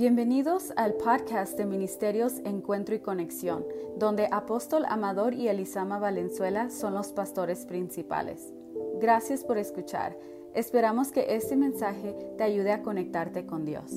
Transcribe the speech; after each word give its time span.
Bienvenidos 0.00 0.72
al 0.76 0.94
podcast 0.94 1.58
de 1.58 1.66
Ministerios 1.66 2.38
Encuentro 2.46 2.94
y 2.94 3.00
Conexión, 3.00 3.66
donde 3.98 4.28
Apóstol 4.32 4.86
Amador 4.88 5.34
y 5.34 5.48
Elisama 5.48 5.98
Valenzuela 5.98 6.70
son 6.70 6.94
los 6.94 7.08
pastores 7.08 7.66
principales. 7.66 8.40
Gracias 8.98 9.44
por 9.44 9.58
escuchar. 9.58 10.18
Esperamos 10.54 11.12
que 11.12 11.34
este 11.34 11.54
mensaje 11.54 12.16
te 12.38 12.44
ayude 12.44 12.72
a 12.72 12.80
conectarte 12.80 13.44
con 13.44 13.66
Dios. 13.66 13.90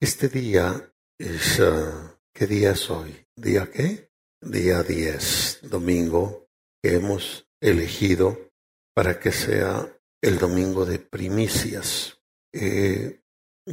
Este 0.00 0.28
día 0.28 0.92
es, 1.16 1.60
uh, 1.60 2.16
¿qué 2.32 2.48
día 2.48 2.72
es 2.72 2.90
hoy? 2.90 3.14
¿Día 3.36 3.70
qué? 3.72 4.10
Día 4.40 4.82
10, 4.82 5.68
domingo, 5.70 6.48
que 6.82 6.96
hemos 6.96 7.48
elegido 7.60 8.36
para 8.92 9.20
que 9.20 9.30
sea 9.30 9.86
el 10.20 10.40
domingo 10.40 10.84
de 10.84 10.98
primicias. 10.98 12.16
Eh, 12.52 13.19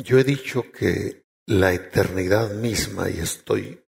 yo 0.04 0.20
he 0.20 0.24
dicho 0.24 0.72
que 0.72 1.24
la 1.48 1.74
eternidad 1.74 2.52
misma, 2.52 3.10
y 3.10 3.20
estoy 3.20 3.84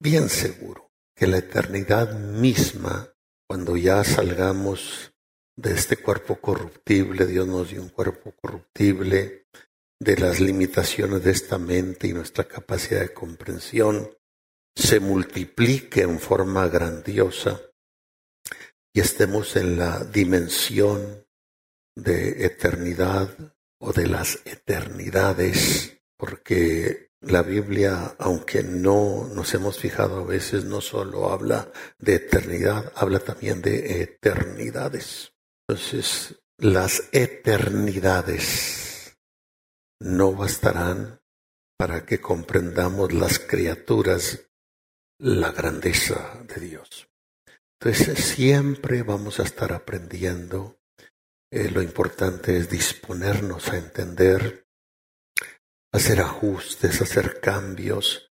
bien 0.00 0.28
seguro, 0.28 0.90
que 1.14 1.26
la 1.26 1.38
eternidad 1.38 2.18
misma, 2.18 3.08
cuando 3.46 3.76
ya 3.76 4.02
salgamos 4.04 5.12
de 5.56 5.72
este 5.74 5.96
cuerpo 5.96 6.36
corruptible, 6.36 7.26
Dios 7.26 7.46
nos 7.46 7.70
dio 7.70 7.82
un 7.82 7.88
cuerpo 7.88 8.32
corruptible, 8.32 9.46
de 10.00 10.16
las 10.16 10.40
limitaciones 10.40 11.22
de 11.22 11.30
esta 11.30 11.56
mente 11.56 12.08
y 12.08 12.12
nuestra 12.12 12.44
capacidad 12.44 13.00
de 13.00 13.14
comprensión, 13.14 14.10
se 14.74 14.98
multiplique 14.98 16.02
en 16.02 16.18
forma 16.18 16.66
grandiosa 16.68 17.60
y 18.92 19.00
estemos 19.00 19.54
en 19.56 19.78
la 19.78 20.04
dimensión 20.04 21.24
de 21.94 22.44
eternidad 22.44 23.53
o 23.86 23.92
de 23.92 24.06
las 24.06 24.38
eternidades, 24.46 26.00
porque 26.16 27.10
la 27.20 27.42
Biblia, 27.42 28.14
aunque 28.18 28.62
no 28.62 29.28
nos 29.28 29.52
hemos 29.52 29.78
fijado 29.78 30.20
a 30.20 30.24
veces, 30.24 30.64
no 30.64 30.80
solo 30.80 31.30
habla 31.30 31.70
de 31.98 32.14
eternidad, 32.14 32.90
habla 32.96 33.20
también 33.20 33.60
de 33.60 34.00
eternidades. 34.00 35.34
Entonces, 35.68 36.42
las 36.56 37.10
eternidades 37.12 39.18
no 40.00 40.32
bastarán 40.32 41.20
para 41.76 42.06
que 42.06 42.22
comprendamos 42.22 43.12
las 43.12 43.38
criaturas 43.38 44.48
la 45.18 45.52
grandeza 45.52 46.42
de 46.48 46.60
Dios. 46.60 47.10
Entonces, 47.78 48.24
siempre 48.24 49.02
vamos 49.02 49.40
a 49.40 49.42
estar 49.42 49.74
aprendiendo 49.74 50.78
eh, 51.56 51.70
lo 51.70 51.80
importante 51.80 52.56
es 52.56 52.68
disponernos 52.68 53.68
a 53.68 53.76
entender, 53.76 54.66
hacer 55.92 56.20
ajustes, 56.20 57.00
hacer 57.00 57.40
cambios, 57.40 58.32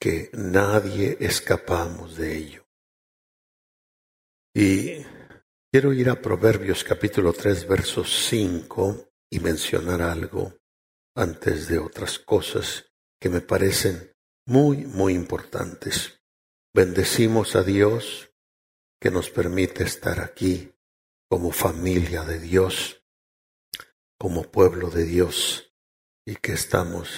que 0.00 0.30
nadie 0.32 1.16
escapamos 1.18 2.16
de 2.16 2.36
ello. 2.36 2.64
Y 4.54 5.04
quiero 5.72 5.92
ir 5.92 6.08
a 6.08 6.22
Proverbios 6.22 6.84
capítulo 6.84 7.32
3, 7.32 7.66
verso 7.66 8.04
5 8.04 9.08
y 9.28 9.40
mencionar 9.40 10.00
algo 10.00 10.54
antes 11.16 11.66
de 11.66 11.80
otras 11.80 12.20
cosas 12.20 12.92
que 13.20 13.28
me 13.28 13.40
parecen 13.40 14.14
muy, 14.46 14.86
muy 14.86 15.14
importantes. 15.14 16.20
Bendecimos 16.72 17.56
a 17.56 17.64
Dios 17.64 18.30
que 19.00 19.10
nos 19.10 19.30
permite 19.30 19.82
estar 19.82 20.20
aquí 20.20 20.71
como 21.32 21.50
familia 21.50 22.24
de 22.24 22.38
Dios, 22.38 23.02
como 24.18 24.50
pueblo 24.50 24.90
de 24.90 25.04
Dios, 25.06 25.72
y 26.26 26.36
que 26.36 26.52
estamos 26.52 27.08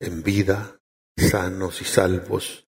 en 0.00 0.22
vida, 0.22 0.80
sanos 1.18 1.82
y 1.82 1.84
salvos 1.84 2.66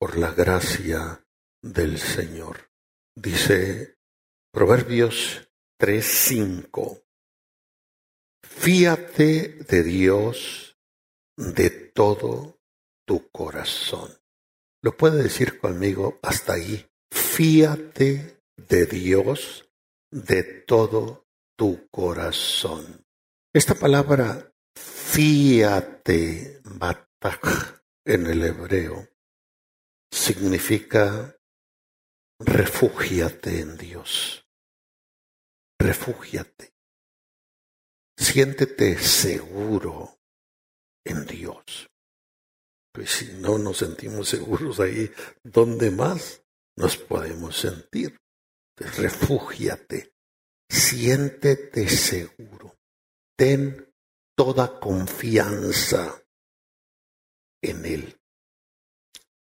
por 0.00 0.16
la 0.16 0.32
gracia 0.32 1.26
del 1.60 1.98
Señor. 1.98 2.70
Dice 3.14 3.98
Proverbios 4.50 5.50
3:5, 5.78 7.04
fíate 8.42 9.58
de 9.68 9.82
Dios 9.82 10.78
de 11.36 11.68
todo 11.68 12.58
tu 13.06 13.28
corazón. 13.30 14.10
Lo 14.80 14.96
puede 14.96 15.22
decir 15.22 15.58
conmigo 15.58 16.18
hasta 16.22 16.54
ahí. 16.54 16.90
Fíate 17.10 18.40
de 18.56 18.86
Dios 18.86 19.67
de 20.10 20.42
todo 20.66 21.26
tu 21.56 21.88
corazón. 21.90 23.04
Esta 23.52 23.74
palabra 23.74 24.52
fíate 24.74 26.60
batak 26.64 27.82
en 28.04 28.26
el 28.26 28.42
hebreo 28.44 29.08
significa 30.10 31.36
refúgiate 32.38 33.60
en 33.60 33.76
Dios. 33.76 34.46
Refúgiate. 35.78 36.72
Siéntete 38.16 38.98
seguro 38.98 40.18
en 41.04 41.26
Dios. 41.26 41.88
Pues 42.92 43.10
si 43.10 43.32
no 43.34 43.58
nos 43.58 43.78
sentimos 43.78 44.28
seguros 44.28 44.80
ahí, 44.80 45.10
¿dónde 45.42 45.90
más 45.90 46.42
nos 46.76 46.96
podemos 46.96 47.56
sentir? 47.56 48.18
Refúgiate, 48.78 50.14
siéntete 50.68 51.88
seguro, 51.88 52.76
ten 53.36 53.94
toda 54.36 54.78
confianza 54.78 56.22
en 57.62 57.84
Él, 57.84 58.20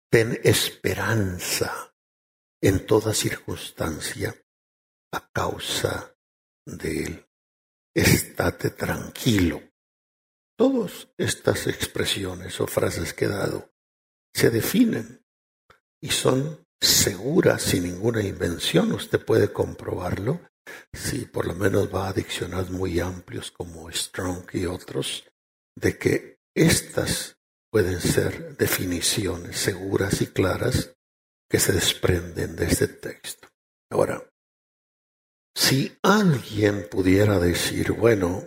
ten 0.09 0.39
esperanza 0.43 1.93
en 2.61 2.85
toda 2.85 3.13
circunstancia 3.13 4.35
a 5.11 5.29
causa 5.31 6.15
de 6.65 7.03
Él. 7.03 7.25
Estate 7.93 8.71
tranquilo. 8.71 9.61
Todas 10.57 11.07
estas 11.17 11.67
expresiones 11.67 12.59
o 12.59 12.67
frases 12.67 13.13
que 13.13 13.25
he 13.25 13.29
dado 13.29 13.73
se 14.33 14.49
definen 14.49 15.25
y 16.01 16.09
son 16.09 16.64
segura, 16.81 17.59
sin 17.59 17.83
ninguna 17.83 18.21
invención. 18.21 18.91
Usted 18.91 19.23
puede 19.23 19.51
comprobarlo. 19.51 20.41
Si 20.93 21.25
por 21.25 21.45
lo 21.45 21.53
menos 21.53 21.93
va 21.93 22.07
a 22.07 22.13
diccionarios 22.13 22.71
muy 22.71 22.99
amplios 22.99 23.51
como 23.51 23.91
Strong 23.91 24.47
y 24.53 24.65
otros, 24.65 25.25
de 25.75 25.97
que 25.97 26.39
estas 26.55 27.37
pueden 27.71 27.99
ser 27.99 28.57
definiciones 28.57 29.57
seguras 29.57 30.21
y 30.21 30.27
claras 30.27 30.95
que 31.49 31.59
se 31.59 31.73
desprenden 31.73 32.55
de 32.55 32.65
este 32.65 32.87
texto. 32.87 33.49
Ahora, 33.91 34.23
si 35.55 35.97
alguien 36.01 36.87
pudiera 36.89 37.39
decir, 37.39 37.91
bueno, 37.91 38.43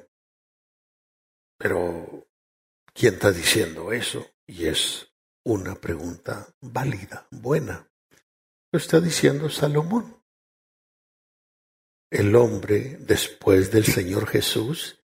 pero 1.58 2.28
¿quién 2.92 3.14
está 3.14 3.32
diciendo 3.32 3.92
eso? 3.92 4.26
Y 4.46 4.66
es 4.66 5.12
una 5.44 5.74
pregunta 5.74 6.54
válida, 6.60 7.26
buena. 7.30 7.87
Lo 8.70 8.78
está 8.78 9.00
diciendo 9.00 9.48
Salomón. 9.48 10.22
El 12.10 12.36
hombre 12.36 12.98
después 13.00 13.70
del 13.70 13.84
Señor 13.84 14.26
Jesús 14.26 15.02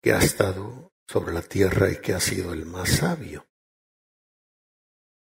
que 0.00 0.12
ha 0.12 0.18
estado 0.18 0.92
sobre 1.08 1.34
la 1.34 1.42
tierra 1.42 1.90
y 1.90 2.00
que 2.00 2.14
ha 2.14 2.20
sido 2.20 2.52
el 2.52 2.64
más 2.64 2.90
sabio. 2.90 3.48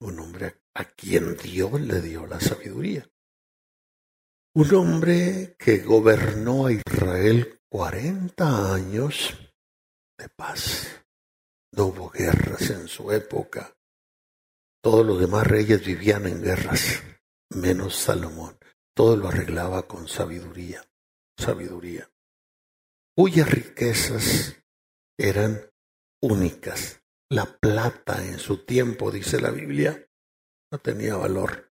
Un 0.02 0.20
hombre 0.20 0.62
a 0.74 0.84
quien 0.84 1.38
Dios 1.38 1.80
le 1.80 2.02
dio 2.02 2.28
la 2.28 2.42
sabiduría. 2.42 3.10
Un 4.56 4.76
hombre 4.76 5.56
que 5.58 5.78
gobernó 5.80 6.66
a 6.66 6.74
Israel 6.74 7.62
cuarenta 7.70 8.74
años 8.74 9.38
de 10.18 10.28
paz. 10.28 11.02
No 11.72 11.86
hubo 11.86 12.10
guerras 12.10 12.70
en 12.72 12.90
su 12.90 13.10
época. 13.14 13.74
Todos 14.82 15.06
los 15.06 15.18
demás 15.18 15.48
reyes 15.48 15.86
vivían 15.86 16.28
en 16.28 16.42
guerras 16.42 17.02
menos 17.56 17.96
Salomón. 17.96 18.58
Todo 18.96 19.16
lo 19.16 19.28
arreglaba 19.28 19.88
con 19.88 20.08
sabiduría, 20.08 20.84
sabiduría. 21.38 22.10
Cuyas 23.16 23.50
riquezas 23.50 24.56
eran 25.18 25.62
únicas. 26.22 27.02
La 27.30 27.46
plata 27.46 28.24
en 28.24 28.38
su 28.38 28.66
tiempo, 28.66 29.10
dice 29.10 29.42
la 29.42 29.50
Biblia, 29.50 30.08
no 30.72 30.78
tenía 30.78 31.16
valor. 31.16 31.72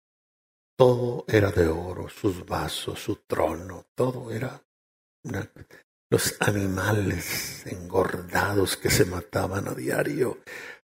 Todo 0.77 1.25
era 1.27 1.51
de 1.51 1.67
oro, 1.67 2.07
sus 2.07 2.45
vasos, 2.45 2.99
su 2.99 3.17
trono, 3.27 3.87
todo 3.95 4.31
era 4.31 4.63
los 6.09 6.35
animales 6.39 7.65
engordados 7.67 8.77
que 8.77 8.89
se 8.89 9.05
mataban 9.05 9.67
a 9.67 9.73
diario, 9.73 10.39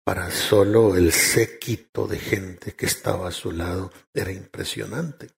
para 0.06 0.30
solo 0.30 0.96
el 0.96 1.12
séquito 1.12 2.08
de 2.08 2.20
gente 2.20 2.76
que 2.76 2.86
estaba 2.86 3.28
a 3.28 3.32
su 3.32 3.52
lado 3.52 3.92
era 4.14 4.32
impresionante. 4.32 5.32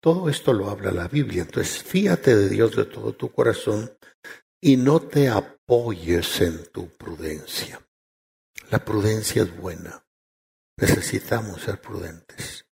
Todo 0.00 0.30
esto 0.30 0.52
lo 0.52 0.70
habla 0.70 0.92
la 0.92 1.08
Biblia. 1.08 1.42
Entonces, 1.42 1.82
fíate 1.82 2.36
de 2.36 2.48
Dios 2.48 2.76
de 2.76 2.84
todo 2.84 3.12
tu 3.14 3.32
corazón 3.32 3.92
y 4.60 4.76
no 4.76 5.00
te 5.00 5.28
apoyes 5.28 6.40
en 6.40 6.70
tu 6.70 6.88
prudencia. 6.88 7.84
La 8.70 8.78
prudencia 8.84 9.42
es 9.42 9.56
buena. 9.56 10.06
Necesitamos 10.78 11.62
ser 11.62 11.80
prudentes. 11.80 12.66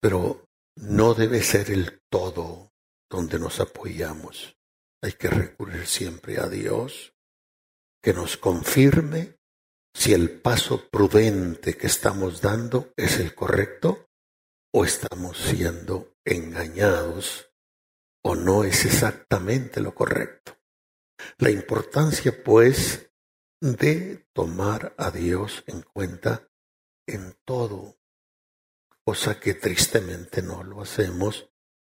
Pero 0.00 0.48
no 0.76 1.12
debe 1.12 1.42
ser 1.42 1.70
el 1.70 2.00
todo 2.08 2.72
donde 3.10 3.38
nos 3.38 3.60
apoyamos. 3.60 4.56
Hay 5.02 5.12
que 5.12 5.28
recurrir 5.28 5.86
siempre 5.86 6.40
a 6.40 6.48
Dios, 6.48 7.12
que 8.02 8.14
nos 8.14 8.38
confirme 8.38 9.36
si 9.96 10.12
el 10.12 10.40
paso 10.40 10.90
prudente 10.90 11.74
que 11.78 11.86
estamos 11.86 12.42
dando 12.42 12.92
es 12.96 13.18
el 13.18 13.34
correcto 13.34 14.10
o 14.70 14.84
estamos 14.84 15.38
siendo 15.38 16.14
engañados 16.22 17.50
o 18.22 18.34
no 18.34 18.64
es 18.64 18.84
exactamente 18.84 19.80
lo 19.80 19.94
correcto. 19.94 20.58
La 21.38 21.50
importancia, 21.50 22.44
pues, 22.44 23.10
de 23.60 24.28
tomar 24.34 24.94
a 24.98 25.10
Dios 25.10 25.64
en 25.66 25.80
cuenta 25.80 26.46
en 27.06 27.34
todo, 27.46 27.96
cosa 29.02 29.40
que 29.40 29.54
tristemente 29.54 30.42
no 30.42 30.62
lo 30.62 30.82
hacemos, 30.82 31.48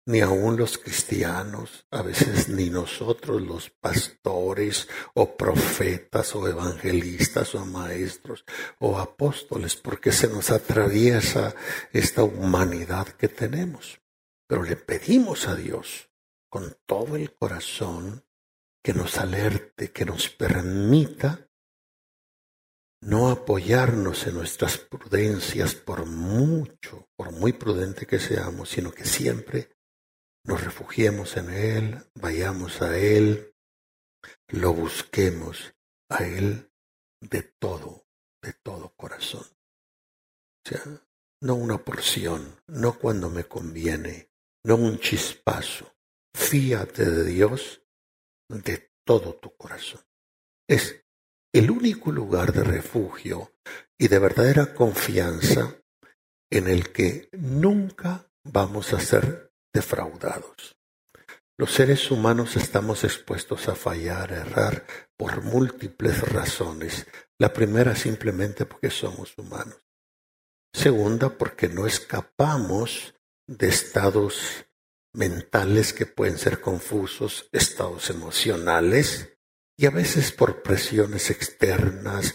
ni 0.07 0.21
aun 0.21 0.57
los 0.57 0.79
cristianos, 0.79 1.85
a 1.91 2.01
veces 2.01 2.49
ni 2.49 2.71
nosotros 2.71 3.43
los 3.43 3.71
pastores 3.71 4.89
o 5.15 5.37
profetas 5.37 6.35
o 6.37 6.47
evangelistas 6.47 7.57
o 7.57 7.67
maestros 7.67 8.45
o 8.79 8.99
apóstoles, 8.99 9.75
porque 9.75 10.13
se 10.13 10.29
nos 10.29 10.51
atraviesa 10.51 11.57
esta 11.93 12.23
humanidad 12.23 13.09
que 13.09 13.27
tenemos. 13.29 14.01
Pero 14.47 14.63
le 14.63 14.77
pedimos 14.77 15.49
a 15.49 15.57
Dios 15.57 16.09
con 16.49 16.77
todo 16.87 17.17
el 17.17 17.35
corazón 17.35 18.25
que 18.85 18.95
nos 18.95 19.19
alerte, 19.19 19.91
que 19.91 20.05
nos 20.05 20.29
permita 20.29 21.51
no 23.01 23.29
apoyarnos 23.29 24.27
en 24.29 24.35
nuestras 24.35 24.79
prudencias 24.79 25.75
por 25.75 26.07
mucho, 26.07 27.09
por 27.17 27.33
muy 27.33 27.53
prudente 27.53 28.07
que 28.07 28.21
seamos, 28.21 28.71
sino 28.71 28.93
que 28.93 29.05
siempre 29.05 29.76
nos 30.47 30.65
refugiemos 30.65 31.37
en 31.37 31.51
Él, 31.51 32.05
vayamos 32.15 32.81
a 32.81 32.97
Él, 32.97 33.55
lo 34.49 34.73
busquemos 34.73 35.75
a 36.09 36.25
Él 36.25 36.71
de 37.21 37.43
todo, 37.43 38.07
de 38.43 38.53
todo 38.53 38.95
corazón. 38.97 39.45
O 39.45 40.69
sea, 40.69 40.83
no 41.41 41.55
una 41.55 41.79
porción, 41.79 42.61
no 42.67 42.99
cuando 42.99 43.29
me 43.29 43.45
conviene, 43.45 44.31
no 44.65 44.77
un 44.77 44.99
chispazo. 44.99 45.93
Fíate 46.35 47.05
de 47.05 47.25
Dios 47.25 47.83
de 48.49 48.93
todo 49.05 49.35
tu 49.37 49.57
corazón. 49.57 50.03
Es 50.69 51.05
el 51.53 51.71
único 51.71 52.13
lugar 52.13 52.53
de 52.53 52.63
refugio 52.63 53.53
y 53.99 54.09
de 54.09 54.19
verdadera 54.19 54.75
confianza 54.75 55.81
en 56.51 56.69
el 56.69 56.93
que 56.93 57.29
nunca 57.33 58.31
vamos 58.45 58.93
a 58.93 59.01
ser 59.01 59.46
defraudados. 59.77 60.79
Los 61.59 61.73
seres 61.73 62.11
humanos 62.11 62.57
estamos 62.57 63.05
expuestos 63.05 63.69
a 63.69 63.75
fallar, 63.75 64.33
a 64.33 64.41
errar 64.41 64.87
por 65.19 65.43
múltiples 65.43 66.21
razones. 66.33 67.07
La 67.39 67.53
primera 67.53 67.95
simplemente 67.95 68.65
porque 68.65 68.91
somos 68.91 69.37
humanos. 69.37 69.83
Segunda 70.73 71.29
porque 71.37 71.69
no 71.69 71.87
escapamos 71.87 73.15
de 73.47 73.69
estados 73.69 74.67
mentales 75.13 75.93
que 75.93 76.07
pueden 76.07 76.39
ser 76.39 76.61
confusos, 76.61 77.49
estados 77.53 78.09
emocionales, 78.11 79.39
y 79.79 79.85
a 79.85 79.91
veces 79.91 80.33
por 80.33 80.63
presiones 80.63 81.31
externas 81.31 82.35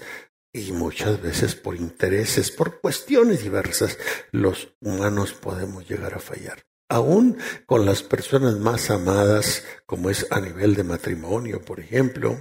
y 0.54 0.72
muchas 0.74 1.20
veces 1.22 1.56
por 1.56 1.76
intereses, 1.76 2.52
por 2.52 2.82
cuestiones 2.82 3.42
diversas, 3.42 3.98
los 4.32 4.76
humanos 4.80 5.34
podemos 5.34 5.88
llegar 5.90 6.14
a 6.14 6.20
fallar. 6.20 6.71
Aún 6.92 7.38
con 7.66 7.86
las 7.86 8.04
personas 8.04 8.58
más 8.58 8.90
amadas, 8.90 9.64
como 9.86 10.10
es 10.10 10.28
a 10.30 10.42
nivel 10.42 10.76
de 10.76 10.84
matrimonio, 10.84 11.62
por 11.62 11.80
ejemplo, 11.80 12.38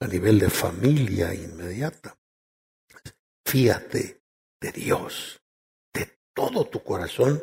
a 0.00 0.06
nivel 0.06 0.38
de 0.38 0.48
familia 0.48 1.34
inmediata. 1.34 2.18
Fíate 3.44 4.22
de 4.58 4.72
Dios, 4.72 5.42
de 5.92 6.18
todo 6.34 6.64
tu 6.64 6.82
corazón 6.82 7.42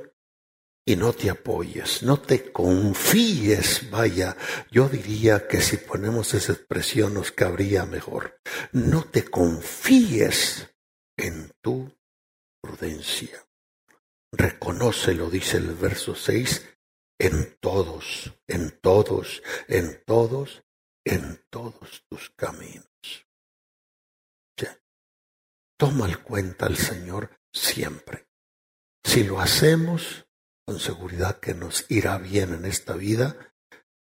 y 0.83 0.95
no 0.95 1.13
te 1.13 1.30
apoyes, 1.30 2.01
no 2.01 2.19
te 2.19 2.51
confíes, 2.51 3.92
vaya, 3.92 4.36
yo 4.71 4.89
diría 4.89 5.48
que 5.48 5.62
si 5.62 5.77
ponemos 5.77 6.33
esa 6.33 6.53
expresión 6.53 7.13
nos 7.13 7.31
cabría 7.31 7.86
mejor, 7.86 8.42
no 8.71 9.03
te 9.03 9.25
confíes 9.25 10.75
en 11.18 11.51
tu 11.62 11.95
prudencia. 12.60 13.47
Reconócelo, 14.31 15.29
dice 15.29 15.57
el 15.57 15.74
verso 15.75 16.15
6, 16.15 16.68
en 17.19 17.57
todos, 17.59 18.33
en 18.47 18.79
todos, 18.81 19.41
en 19.68 20.03
todos, 20.06 20.63
en 21.06 21.41
todos 21.50 22.06
tus 22.09 22.29
caminos. 22.31 22.85
toma 25.79 26.07
el 26.07 26.24
cuenta 26.24 26.65
al 26.65 26.75
Señor 26.75 27.29
siempre. 27.53 28.27
Si 29.03 29.24
lo 29.24 29.39
hacemos, 29.39 30.25
con 30.65 30.79
seguridad 30.79 31.39
que 31.39 31.53
nos 31.53 31.85
irá 31.89 32.18
bien 32.18 32.53
en 32.53 32.65
esta 32.65 32.95
vida 32.95 33.53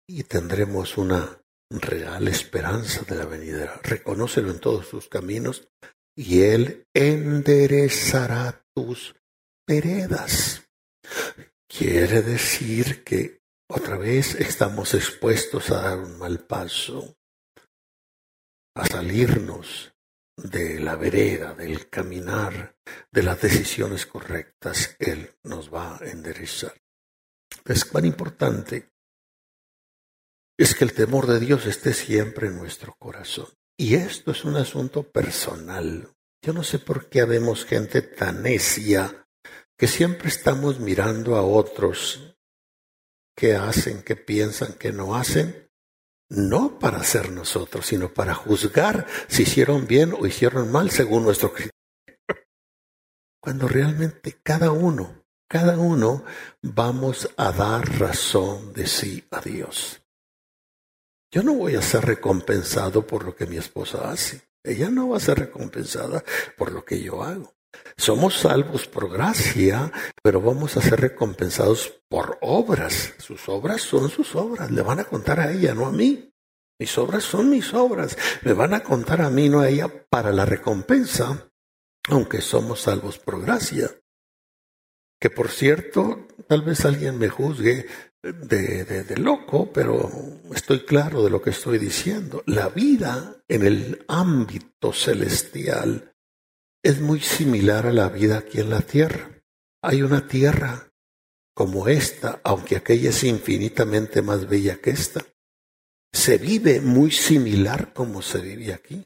y 0.08 0.24
tendremos 0.24 0.98
una 0.98 1.42
real 1.70 2.28
esperanza 2.28 3.04
de 3.04 3.16
la 3.16 3.26
venidera. 3.26 3.80
Reconócelo 3.84 4.52
en 4.52 4.60
todos 4.60 4.88
sus 4.88 5.08
caminos 5.08 5.70
y 6.16 6.42
Él 6.42 6.88
enderezará 6.94 8.66
tus 8.76 9.16
veredas. 9.68 10.68
Quiere 11.68 12.22
decir 12.22 13.04
que 13.04 13.42
otra 13.70 13.98
vez 13.98 14.36
estamos 14.36 14.94
expuestos 14.94 15.72
a 15.72 15.82
dar 15.82 16.00
un 16.00 16.18
mal 16.18 16.40
paso, 16.40 17.16
a 18.76 18.86
salirnos 18.86 19.94
de 20.38 20.80
la 20.80 20.96
vereda, 20.96 21.54
del 21.54 21.90
caminar, 21.90 22.76
de 23.12 23.24
las 23.24 23.42
decisiones 23.42 24.06
correctas, 24.06 24.96
Él 25.00 25.36
nos 25.44 25.74
va 25.74 25.98
a 25.98 26.06
enderezar. 26.06 26.74
Es 27.66 27.86
cuán 27.86 28.06
importante 28.06 28.90
es 30.58 30.76
que 30.76 30.84
el 30.84 30.94
temor 30.94 31.28
de 31.28 31.40
Dios 31.40 31.66
esté 31.66 31.94
siempre 31.94 32.48
en 32.48 32.58
nuestro 32.58 32.96
corazón. 33.00 33.48
Y 33.78 33.96
esto 33.96 34.32
es 34.32 34.44
un 34.46 34.58
asunto 34.58 35.04
personal. 35.04 36.10
Yo 36.44 36.54
no 36.54 36.64
sé 36.64 36.80
por 36.80 37.10
qué 37.10 37.22
habemos 37.22 37.66
gente 37.66 38.02
tan 38.02 38.44
necia 38.44 39.21
que 39.82 39.88
siempre 39.88 40.30
estamos 40.30 40.80
mirando 40.80 41.36
a 41.36 41.42
otros 41.42 42.38
que 43.36 43.56
hacen, 43.56 44.04
que 44.04 44.16
piensan, 44.16 44.74
que 44.74 44.92
no 44.92 45.16
hacen, 45.16 45.72
no 46.30 46.78
para 46.78 47.04
ser 47.04 47.32
nosotros, 47.32 47.88
sino 47.88 48.14
para 48.14 48.36
juzgar 48.36 49.08
si 49.28 49.42
hicieron 49.42 49.88
bien 49.88 50.14
o 50.14 50.28
hicieron 50.28 50.72
mal 50.72 50.92
según 50.92 51.24
nuestro 51.24 51.52
criterio. 51.52 51.72
Cuando 53.42 53.68
realmente 53.68 54.38
cada 54.44 54.72
uno, 54.72 55.26
cada 55.50 55.80
uno 55.80 56.26
vamos 56.62 57.32
a 57.36 57.52
dar 57.52 57.84
razón 57.98 58.74
de 58.74 58.86
sí 58.86 59.28
a 59.32 59.42
Dios. 59.42 60.04
Yo 61.32 61.42
no 61.42 61.56
voy 61.56 61.74
a 61.74 61.82
ser 61.82 62.06
recompensado 62.06 63.08
por 63.08 63.26
lo 63.26 63.36
que 63.36 63.48
mi 63.48 63.58
esposa 63.58 64.12
hace. 64.12 64.44
Ella 64.64 64.92
no 64.92 65.10
va 65.10 65.18
a 65.18 65.22
ser 65.22 65.40
recompensada 65.40 66.24
por 66.56 66.72
lo 66.72 66.86
que 66.86 67.02
yo 67.02 67.24
hago. 67.24 67.52
Somos 67.98 68.40
salvos 68.40 68.88
por 68.88 69.12
gracia, 69.12 69.92
pero 70.24 70.42
vamos 70.42 70.78
a 70.78 70.82
ser 70.82 71.00
recompensados 71.02 72.02
por 72.10 72.38
obras. 72.42 73.14
Sus 73.20 73.48
obras 73.50 73.82
son 73.82 74.10
sus 74.10 74.36
obras. 74.36 74.72
Le 74.72 74.82
van 74.82 75.00
a 75.00 75.06
contar 75.06 75.40
a 75.40 75.52
ella, 75.52 75.74
no 75.74 75.86
a 75.86 75.92
mí. 75.92 76.34
Mis 76.80 76.98
obras 76.98 77.24
son 77.24 77.50
mis 77.50 77.74
obras. 77.74 78.18
Me 78.42 78.54
van 78.54 78.74
a 78.74 78.84
contar 78.84 79.22
a 79.22 79.30
mí, 79.30 79.50
no 79.50 79.60
a 79.60 79.70
ella, 79.70 79.88
para 80.10 80.32
la 80.32 80.46
recompensa, 80.46 81.52
aunque 82.10 82.42
somos 82.42 82.82
salvos 82.82 83.20
por 83.20 83.42
gracia. 83.42 83.92
Que 85.20 85.30
por 85.30 85.50
cierto, 85.50 86.28
tal 86.48 86.64
vez 86.64 86.84
alguien 86.86 87.20
me 87.20 87.30
juzgue 87.30 87.86
de, 88.24 88.84
de, 88.84 89.18
loco, 89.18 89.72
pero 89.72 90.10
estoy 90.54 90.84
claro 90.86 91.24
de 91.24 91.30
lo 91.30 91.42
que 91.42 91.52
estoy 91.52 91.78
diciendo. 91.78 92.42
La 92.48 92.70
vida 92.70 93.36
en 93.48 93.66
el 93.66 94.04
ámbito 94.08 94.92
celestial 94.92 96.11
es 96.84 97.00
muy 97.00 97.20
similar 97.20 97.86
a 97.86 97.94
la 97.94 98.10
vida 98.10 98.40
aquí 98.40 98.60
en 98.60 98.70
la 98.70 98.82
tierra. 98.82 99.44
Hay 99.82 100.02
una 100.02 100.28
tierra 100.28 100.92
como 101.54 101.88
esta, 101.88 102.42
aunque 102.44 102.76
aquella 102.76 103.10
es 103.10 103.24
infinitamente 103.24 104.22
más 104.22 104.48
bella 104.48 104.78
que 104.78 104.92
esta. 104.92 105.26
Se 106.12 106.38
vive 106.38 106.82
muy 106.82 107.12
similar 107.12 107.94
como 107.94 108.22
se 108.22 108.40
vive 108.42 108.74
aquí. 108.74 109.06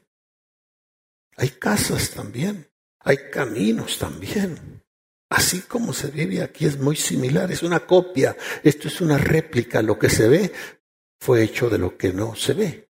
Hay 1.36 1.50
casas 1.50 2.10
también, 2.10 2.70
hay 3.00 3.30
caminos 3.30 3.98
también. 3.98 4.82
Así 5.28 5.62
como 5.62 5.92
se 5.92 6.10
vive 6.10 6.42
aquí 6.42 6.66
es 6.66 6.78
muy 6.78 6.96
similar, 6.96 7.50
es 7.50 7.62
una 7.62 7.80
copia, 7.80 8.36
esto 8.62 8.88
es 8.88 9.00
una 9.00 9.18
réplica, 9.18 9.82
lo 9.82 9.98
que 9.98 10.08
se 10.08 10.28
ve 10.28 10.52
fue 11.20 11.42
hecho 11.42 11.68
de 11.68 11.78
lo 11.78 11.96
que 11.96 12.12
no 12.12 12.34
se 12.36 12.54
ve. 12.54 12.90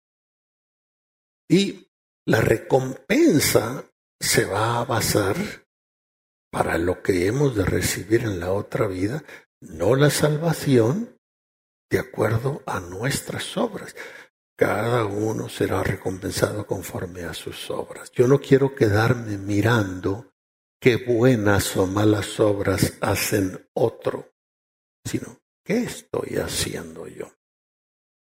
Y 1.48 1.88
la 2.26 2.40
recompensa 2.40 3.90
se 4.20 4.44
va 4.44 4.80
a 4.80 4.84
basar 4.84 5.36
para 6.50 6.78
lo 6.78 7.02
que 7.02 7.26
hemos 7.26 7.54
de 7.54 7.64
recibir 7.64 8.22
en 8.22 8.40
la 8.40 8.52
otra 8.52 8.86
vida, 8.86 9.22
no 9.60 9.94
la 9.94 10.10
salvación, 10.10 11.18
de 11.90 11.98
acuerdo 11.98 12.62
a 12.66 12.80
nuestras 12.80 13.56
obras. 13.56 13.94
Cada 14.56 15.04
uno 15.04 15.48
será 15.48 15.82
recompensado 15.82 16.66
conforme 16.66 17.24
a 17.24 17.34
sus 17.34 17.70
obras. 17.70 18.10
Yo 18.12 18.26
no 18.26 18.40
quiero 18.40 18.74
quedarme 18.74 19.36
mirando 19.36 20.32
qué 20.80 20.96
buenas 20.96 21.76
o 21.76 21.86
malas 21.86 22.40
obras 22.40 22.94
hacen 23.00 23.68
otro, 23.74 24.32
sino 25.04 25.38
qué 25.62 25.82
estoy 25.82 26.36
haciendo 26.36 27.06
yo. 27.06 27.30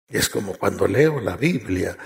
Es 0.08 0.28
como 0.28 0.58
cuando 0.58 0.86
leo 0.86 1.20
la 1.20 1.36
Biblia, 1.36 1.96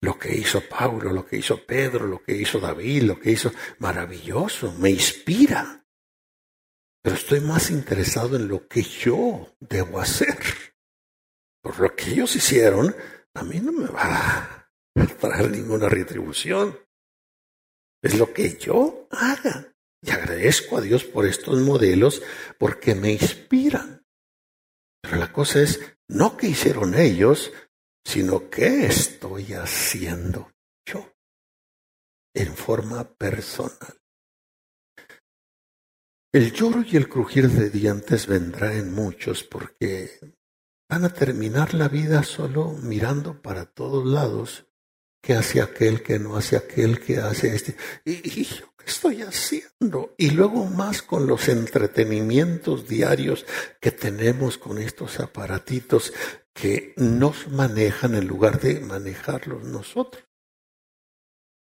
lo 0.00 0.18
que 0.18 0.34
hizo 0.36 0.60
Pablo, 0.60 1.12
lo 1.12 1.26
que 1.26 1.36
hizo 1.38 1.64
Pedro, 1.64 2.06
lo 2.06 2.22
que 2.22 2.36
hizo 2.36 2.60
David, 2.60 3.02
lo 3.02 3.18
que 3.18 3.30
hizo 3.32 3.52
maravilloso, 3.78 4.72
me 4.78 4.90
inspira. 4.90 5.84
Pero 7.02 7.16
estoy 7.16 7.40
más 7.40 7.70
interesado 7.70 8.36
en 8.36 8.48
lo 8.48 8.66
que 8.66 8.82
yo 8.82 9.54
debo 9.60 10.00
hacer. 10.00 10.38
Por 11.62 11.80
lo 11.80 11.94
que 11.94 12.10
ellos 12.10 12.34
hicieron, 12.36 12.94
a 13.34 13.42
mí 13.42 13.60
no 13.60 13.72
me 13.72 13.86
va 13.88 14.68
a 14.94 15.06
traer 15.20 15.50
ninguna 15.50 15.88
retribución. 15.88 16.78
Es 18.02 18.18
lo 18.18 18.32
que 18.32 18.56
yo 18.56 19.08
haga. 19.10 19.74
Y 20.02 20.10
agradezco 20.10 20.78
a 20.78 20.80
Dios 20.80 21.04
por 21.04 21.26
estos 21.26 21.60
modelos 21.60 22.22
porque 22.58 22.94
me 22.94 23.12
inspiran. 23.12 24.06
Pero 25.02 25.16
la 25.16 25.32
cosa 25.32 25.60
es, 25.60 25.80
no 26.08 26.36
que 26.36 26.48
hicieron 26.48 26.94
ellos, 26.94 27.52
sino 28.06 28.48
qué 28.48 28.86
estoy 28.86 29.54
haciendo 29.54 30.52
yo 30.86 31.12
en 32.32 32.54
forma 32.54 33.02
personal. 33.02 34.00
El 36.32 36.52
lloro 36.52 36.84
y 36.88 36.96
el 36.96 37.08
crujir 37.08 37.50
de 37.50 37.68
dientes 37.68 38.28
vendrá 38.28 38.74
en 38.74 38.94
muchos 38.94 39.42
porque 39.42 40.20
van 40.88 41.04
a 41.04 41.12
terminar 41.12 41.74
la 41.74 41.88
vida 41.88 42.22
solo 42.22 42.74
mirando 42.80 43.42
para 43.42 43.64
todos 43.64 44.06
lados, 44.06 44.66
que 45.20 45.34
hace 45.34 45.60
aquel, 45.60 46.04
que 46.04 46.20
no 46.20 46.36
hace 46.36 46.56
aquel, 46.56 47.00
que 47.00 47.18
hace 47.18 47.56
este. 47.56 47.76
¿Y, 48.04 48.44
yo 48.44 48.72
qué 48.78 48.84
estoy 48.86 49.22
haciendo? 49.22 50.14
Y 50.16 50.30
luego 50.30 50.66
más 50.66 51.02
con 51.02 51.26
los 51.26 51.48
entretenimientos 51.48 52.86
diarios 52.86 53.44
que 53.80 53.90
tenemos 53.90 54.58
con 54.58 54.78
estos 54.78 55.18
aparatitos 55.18 56.12
que 56.56 56.94
nos 56.96 57.48
manejan 57.48 58.14
en 58.14 58.26
lugar 58.26 58.58
de 58.60 58.80
manejarlos 58.80 59.62
nosotros. 59.64 60.24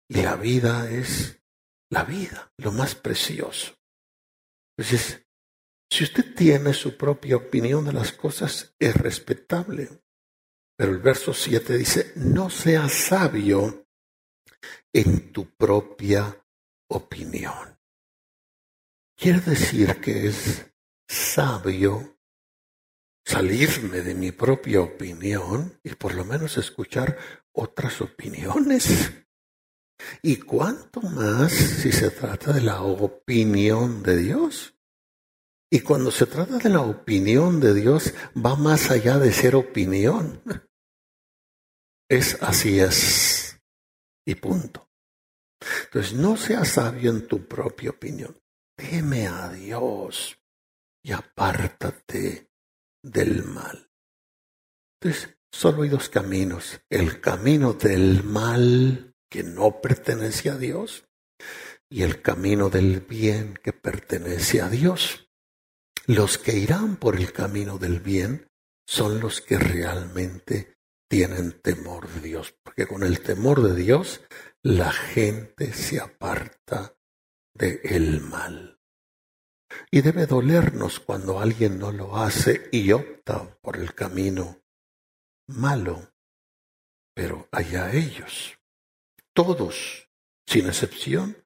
Y 0.07 0.21
la 0.21 0.35
vida 0.35 0.89
es 0.91 1.41
la 1.89 2.03
vida, 2.03 2.51
lo 2.57 2.71
más 2.71 2.93
precioso. 2.93 3.73
Entonces, 4.77 5.25
si 5.89 6.03
usted 6.03 6.35
tiene 6.35 6.73
su 6.73 6.95
propia 6.95 7.37
opinión 7.37 7.85
de 7.85 7.93
las 7.93 8.11
cosas, 8.11 8.75
es 8.79 8.95
respetable. 8.95 9.89
Pero 10.75 10.91
el 10.91 10.99
verso 10.99 11.33
7 11.33 11.77
dice, 11.77 12.13
no 12.15 12.49
seas 12.49 12.93
sabio 12.93 13.87
en 14.91 15.31
tu 15.31 15.55
propia 15.55 16.45
opinión. 16.89 17.79
Quiere 19.15 19.39
decir 19.41 19.99
que 20.01 20.27
es 20.27 20.65
sabio 21.07 22.19
salirme 23.25 24.01
de 24.01 24.15
mi 24.15 24.31
propia 24.31 24.81
opinión 24.81 25.79
y 25.83 25.95
por 25.95 26.13
lo 26.13 26.25
menos 26.25 26.57
escuchar 26.57 27.17
otras 27.51 28.01
opiniones. 28.01 29.11
¿Y 30.21 30.37
cuánto 30.37 31.01
más 31.01 31.51
si 31.51 31.91
se 31.91 32.09
trata 32.11 32.51
de 32.51 32.61
la 32.61 32.81
opinión 32.81 34.03
de 34.03 34.17
Dios? 34.17 34.75
Y 35.71 35.79
cuando 35.79 36.11
se 36.11 36.25
trata 36.25 36.57
de 36.57 36.69
la 36.69 36.81
opinión 36.81 37.59
de 37.59 37.73
Dios, 37.73 38.13
va 38.35 38.55
más 38.55 38.91
allá 38.91 39.17
de 39.17 39.31
ser 39.31 39.55
opinión. 39.55 40.41
Es 42.09 42.37
así 42.43 42.79
es. 42.79 43.59
Y 44.25 44.35
punto. 44.35 44.87
Entonces, 45.85 46.13
no 46.13 46.37
seas 46.37 46.67
sabio 46.69 47.09
en 47.09 47.27
tu 47.27 47.47
propia 47.47 47.89
opinión. 47.89 48.39
Teme 48.75 49.27
a 49.27 49.49
Dios 49.49 50.37
y 51.01 51.11
apártate 51.11 52.52
del 53.03 53.43
mal. 53.43 53.91
Entonces, 54.99 55.37
solo 55.51 55.83
hay 55.83 55.89
dos 55.89 56.09
caminos. 56.09 56.81
El 56.89 57.21
camino 57.21 57.73
del 57.73 58.23
mal 58.23 59.13
que 59.29 59.43
no 59.43 59.81
pertenece 59.81 60.49
a 60.49 60.57
Dios 60.57 61.05
y 61.89 62.01
el 62.01 62.21
camino 62.21 62.69
del 62.69 63.01
bien 63.01 63.59
que 63.61 63.73
pertenece 63.73 64.61
a 64.61 64.69
Dios. 64.69 65.29
Los 66.07 66.37
que 66.37 66.57
irán 66.57 66.97
por 66.97 67.15
el 67.15 67.31
camino 67.31 67.77
del 67.77 67.99
bien 67.99 68.47
son 68.87 69.19
los 69.19 69.41
que 69.41 69.57
realmente 69.57 70.77
tienen 71.07 71.61
temor 71.61 72.09
de 72.09 72.21
Dios, 72.21 72.55
porque 72.63 72.87
con 72.87 73.03
el 73.03 73.21
temor 73.21 73.61
de 73.61 73.75
Dios 73.75 74.21
la 74.63 74.91
gente 74.91 75.73
se 75.73 75.99
aparta 75.99 76.95
del 77.53 77.79
el 77.83 78.21
mal. 78.21 78.72
Y 79.91 80.01
debe 80.01 80.25
dolernos 80.25 80.99
cuando 80.99 81.39
alguien 81.39 81.79
no 81.79 81.91
lo 81.91 82.17
hace 82.17 82.69
y 82.71 82.91
opta 82.91 83.57
por 83.61 83.77
el 83.77 83.93
camino 83.93 84.61
malo. 85.47 86.11
Pero 87.13 87.47
allá 87.51 87.91
ellos, 87.91 88.57
todos, 89.33 90.09
sin 90.47 90.67
excepción, 90.67 91.37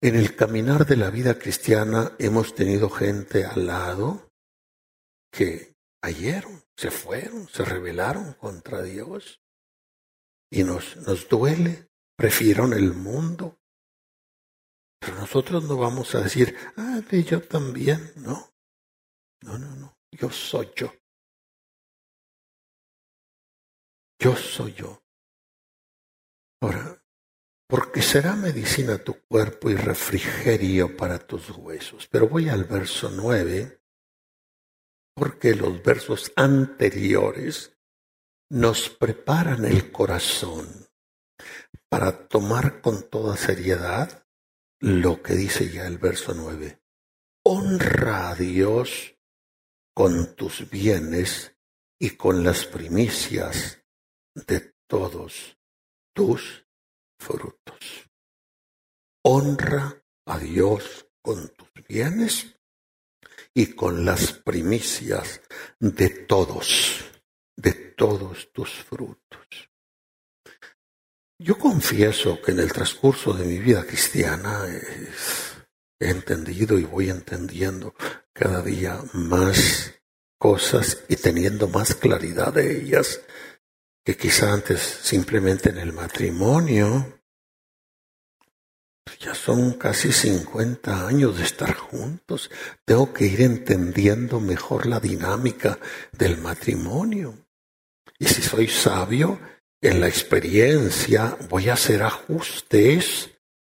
en 0.00 0.16
el 0.16 0.36
caminar 0.36 0.86
de 0.86 0.96
la 0.96 1.10
vida 1.10 1.38
cristiana 1.38 2.14
hemos 2.18 2.54
tenido 2.54 2.90
gente 2.90 3.44
al 3.44 3.66
lado 3.66 4.30
que 5.32 5.74
ayeron, 6.02 6.62
se 6.76 6.90
fueron, 6.90 7.48
se 7.48 7.64
rebelaron 7.64 8.34
contra 8.34 8.82
Dios. 8.82 9.40
Y 10.50 10.62
nos, 10.62 10.96
nos 10.98 11.28
duele, 11.28 11.88
prefirieron 12.16 12.74
el 12.74 12.92
mundo, 12.92 13.58
pero 15.04 15.18
nosotros 15.18 15.64
no 15.64 15.76
vamos 15.76 16.14
a 16.14 16.20
decir, 16.20 16.56
ah, 16.76 17.00
de 17.10 17.24
yo 17.24 17.42
también, 17.42 18.12
no. 18.16 18.54
No, 19.42 19.58
no, 19.58 19.76
no. 19.76 19.98
Yo 20.10 20.30
soy 20.30 20.70
yo. 20.74 20.92
Yo 24.18 24.34
soy 24.36 24.72
yo. 24.72 25.02
Ahora, 26.62 27.04
porque 27.68 28.00
será 28.00 28.36
medicina 28.36 28.96
tu 28.98 29.20
cuerpo 29.26 29.68
y 29.68 29.74
refrigerio 29.74 30.96
para 30.96 31.18
tus 31.18 31.50
huesos. 31.50 32.08
Pero 32.10 32.28
voy 32.28 32.48
al 32.48 32.64
verso 32.64 33.10
nueve, 33.10 33.82
porque 35.14 35.54
los 35.54 35.82
versos 35.82 36.32
anteriores 36.36 37.76
nos 38.50 38.88
preparan 38.88 39.66
el 39.66 39.92
corazón 39.92 40.88
para 41.90 42.26
tomar 42.28 42.80
con 42.80 43.08
toda 43.10 43.36
seriedad 43.36 44.23
lo 44.84 45.22
que 45.22 45.34
dice 45.34 45.70
ya 45.70 45.86
el 45.86 45.96
verso 45.96 46.34
nueve. 46.34 46.82
Honra 47.42 48.28
a 48.28 48.34
Dios 48.34 49.16
con 49.94 50.36
tus 50.36 50.68
bienes 50.68 51.56
y 51.98 52.10
con 52.10 52.44
las 52.44 52.66
primicias 52.66 53.82
de 54.34 54.74
todos 54.86 55.56
tus 56.12 56.66
frutos. 57.18 58.10
Honra 59.22 60.04
a 60.26 60.38
Dios 60.38 61.08
con 61.22 61.48
tus 61.48 61.86
bienes 61.88 62.54
y 63.54 63.74
con 63.74 64.04
las 64.04 64.32
primicias 64.32 65.40
de 65.80 66.10
todos, 66.10 67.10
de 67.56 67.72
todos 67.72 68.52
tus 68.52 68.70
frutos. 68.70 69.70
Yo 71.38 71.58
confieso 71.58 72.40
que 72.40 72.52
en 72.52 72.60
el 72.60 72.72
transcurso 72.72 73.32
de 73.32 73.44
mi 73.44 73.58
vida 73.58 73.84
cristiana 73.84 74.66
he 75.98 76.08
entendido 76.08 76.78
y 76.78 76.84
voy 76.84 77.10
entendiendo 77.10 77.94
cada 78.32 78.62
día 78.62 79.00
más 79.12 79.94
cosas 80.38 81.04
y 81.08 81.16
teniendo 81.16 81.68
más 81.68 81.94
claridad 81.94 82.52
de 82.52 82.80
ellas 82.80 83.20
que 84.04 84.16
quizá 84.16 84.52
antes 84.52 84.80
simplemente 84.80 85.70
en 85.70 85.78
el 85.78 85.92
matrimonio. 85.92 87.20
Ya 89.20 89.34
son 89.34 89.74
casi 89.74 90.12
50 90.12 91.06
años 91.06 91.38
de 91.38 91.44
estar 91.44 91.74
juntos. 91.74 92.50
Tengo 92.84 93.12
que 93.12 93.24
ir 93.24 93.40
entendiendo 93.40 94.38
mejor 94.38 94.86
la 94.86 95.00
dinámica 95.00 95.78
del 96.12 96.38
matrimonio. 96.38 97.46
Y 98.18 98.26
si 98.26 98.42
soy 98.42 98.68
sabio, 98.68 99.40
en 99.84 100.00
la 100.00 100.08
experiencia 100.08 101.36
voy 101.50 101.68
a 101.68 101.74
hacer 101.74 102.02
ajustes 102.02 103.30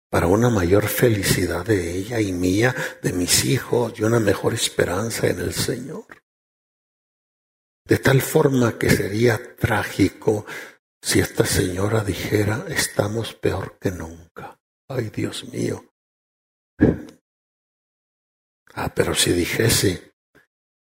para 0.09 0.27
una 0.27 0.49
mayor 0.49 0.87
felicidad 0.87 1.65
de 1.65 1.97
ella 1.97 2.21
y 2.21 2.31
mía, 2.31 2.75
de 3.01 3.11
mis 3.11 3.43
hijos, 3.43 3.93
y 3.97 4.03
una 4.03 4.19
mejor 4.19 4.53
esperanza 4.53 5.27
en 5.27 5.39
el 5.39 5.53
Señor. 5.53 6.05
De 7.85 7.97
tal 7.97 8.21
forma 8.21 8.77
que 8.77 8.89
sería 8.89 9.55
trágico 9.55 10.45
si 11.01 11.19
esta 11.19 11.45
señora 11.45 12.03
dijera, 12.03 12.65
estamos 12.69 13.33
peor 13.33 13.77
que 13.79 13.91
nunca. 13.91 14.59
Ay, 14.87 15.09
Dios 15.09 15.43
mío. 15.45 15.85
Ah, 18.73 18.93
pero 18.93 19.15
si 19.15 19.31
dijese, 19.33 20.14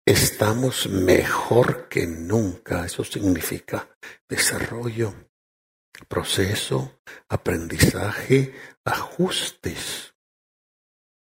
estamos 0.07 0.87
mejor 0.87 1.89
que 1.89 2.07
nunca, 2.07 2.85
eso 2.85 3.03
significa 3.03 3.89
desarrollo, 4.29 5.13
proceso, 6.07 7.01
aprendizaje, 7.27 8.55
ajustes. 8.85 10.15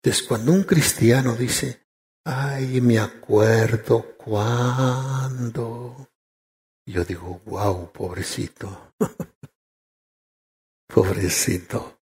Entonces, 0.03 0.27
cuando 0.27 0.51
un 0.51 0.65
cristiano 0.65 1.37
dice, 1.37 1.87
ay, 2.25 2.81
me 2.81 2.99
acuerdo 2.99 4.17
cuando, 4.17 6.11
yo 6.85 7.05
digo, 7.05 7.43
wow, 7.45 7.93
pobrecito, 7.93 8.93
pobrecito. 10.93 12.01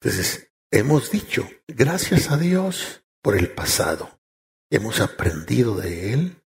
Entonces, 0.00 0.50
hemos 0.70 1.10
dicho, 1.10 1.46
gracias 1.68 2.30
a 2.30 2.38
Dios 2.38 2.99
por 3.22 3.36
el 3.36 3.52
pasado. 3.52 4.20
Hemos 4.70 5.00
aprendido 5.00 5.76
de 5.76 6.12
Él. 6.12 6.42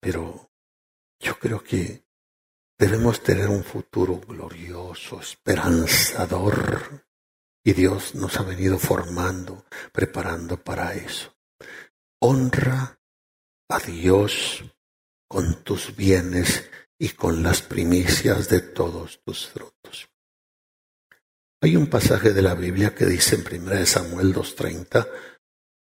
Pero 0.00 0.50
yo 1.18 1.38
creo 1.38 1.62
que 1.62 2.04
debemos 2.78 3.22
tener 3.22 3.48
un 3.48 3.64
futuro 3.64 4.20
glorioso, 4.20 5.20
esperanzador. 5.20 7.06
Y 7.64 7.72
Dios 7.72 8.14
nos 8.14 8.38
ha 8.38 8.42
venido 8.42 8.78
formando, 8.78 9.64
preparando 9.92 10.62
para 10.62 10.94
eso. 10.94 11.34
Honra 12.20 13.00
a 13.68 13.78
Dios 13.78 14.62
con 15.26 15.64
tus 15.64 15.96
bienes 15.96 16.70
y 16.98 17.10
con 17.10 17.42
las 17.42 17.62
primicias 17.62 18.48
de 18.48 18.60
todos 18.60 19.22
tus 19.24 19.48
frutos. 19.48 20.13
Hay 21.64 21.76
un 21.76 21.86
pasaje 21.86 22.34
de 22.34 22.42
la 22.42 22.54
Biblia 22.54 22.94
que 22.94 23.06
dice 23.06 23.36
en 23.36 23.62
1 23.62 23.86
Samuel 23.86 24.34
2.30, 24.34 25.08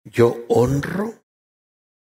yo 0.04 0.46
honro 0.50 1.26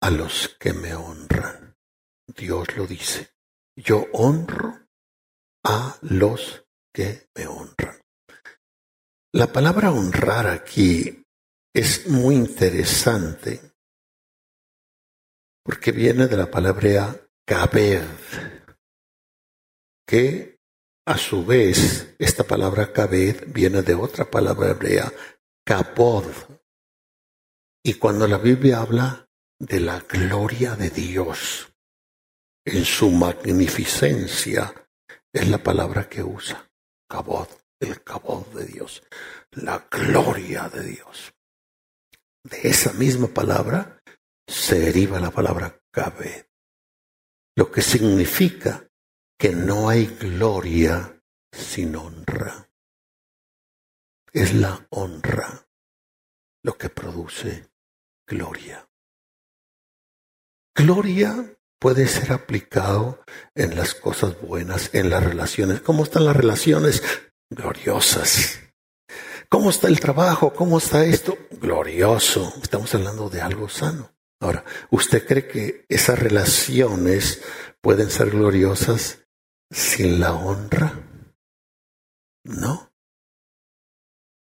a 0.01 0.09
los 0.09 0.57
que 0.59 0.73
me 0.73 0.95
honran. 0.95 1.77
Dios 2.25 2.75
lo 2.75 2.87
dice, 2.87 3.29
yo 3.75 4.07
honro 4.13 4.87
a 5.63 5.99
los 6.01 6.65
que 6.91 7.29
me 7.35 7.45
honran. 7.45 8.01
La 9.33 9.53
palabra 9.53 9.91
honrar 9.91 10.47
aquí 10.47 11.23
es 11.71 12.07
muy 12.07 12.33
interesante 12.33 13.61
porque 15.63 15.91
viene 15.91 16.25
de 16.25 16.37
la 16.37 16.49
palabra 16.49 17.15
kabed, 17.45 18.01
que 20.07 20.58
a 21.09 21.17
su 21.17 21.43
vez, 21.43 22.15
esta 22.19 22.43
palabra 22.43 22.93
kabed 22.93 23.45
viene 23.47 23.81
de 23.81 23.95
otra 23.95 24.29
palabra 24.29 24.69
hebrea, 24.69 25.11
kabod. 25.65 26.27
Y 27.83 27.95
cuando 27.95 28.27
la 28.27 28.37
Biblia 28.37 28.81
habla 28.81 29.27
de 29.57 29.79
la 29.79 30.01
gloria 30.01 30.75
de 30.75 30.91
Dios 30.91 31.73
en 32.63 32.85
su 32.85 33.09
magnificencia, 33.09 34.71
es 35.33 35.49
la 35.49 35.57
palabra 35.57 36.07
que 36.07 36.21
usa, 36.21 36.69
kabod, 37.09 37.47
el 37.79 38.03
kabod 38.03 38.45
de 38.53 38.67
Dios, 38.67 39.01
la 39.53 39.87
gloria 39.89 40.69
de 40.69 40.83
Dios. 40.83 41.33
De 42.43 42.69
esa 42.69 42.93
misma 42.93 43.29
palabra 43.29 43.99
se 44.47 44.79
deriva 44.79 45.19
la 45.19 45.31
palabra 45.31 45.81
kabed, 45.91 46.45
lo 47.55 47.71
que 47.71 47.81
significa 47.81 48.88
que 49.39 49.53
no 49.53 49.87
hay 49.87 50.05
gloria 50.05 51.23
sin 51.49 51.95
honra. 51.95 52.69
Es 54.33 54.53
la 54.53 54.85
honra 54.89 55.65
lo 56.61 56.77
que 56.77 56.89
produce 56.89 57.69
gloria. 58.27 58.85
Gloria 60.75 61.57
puede 61.79 62.05
ser 62.07 62.33
aplicado 62.33 63.23
en 63.55 63.77
las 63.77 63.95
cosas 63.95 64.39
buenas, 64.41 64.93
en 64.93 65.09
las 65.09 65.23
relaciones. 65.23 65.79
¿Cómo 65.81 66.03
están 66.03 66.25
las 66.25 66.35
relaciones? 66.35 67.01
Gloriosas. 67.49 68.59
¿Cómo 69.47 69.69
está 69.69 69.87
el 69.87 70.01
trabajo? 70.01 70.53
¿Cómo 70.53 70.79
está 70.79 71.05
esto? 71.05 71.37
Glorioso. 71.51 72.53
Estamos 72.61 72.93
hablando 72.93 73.29
de 73.29 73.41
algo 73.41 73.69
sano. 73.69 74.11
Ahora, 74.41 74.65
¿usted 74.89 75.25
cree 75.25 75.47
que 75.47 75.85
esas 75.87 76.19
relaciones 76.19 77.41
pueden 77.81 78.09
ser 78.09 78.31
gloriosas 78.31 79.19
sin 79.71 80.19
la 80.19 80.33
honra? 80.33 80.93
No. 82.45 82.91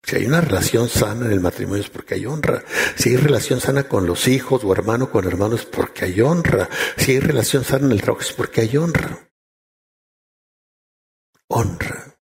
Si 0.03 0.15
hay 0.15 0.25
una 0.25 0.39
relación 0.39 0.87
sana 0.87 1.25
en 1.25 1.33
el 1.33 1.41
matrimonio 1.41 1.83
es 1.83 1.89
porque 1.89 2.15
hay 2.15 2.25
honra. 2.25 2.63
Si 2.95 3.09
hay 3.09 3.17
relación 3.17 3.59
sana 3.59 3.89
con 3.89 4.05
los 4.05 4.27
hijos 4.27 4.63
o 4.63 4.71
hermano 4.71 5.11
con 5.11 5.25
hermano 5.25 5.55
es 5.55 5.65
porque 5.65 6.05
hay 6.05 6.21
honra. 6.21 6.69
Si 6.95 7.11
hay 7.11 7.19
relación 7.19 7.65
sana 7.65 7.87
en 7.87 7.91
el 7.91 8.01
trabajo 8.01 8.21
es 8.21 8.31
porque 8.31 8.61
hay 8.61 8.77
honra. 8.77 9.29
Honra. 11.49 12.17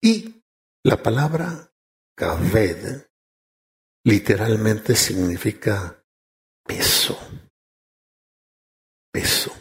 Y 0.00 0.42
la 0.84 1.02
palabra 1.02 1.72
kaved 2.16 3.08
literalmente 4.04 4.94
significa 4.94 6.04
peso. 6.64 7.18
Peso 9.10 9.53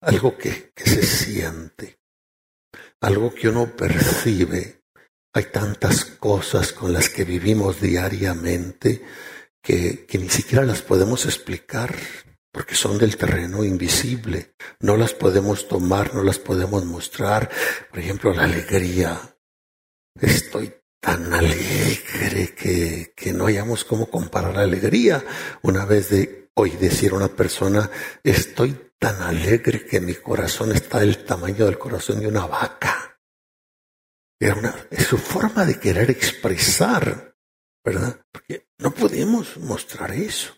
algo 0.00 0.36
que, 0.36 0.72
se 0.76 1.02
siente, 1.02 2.00
algo 3.00 3.34
que 3.34 3.48
uno 3.48 3.74
percibe. 3.76 4.82
Hay 5.32 5.44
tantas 5.44 6.04
cosas 6.04 6.72
con 6.72 6.92
las 6.92 7.08
que 7.08 7.24
vivimos 7.24 7.80
diariamente 7.80 9.04
que, 9.62 10.04
que 10.06 10.18
ni 10.18 10.28
siquiera 10.28 10.64
las 10.64 10.82
podemos 10.82 11.24
explicar 11.24 11.94
porque 12.52 12.74
son 12.74 12.98
del 12.98 13.16
terreno 13.16 13.62
invisible. 13.62 14.54
No 14.80 14.96
las 14.96 15.14
podemos 15.14 15.68
tomar, 15.68 16.14
no 16.14 16.24
las 16.24 16.38
podemos 16.38 16.84
mostrar. 16.84 17.48
Por 17.90 18.00
ejemplo, 18.00 18.34
la 18.34 18.44
alegría. 18.44 19.20
Estoy 20.20 20.74
tan 21.00 21.32
alegre 21.32 22.54
que, 22.56 23.12
que 23.14 23.32
no 23.32 23.46
hayamos 23.46 23.84
cómo 23.84 24.10
comparar 24.10 24.54
la 24.54 24.62
alegría. 24.62 25.24
Una 25.62 25.84
vez 25.84 26.10
de 26.10 26.39
hoy 26.54 26.70
decir 26.70 27.12
a 27.12 27.16
una 27.16 27.28
persona, 27.28 27.90
estoy 28.22 28.92
tan 28.98 29.22
alegre 29.22 29.86
que 29.86 30.00
mi 30.00 30.14
corazón 30.14 30.72
está 30.72 31.00
del 31.00 31.24
tamaño 31.24 31.64
del 31.64 31.78
corazón 31.78 32.20
de 32.20 32.28
una 32.28 32.46
vaca. 32.46 33.18
Era 34.38 34.54
una, 34.54 34.74
es 34.90 35.06
su 35.06 35.18
forma 35.18 35.64
de 35.64 35.78
querer 35.78 36.10
expresar, 36.10 37.36
¿verdad? 37.84 38.24
Porque 38.30 38.68
no 38.78 38.90
podemos 38.90 39.56
mostrar 39.58 40.12
eso. 40.12 40.56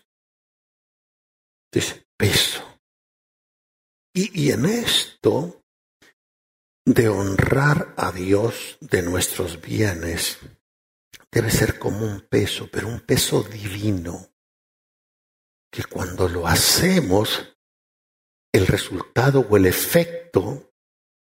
Dice, 1.71 2.05
peso. 2.17 2.79
Y, 4.13 4.45
y 4.45 4.51
en 4.51 4.65
esto 4.65 5.63
de 6.85 7.09
honrar 7.09 7.93
a 7.97 8.11
Dios 8.11 8.77
de 8.81 9.01
nuestros 9.01 9.61
bienes, 9.61 10.39
debe 11.31 11.49
ser 11.49 11.79
como 11.79 12.05
un 12.05 12.21
peso, 12.21 12.69
pero 12.71 12.87
un 12.87 12.99
peso 13.01 13.43
divino, 13.43 14.32
que 15.73 15.83
cuando 15.85 16.29
lo 16.29 16.47
hacemos 16.47 17.57
el 18.53 18.67
resultado 18.67 19.39
o 19.39 19.57
el 19.57 19.65
efecto 19.65 20.71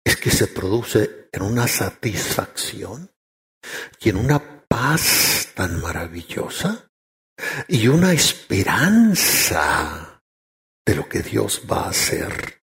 es 0.06 0.18
que 0.18 0.30
se 0.30 0.46
produce 0.46 1.30
en 1.32 1.42
una 1.42 1.68
satisfacción 1.68 3.12
y 4.00 4.10
en 4.10 4.18
una 4.18 4.68
paz 4.68 5.52
tan 5.56 5.82
maravillosa 5.82 6.92
y 7.68 7.88
una 7.88 8.14
esperanza 8.14 9.42
de 10.86 10.96
lo 10.96 11.10
que 11.10 11.24
Dios 11.24 11.64
va 11.70 11.86
a 11.86 11.90
hacer. 11.90 12.62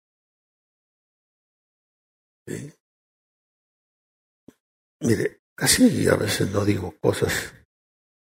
Mire, 4.99 5.43
casi 5.55 6.09
a 6.09 6.15
veces 6.15 6.51
no 6.51 6.65
digo 6.65 6.93
cosas 6.99 7.53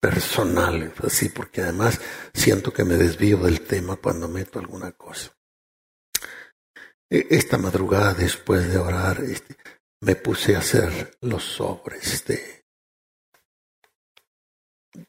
personales, 0.00 0.92
así, 1.02 1.28
porque 1.28 1.62
además 1.62 2.00
siento 2.32 2.72
que 2.72 2.84
me 2.84 2.96
desvío 2.96 3.38
del 3.38 3.60
tema 3.62 3.96
cuando 3.96 4.28
meto 4.28 4.58
alguna 4.58 4.92
cosa. 4.92 5.36
E, 7.10 7.26
esta 7.30 7.58
madrugada, 7.58 8.14
después 8.14 8.68
de 8.68 8.78
orar, 8.78 9.22
este, 9.22 9.56
me 10.00 10.16
puse 10.16 10.56
a 10.56 10.60
hacer 10.60 11.16
los 11.20 11.44
sobres 11.44 12.24
de, 12.26 12.64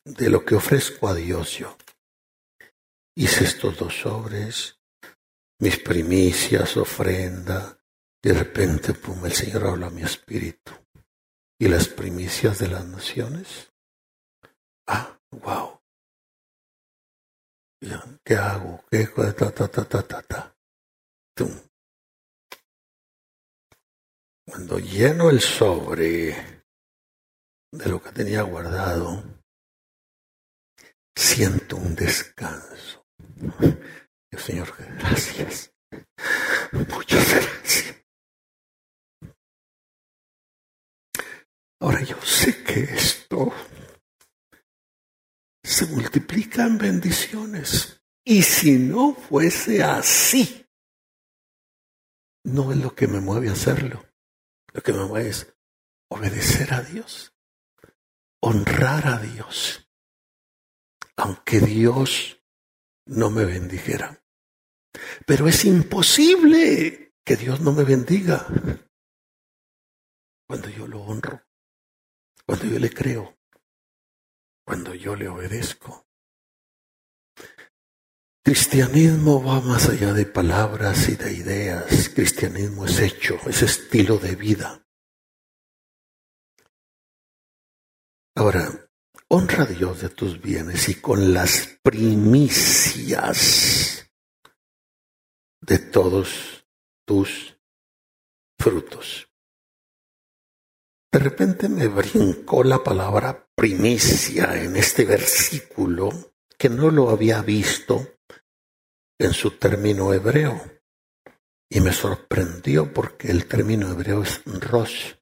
de 0.06 0.30
lo 0.30 0.46
que 0.46 0.56
ofrezco 0.56 1.08
a 1.08 1.14
Dios 1.14 1.58
yo. 1.58 1.78
Hice 3.16 3.46
estos 3.46 3.78
dos 3.78 4.02
sobres, 4.02 4.80
mis 5.60 5.80
primicias, 5.80 6.78
ofrenda, 6.78 7.78
de 8.22 8.34
repente, 8.34 8.94
pum, 8.94 9.26
el 9.26 9.34
Señor 9.34 9.68
habla 9.68 9.88
a 9.88 9.92
mi 9.92 10.04
espíritu. 10.04 10.72
¿Y 11.60 11.68
las 11.68 11.88
primicias 11.88 12.60
de 12.60 12.68
las 12.68 12.86
naciones? 12.86 13.72
Ah, 14.88 15.20
wow. 15.32 15.80
¿Qué 18.24 18.36
hago? 18.36 18.84
¿Qué? 18.92 19.08
Ta, 19.08 19.52
ta, 19.52 19.68
ta, 19.68 19.86
ta, 19.86 20.04
ta, 20.04 20.22
ta. 20.22 20.54
Cuando 24.46 24.80
lleno 24.80 25.30
el 25.30 25.40
sobre 25.40 26.64
de 27.72 27.90
lo 27.90 28.02
que 28.02 28.12
tenía 28.12 28.42
guardado, 28.42 29.24
siento 31.16 31.78
un 31.78 31.96
descanso. 31.96 33.06
Dios 34.32 34.44
Señor, 34.44 34.74
gracias. 34.78 35.72
Muchas 36.72 37.34
gracias. 37.34 37.96
Ahora 41.80 42.02
yo 42.02 42.20
sé 42.22 42.64
que 42.64 42.82
esto 42.84 43.54
se 45.68 45.86
multiplica 45.88 46.66
en 46.66 46.78
bendiciones. 46.78 48.02
Y 48.24 48.42
si 48.42 48.78
no 48.78 49.14
fuese 49.14 49.84
así, 49.84 50.66
no 52.44 52.72
es 52.72 52.78
lo 52.78 52.96
que 52.96 53.08
me 53.08 53.20
mueve 53.20 53.50
a 53.50 53.54
hacerlo. 53.54 54.06
Lo 54.74 54.82
que 54.82 54.94
me 54.94 55.06
mueve 55.06 55.30
es 55.30 55.54
obedecer 56.10 56.74
a 56.74 56.82
Dios, 56.82 57.34
honrar 58.42 59.08
a 59.08 59.20
Dios, 59.20 59.90
aunque 61.18 61.60
Dios 61.60 62.42
no 63.06 63.30
me 63.30 63.44
bendijera. 63.44 64.24
Pero 65.26 65.48
es 65.48 65.66
imposible 65.66 67.14
que 67.26 67.36
Dios 67.36 67.60
no 67.60 67.74
me 67.74 67.84
bendiga 67.84 68.48
cuando 70.48 70.70
yo 70.70 70.88
lo 70.88 71.02
honro, 71.02 71.44
cuando 72.46 72.66
yo 72.66 72.80
le 72.80 72.90
creo, 72.90 73.37
cuando 74.68 74.94
yo 74.94 75.16
le 75.16 75.30
obedezco. 75.30 76.06
Cristianismo 78.44 79.42
va 79.42 79.62
más 79.62 79.88
allá 79.88 80.12
de 80.12 80.26
palabras 80.26 81.08
y 81.08 81.16
de 81.16 81.32
ideas. 81.32 82.10
Cristianismo 82.10 82.86
es 82.86 83.00
hecho, 83.00 83.40
es 83.46 83.62
estilo 83.62 84.18
de 84.18 84.36
vida. 84.36 84.86
Ahora, 88.36 88.92
honra 89.30 89.64
a 89.64 89.68
Dios 89.68 90.02
de 90.02 90.10
tus 90.10 90.42
bienes 90.42 90.90
y 90.90 90.96
con 90.96 91.34
las 91.34 91.80
primicias 91.82 93.26
de 95.62 95.80
todos 95.80 96.68
tus 97.06 97.58
frutos. 98.60 99.27
De 101.18 101.24
repente 101.24 101.68
me 101.68 101.88
brincó 101.88 102.64
la 102.64 102.84
palabra 102.84 103.50
primicia 103.56 104.62
en 104.62 104.76
este 104.76 105.04
versículo 105.04 106.12
que 106.60 106.70
no 106.70 106.92
lo 106.92 107.10
había 107.10 107.42
visto 107.42 108.20
en 109.18 109.34
su 109.34 109.58
término 109.58 110.14
hebreo. 110.14 110.62
Y 111.72 111.82
me 111.82 111.92
sorprendió 111.92 112.94
porque 112.94 113.32
el 113.32 113.48
término 113.48 113.90
hebreo 113.90 114.22
es 114.22 114.44
Rosh. 114.46 115.16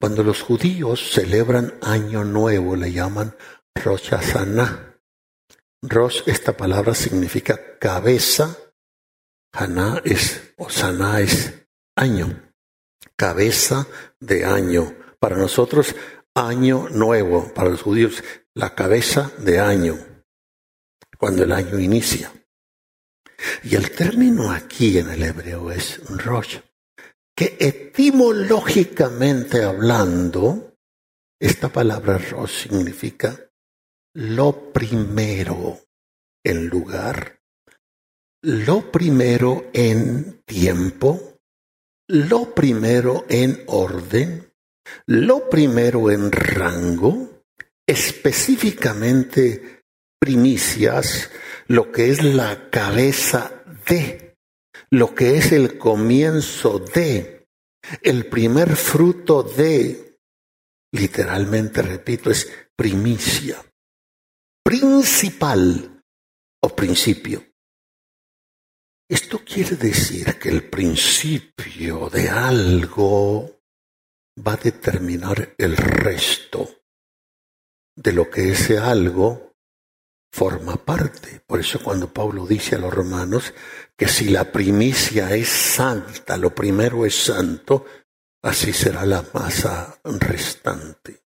Cuando 0.00 0.24
los 0.24 0.42
judíos 0.42 1.12
celebran 1.12 1.78
Año 1.80 2.24
Nuevo 2.24 2.74
le 2.74 2.90
llaman 2.90 3.36
Rosh 3.84 4.08
Hashanah. 4.08 4.98
Rosh, 5.80 6.22
esta 6.26 6.56
palabra 6.56 6.96
significa 6.96 7.78
cabeza. 7.78 8.58
Haná 9.52 10.02
es, 10.04 10.54
o 10.56 10.68
Saná 10.68 11.20
es 11.20 11.68
año. 11.94 12.51
Cabeza 13.16 13.86
de 14.20 14.44
año. 14.44 14.94
Para 15.18 15.36
nosotros, 15.36 15.94
año 16.34 16.88
nuevo. 16.90 17.52
Para 17.54 17.70
los 17.70 17.82
judíos, 17.82 18.22
la 18.54 18.74
cabeza 18.74 19.30
de 19.38 19.60
año 19.60 20.12
cuando 21.22 21.44
el 21.44 21.52
año 21.52 21.78
inicia. 21.78 22.32
Y 23.62 23.76
el 23.76 23.92
término 23.92 24.50
aquí 24.50 24.98
en 24.98 25.08
el 25.08 25.22
hebreo 25.22 25.70
es 25.70 26.00
Rosh, 26.08 26.58
que 27.32 27.56
etimológicamente 27.60 29.62
hablando, 29.62 30.76
esta 31.40 31.68
palabra 31.68 32.18
Rosh 32.18 32.64
significa 32.64 33.38
lo 34.14 34.72
primero 34.72 35.78
en 36.42 36.66
lugar, 36.66 37.40
lo 38.42 38.90
primero 38.90 39.70
en 39.72 40.42
tiempo, 40.44 41.31
lo 42.08 42.54
primero 42.54 43.24
en 43.28 43.62
orden, 43.66 44.52
lo 45.06 45.48
primero 45.48 46.10
en 46.10 46.30
rango, 46.32 47.44
específicamente 47.86 49.82
primicias, 50.20 51.30
lo 51.66 51.90
que 51.90 52.10
es 52.10 52.22
la 52.22 52.70
cabeza 52.70 53.64
de, 53.88 54.36
lo 54.90 55.14
que 55.14 55.36
es 55.36 55.52
el 55.52 55.78
comienzo 55.78 56.78
de, 56.78 57.46
el 58.02 58.26
primer 58.26 58.76
fruto 58.76 59.42
de, 59.42 60.18
literalmente 60.92 61.82
repito, 61.82 62.30
es 62.30 62.50
primicia, 62.76 63.64
principal 64.64 66.02
o 66.62 66.76
principio. 66.76 67.51
Esto 69.08 69.40
quiere 69.44 69.76
decir 69.76 70.38
que 70.38 70.48
el 70.48 70.68
principio 70.70 72.08
de 72.08 72.28
algo 72.28 73.60
va 74.38 74.54
a 74.54 74.56
determinar 74.56 75.54
el 75.58 75.76
resto 75.76 76.68
de 77.94 78.12
lo 78.12 78.30
que 78.30 78.52
ese 78.52 78.78
algo 78.78 79.54
forma 80.32 80.76
parte. 80.76 81.42
Por 81.46 81.60
eso 81.60 81.82
cuando 81.82 82.12
Pablo 82.12 82.46
dice 82.46 82.76
a 82.76 82.78
los 82.78 82.92
romanos 82.92 83.52
que 83.96 84.08
si 84.08 84.30
la 84.30 84.50
primicia 84.50 85.34
es 85.34 85.48
santa, 85.48 86.36
lo 86.36 86.54
primero 86.54 87.04
es 87.04 87.14
santo, 87.14 87.84
así 88.42 88.72
será 88.72 89.04
la 89.04 89.24
masa 89.34 90.00
restante. 90.04 91.21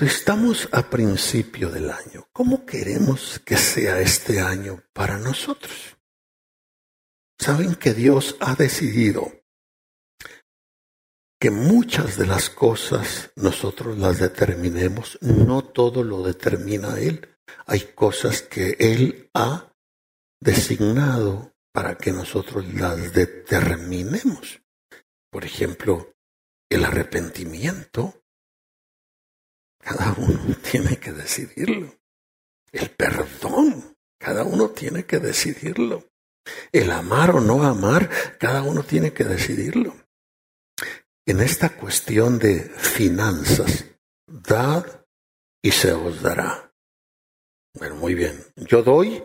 Estamos 0.00 0.68
a 0.70 0.88
principio 0.88 1.70
del 1.70 1.90
año. 1.90 2.28
¿Cómo 2.32 2.64
queremos 2.64 3.40
que 3.44 3.56
sea 3.56 4.00
este 4.00 4.40
año 4.40 4.84
para 4.92 5.18
nosotros? 5.18 5.96
Saben 7.36 7.74
que 7.74 7.94
Dios 7.94 8.36
ha 8.38 8.54
decidido 8.54 9.32
que 11.40 11.50
muchas 11.50 12.16
de 12.16 12.28
las 12.28 12.48
cosas 12.48 13.32
nosotros 13.34 13.98
las 13.98 14.20
determinemos, 14.20 15.18
no 15.20 15.62
todo 15.62 16.04
lo 16.04 16.22
determina 16.22 17.00
Él. 17.00 17.36
Hay 17.66 17.80
cosas 17.96 18.42
que 18.42 18.76
Él 18.78 19.28
ha 19.34 19.74
designado 20.40 21.56
para 21.72 21.98
que 21.98 22.12
nosotros 22.12 22.72
las 22.72 23.12
determinemos. 23.12 24.60
Por 25.28 25.44
ejemplo, 25.44 26.14
el 26.70 26.84
arrepentimiento. 26.84 28.22
Cada 29.88 30.12
uno 30.18 30.54
tiene 30.70 30.98
que 30.98 31.12
decidirlo. 31.12 31.98
El 32.72 32.90
perdón. 32.90 33.96
Cada 34.18 34.44
uno 34.44 34.70
tiene 34.70 35.04
que 35.04 35.18
decidirlo. 35.18 36.04
El 36.72 36.90
amar 36.90 37.30
o 37.30 37.40
no 37.40 37.62
amar, 37.62 38.10
cada 38.38 38.62
uno 38.62 38.82
tiene 38.82 39.12
que 39.12 39.24
decidirlo. 39.24 39.96
En 41.24 41.40
esta 41.40 41.76
cuestión 41.76 42.38
de 42.38 42.60
finanzas, 42.60 43.84
dad 44.26 45.06
y 45.62 45.70
se 45.70 45.92
os 45.92 46.20
dará. 46.20 46.74
Bueno, 47.74 47.96
muy 47.96 48.14
bien, 48.14 48.44
yo 48.56 48.82
doy 48.82 49.22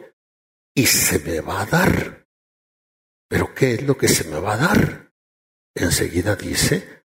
y 0.75 0.85
se 0.85 1.19
me 1.19 1.41
va 1.41 1.61
a 1.61 1.65
dar. 1.65 2.27
Pero 3.27 3.53
¿qué 3.55 3.73
es 3.73 3.83
lo 3.83 3.97
que 3.97 4.09
se 4.09 4.25
me 4.25 4.39
va 4.39 4.53
a 4.53 4.57
dar? 4.57 5.11
Enseguida 5.75 6.35
dice, 6.35 7.02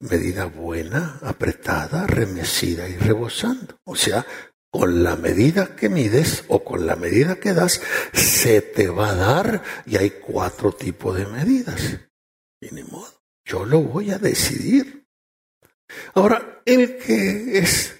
medida 0.00 0.46
buena, 0.46 1.18
apretada, 1.22 2.06
remecida 2.06 2.88
y 2.88 2.96
rebosando. 2.96 3.80
O 3.84 3.96
sea, 3.96 4.26
con 4.70 5.04
la 5.04 5.16
medida 5.16 5.76
que 5.76 5.88
mides 5.88 6.44
o 6.48 6.64
con 6.64 6.86
la 6.86 6.96
medida 6.96 7.36
que 7.36 7.52
das, 7.52 7.80
se 8.12 8.60
te 8.60 8.88
va 8.88 9.10
a 9.10 9.14
dar 9.14 9.62
y 9.86 9.96
hay 9.96 10.10
cuatro 10.10 10.72
tipos 10.72 11.16
de 11.16 11.26
medidas. 11.26 12.00
Y 12.60 12.74
ni 12.74 12.82
modo. 12.82 13.22
Yo 13.44 13.64
lo 13.64 13.82
voy 13.82 14.10
a 14.10 14.18
decidir. 14.18 15.06
Ahora, 16.14 16.62
el 16.64 16.98
que 16.98 17.58
es 17.58 17.94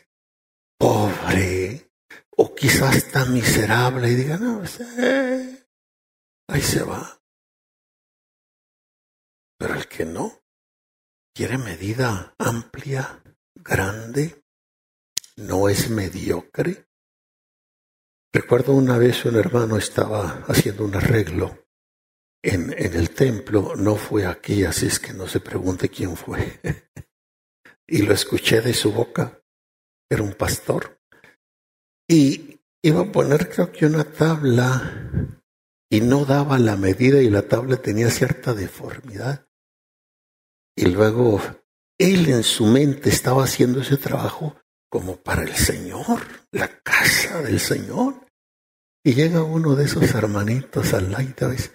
pobre 0.78 1.92
o 2.36 2.54
quizás 2.54 2.96
está 2.96 3.24
miserable 3.26 4.10
y 4.10 4.14
diga, 4.14 4.38
no, 4.38 4.58
pues, 4.58 4.80
eh, 4.80 5.66
ahí 6.48 6.62
se 6.62 6.82
va. 6.82 7.20
Pero 9.58 9.74
el 9.74 9.86
que 9.86 10.04
no, 10.04 10.43
quiere 11.34 11.58
medida 11.58 12.34
amplia, 12.38 13.22
grande, 13.56 14.44
no 15.36 15.68
es 15.68 15.90
mediocre. 15.90 16.86
Recuerdo 18.32 18.72
una 18.72 18.98
vez 18.98 19.24
un 19.24 19.36
hermano 19.36 19.76
estaba 19.76 20.44
haciendo 20.46 20.84
un 20.84 20.94
arreglo 20.94 21.64
en, 22.44 22.72
el 22.72 23.10
templo, 23.10 23.74
no 23.74 23.96
fue 23.96 24.26
aquí, 24.26 24.64
así 24.64 24.86
es 24.86 25.00
que 25.00 25.12
no 25.12 25.26
se 25.26 25.40
pregunte 25.40 25.88
quién 25.88 26.16
fue. 26.16 26.60
y 27.88 28.02
lo 28.02 28.12
escuché 28.12 28.60
de 28.60 28.74
su 28.74 28.92
boca, 28.92 29.40
era 30.08 30.22
un 30.22 30.34
pastor. 30.34 31.00
Y 32.08 32.60
iba 32.82 33.00
a 33.00 33.12
poner 33.12 33.48
creo 33.48 33.72
que 33.72 33.86
una 33.86 34.04
tabla 34.04 35.32
y 35.90 36.00
no 36.00 36.24
daba 36.26 36.58
la 36.58 36.76
medida 36.76 37.22
y 37.22 37.30
la 37.30 37.48
tabla 37.48 37.76
tenía 37.78 38.10
cierta 38.10 38.52
deformidad. 38.52 39.48
Y 40.76 40.86
luego 40.86 41.40
él 41.98 42.28
en 42.28 42.42
su 42.42 42.66
mente 42.66 43.08
estaba 43.08 43.44
haciendo 43.44 43.80
ese 43.80 43.96
trabajo 43.96 44.56
como 44.88 45.16
para 45.16 45.42
el 45.42 45.54
Señor, 45.54 46.20
la 46.50 46.68
casa 46.82 47.42
del 47.42 47.60
Señor. 47.60 48.26
Y 49.04 49.14
llega 49.14 49.42
uno 49.42 49.74
de 49.74 49.84
esos 49.84 50.14
hermanitos 50.14 50.94
al 50.94 51.10
lado 51.12 51.22
y 51.52 51.56
dice, 51.56 51.72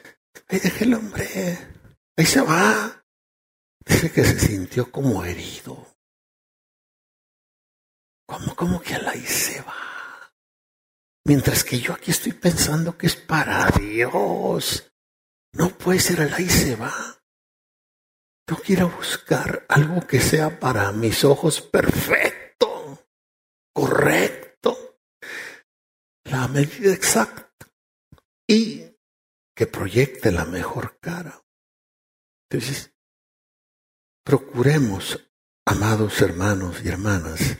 ay, 0.47 0.59
deje 0.59 0.85
el 0.85 0.93
hombre, 0.93 1.57
ahí 2.17 2.25
se 2.25 2.41
va. 2.41 3.05
Dice 3.85 4.11
que 4.11 4.23
se 4.23 4.39
sintió 4.39 4.91
como 4.91 5.23
herido. 5.23 5.87
¿Cómo, 8.25 8.55
cómo 8.55 8.81
que 8.81 8.95
ahí 8.95 9.25
se 9.25 9.61
va? 9.61 10.33
Mientras 11.25 11.63
que 11.63 11.79
yo 11.79 11.93
aquí 11.93 12.11
estoy 12.11 12.33
pensando 12.33 12.97
que 12.97 13.07
es 13.07 13.15
para 13.15 13.69
Dios. 13.71 14.91
No 15.53 15.69
puede 15.69 15.99
ser 15.99 16.21
ahí 16.21 16.49
se 16.49 16.75
va. 16.75 17.18
Yo 18.49 18.55
quiero 18.55 18.89
buscar 18.89 19.63
algo 19.69 20.01
que 20.07 20.19
sea 20.19 20.59
para 20.59 20.91
mis 20.91 21.23
ojos 21.23 21.61
perfecto, 21.61 23.07
correcto, 23.71 24.97
la 26.23 26.47
medida 26.47 26.91
exacta 26.91 27.69
y 28.47 28.85
que 29.55 29.67
proyecte 29.67 30.31
la 30.31 30.45
mejor 30.45 30.97
cara. 30.99 31.45
Entonces, 32.49 32.91
procuremos, 34.23 35.29
amados 35.67 36.19
hermanos 36.19 36.81
y 36.83 36.87
hermanas, 36.87 37.55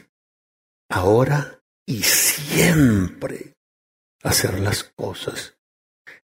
ahora 0.89 1.63
y 1.86 2.02
siempre 2.02 3.60
hacer 4.23 4.60
las 4.60 4.86
cosas 4.86 5.56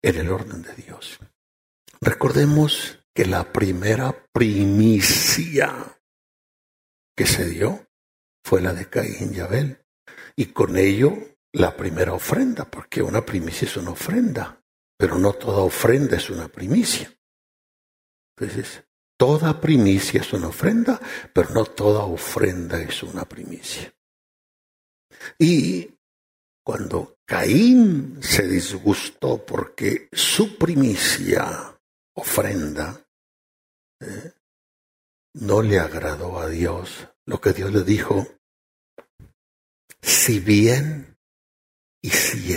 en 0.00 0.16
el 0.16 0.30
orden 0.30 0.62
de 0.62 0.74
Dios. 0.76 1.18
Recordemos 2.00 3.03
que 3.14 3.24
la 3.24 3.52
primera 3.52 4.26
primicia 4.32 6.00
que 7.16 7.26
se 7.26 7.48
dio 7.48 7.86
fue 8.44 8.60
la 8.60 8.74
de 8.74 8.88
Caín 8.90 9.32
y 9.32 9.40
Abel. 9.40 9.78
Y 10.36 10.46
con 10.46 10.76
ello 10.76 11.16
la 11.52 11.76
primera 11.76 12.12
ofrenda, 12.12 12.64
porque 12.64 13.02
una 13.02 13.24
primicia 13.24 13.66
es 13.68 13.76
una 13.76 13.92
ofrenda, 13.92 14.60
pero 14.98 15.16
no 15.18 15.32
toda 15.34 15.62
ofrenda 15.62 16.16
es 16.16 16.28
una 16.28 16.48
primicia. 16.48 17.16
Entonces, 18.36 18.82
toda 19.16 19.60
primicia 19.60 20.20
es 20.20 20.32
una 20.32 20.48
ofrenda, 20.48 21.00
pero 21.32 21.50
no 21.50 21.64
toda 21.64 22.04
ofrenda 22.04 22.82
es 22.82 23.02
una 23.04 23.24
primicia. 23.24 23.94
Y 25.38 25.88
cuando 26.64 27.18
Caín 27.24 28.18
se 28.20 28.48
disgustó 28.48 29.46
porque 29.46 30.08
su 30.12 30.58
primicia, 30.58 31.78
ofrenda, 32.14 33.03
no 35.34 35.62
le 35.62 35.78
agradó 35.78 36.38
a 36.38 36.48
Dios 36.48 37.08
lo 37.26 37.40
que 37.40 37.52
Dios 37.52 37.72
le 37.72 37.82
dijo, 37.82 38.26
si 40.02 40.40
bien 40.40 41.18
y 42.02 42.10
si 42.10 42.54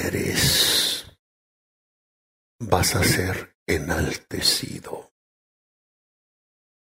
vas 2.60 2.96
a 2.96 3.04
ser 3.04 3.56
enaltecido. 3.66 5.12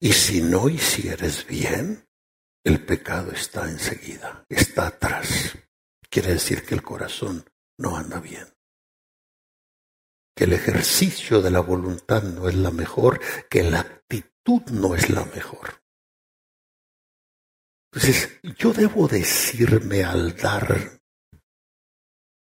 Y 0.00 0.12
si 0.12 0.42
no 0.42 0.68
hicieres 0.68 1.46
bien, 1.46 2.08
el 2.64 2.84
pecado 2.84 3.32
está 3.32 3.68
enseguida, 3.68 4.44
está 4.48 4.88
atrás. 4.88 5.56
Quiere 6.08 6.34
decir 6.34 6.64
que 6.64 6.74
el 6.74 6.82
corazón 6.82 7.44
no 7.78 7.96
anda 7.96 8.20
bien 8.20 8.51
que 10.34 10.44
el 10.44 10.52
ejercicio 10.52 11.42
de 11.42 11.50
la 11.50 11.60
voluntad 11.60 12.22
no 12.22 12.48
es 12.48 12.54
la 12.54 12.70
mejor, 12.70 13.20
que 13.50 13.62
la 13.62 13.80
actitud 13.80 14.62
no 14.70 14.94
es 14.94 15.10
la 15.10 15.24
mejor. 15.26 15.82
Entonces, 17.92 18.40
yo 18.56 18.72
debo 18.72 19.06
decirme 19.06 20.02
al 20.02 20.34
dar, 20.34 21.00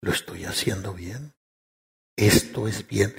¿lo 0.01 0.11
estoy 0.11 0.45
haciendo 0.45 0.93
bien? 0.93 1.33
¿Esto 2.15 2.69
es 2.69 2.87
bien? 2.87 3.13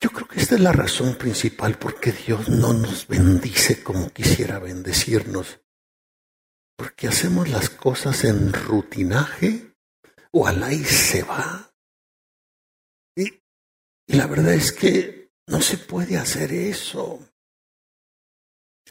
Yo 0.00 0.10
creo 0.10 0.26
que 0.26 0.40
esta 0.40 0.54
es 0.54 0.62
la 0.62 0.72
razón 0.72 1.16
principal 1.16 1.78
por 1.78 2.00
qué 2.00 2.12
Dios 2.12 2.48
no 2.48 2.72
nos 2.72 3.06
bendice 3.06 3.82
como 3.82 4.10
quisiera 4.10 4.58
bendecirnos. 4.58 5.60
Porque 6.76 7.08
hacemos 7.08 7.48
las 7.48 7.70
cosas 7.70 8.24
en 8.24 8.52
rutinaje 8.52 9.74
o 10.32 10.46
al 10.46 10.62
ahí 10.62 10.84
se 10.84 11.22
va. 11.22 11.73
Y 14.06 14.16
la 14.16 14.26
verdad 14.26 14.54
es 14.54 14.72
que 14.72 15.30
no 15.46 15.60
se 15.60 15.78
puede 15.78 16.16
hacer 16.16 16.52
eso. 16.52 17.20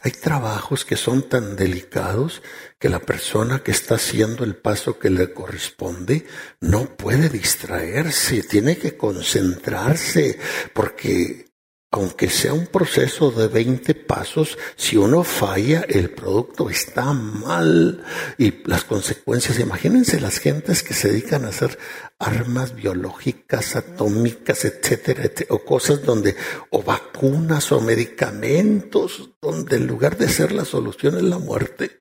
Hay 0.02 0.12
trabajos 0.12 0.84
que 0.84 0.96
son 0.96 1.28
tan 1.28 1.56
delicados 1.56 2.42
que 2.78 2.88
la 2.88 3.00
persona 3.00 3.62
que 3.62 3.70
está 3.70 3.94
haciendo 3.94 4.44
el 4.44 4.56
paso 4.56 4.98
que 4.98 5.08
le 5.08 5.32
corresponde 5.32 6.26
no 6.60 6.96
puede 6.96 7.28
distraerse, 7.28 8.42
tiene 8.42 8.76
que 8.76 8.96
concentrarse, 8.96 10.38
porque 10.74 11.53
aunque 11.94 12.28
sea 12.28 12.52
un 12.52 12.66
proceso 12.66 13.30
de 13.30 13.46
20 13.46 13.94
pasos, 13.94 14.58
si 14.74 14.96
uno 14.96 15.22
falla, 15.22 15.82
el 15.88 16.10
producto 16.10 16.68
está 16.68 17.12
mal 17.12 18.04
y 18.36 18.68
las 18.68 18.82
consecuencias, 18.82 19.60
imagínense 19.60 20.20
las 20.20 20.38
gentes 20.38 20.82
que 20.82 20.92
se 20.92 21.12
dedican 21.12 21.44
a 21.44 21.50
hacer 21.50 21.78
armas 22.18 22.74
biológicas, 22.74 23.76
atómicas, 23.76 24.64
etcétera, 24.64 25.30
o 25.50 25.64
cosas 25.64 26.02
donde, 26.02 26.34
o 26.70 26.82
vacunas 26.82 27.70
o 27.70 27.80
medicamentos, 27.80 29.30
donde 29.40 29.76
en 29.76 29.86
lugar 29.86 30.18
de 30.18 30.28
ser 30.28 30.50
la 30.50 30.64
solución 30.64 31.16
es 31.16 31.22
la 31.22 31.38
muerte. 31.38 32.00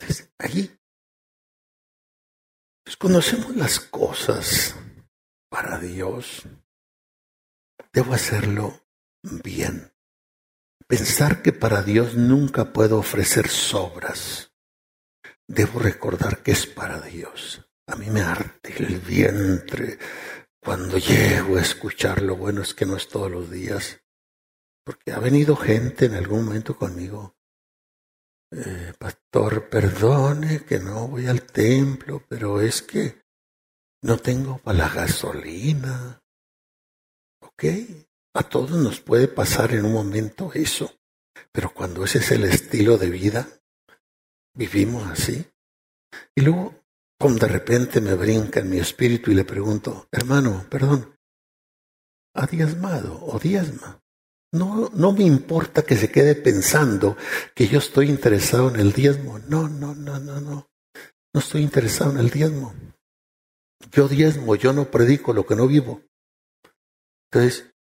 Entonces, 0.00 0.32
ahí 0.36 0.68
pues 2.82 2.96
conocemos 2.96 3.54
las 3.54 3.78
cosas 3.78 4.74
para 5.48 5.78
Dios 5.78 6.42
debo 7.92 8.14
hacerlo 8.14 8.86
bien. 9.22 9.92
Pensar 10.86 11.42
que 11.42 11.52
para 11.52 11.82
Dios 11.82 12.14
nunca 12.14 12.72
puedo 12.72 12.98
ofrecer 12.98 13.48
sobras. 13.48 14.52
Debo 15.46 15.78
recordar 15.78 16.42
que 16.42 16.52
es 16.52 16.66
para 16.66 17.00
Dios. 17.00 17.68
A 17.86 17.96
mí 17.96 18.10
me 18.10 18.22
arte 18.22 18.74
el 18.78 18.98
vientre 18.98 19.98
cuando 20.62 20.98
llego 20.98 21.56
a 21.56 21.62
escuchar 21.62 22.22
lo 22.22 22.36
bueno 22.36 22.62
es 22.62 22.74
que 22.74 22.86
no 22.86 22.96
es 22.96 23.08
todos 23.08 23.30
los 23.30 23.50
días. 23.50 24.00
Porque 24.84 25.12
ha 25.12 25.18
venido 25.18 25.56
gente 25.56 26.06
en 26.06 26.14
algún 26.14 26.44
momento 26.44 26.76
conmigo. 26.76 27.36
Eh, 28.52 28.92
pastor, 28.98 29.68
perdone 29.68 30.64
que 30.64 30.78
no 30.80 31.08
voy 31.08 31.28
al 31.28 31.42
templo, 31.42 32.24
pero 32.28 32.60
es 32.60 32.82
que 32.82 33.22
no 34.02 34.18
tengo 34.18 34.58
para 34.58 34.78
la 34.78 34.88
gasolina. 34.88 36.19
A 38.32 38.42
todos 38.42 38.70
nos 38.70 39.00
puede 39.00 39.28
pasar 39.28 39.74
en 39.74 39.84
un 39.84 39.92
momento 39.92 40.50
eso, 40.54 40.98
pero 41.52 41.74
cuando 41.74 42.04
ese 42.04 42.18
es 42.18 42.30
el 42.30 42.44
estilo 42.44 42.96
de 42.96 43.10
vida, 43.10 43.48
vivimos 44.54 45.06
así. 45.10 45.44
Y 46.34 46.40
luego, 46.40 46.74
como 47.18 47.36
de 47.36 47.48
repente 47.48 48.00
me 48.00 48.14
brinca 48.14 48.60
en 48.60 48.70
mi 48.70 48.78
espíritu 48.78 49.30
y 49.30 49.34
le 49.34 49.44
pregunto, 49.44 50.08
hermano, 50.10 50.64
perdón, 50.70 51.14
¿ha 52.34 52.46
diezmado 52.46 53.22
o 53.26 53.38
diezma? 53.38 54.00
No, 54.52 54.90
no 54.94 55.12
me 55.12 55.24
importa 55.24 55.82
que 55.82 55.96
se 55.96 56.10
quede 56.10 56.34
pensando 56.34 57.16
que 57.54 57.68
yo 57.68 57.78
estoy 57.78 58.08
interesado 58.08 58.68
en 58.68 58.80
el 58.80 58.92
diezmo. 58.92 59.38
No, 59.38 59.68
no, 59.68 59.94
no, 59.94 60.18
no, 60.18 60.40
no. 60.40 60.70
No 61.32 61.40
estoy 61.40 61.62
interesado 61.62 62.10
en 62.12 62.18
el 62.18 62.30
diezmo. 62.30 62.74
Yo 63.92 64.08
diezmo, 64.08 64.56
yo 64.56 64.72
no 64.72 64.90
predico 64.90 65.32
lo 65.32 65.46
que 65.46 65.54
no 65.54 65.66
vivo. 65.66 66.02
Entonces, 67.32 67.72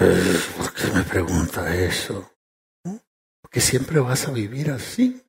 eh, 0.00 0.40
¿por 0.58 0.74
qué 0.74 0.86
me 0.94 1.02
pregunta 1.02 1.74
eso? 1.74 2.30
Porque 3.40 3.60
siempre 3.60 4.00
vas 4.00 4.28
a 4.28 4.32
vivir 4.32 4.70
así. 4.70 5.24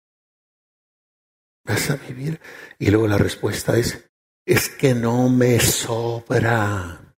Vas 1.63 1.91
a 1.91 1.95
vivir. 1.95 2.41
Y 2.78 2.91
luego 2.91 3.08
la 3.08 3.17
respuesta 3.17 3.78
es, 3.78 4.10
es 4.45 4.67
que 4.67 4.93
no 4.93 5.30
me 5.30 5.62
sobra. 5.62 7.15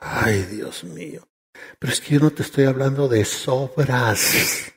Ay, 0.00 0.42
Dios 0.42 0.84
mío. 0.84 1.26
Pero 1.78 1.92
es 1.92 2.00
que 2.02 2.14
yo 2.14 2.20
no 2.20 2.30
te 2.30 2.42
estoy 2.42 2.64
hablando 2.64 3.08
de 3.08 3.24
sobras. 3.24 4.74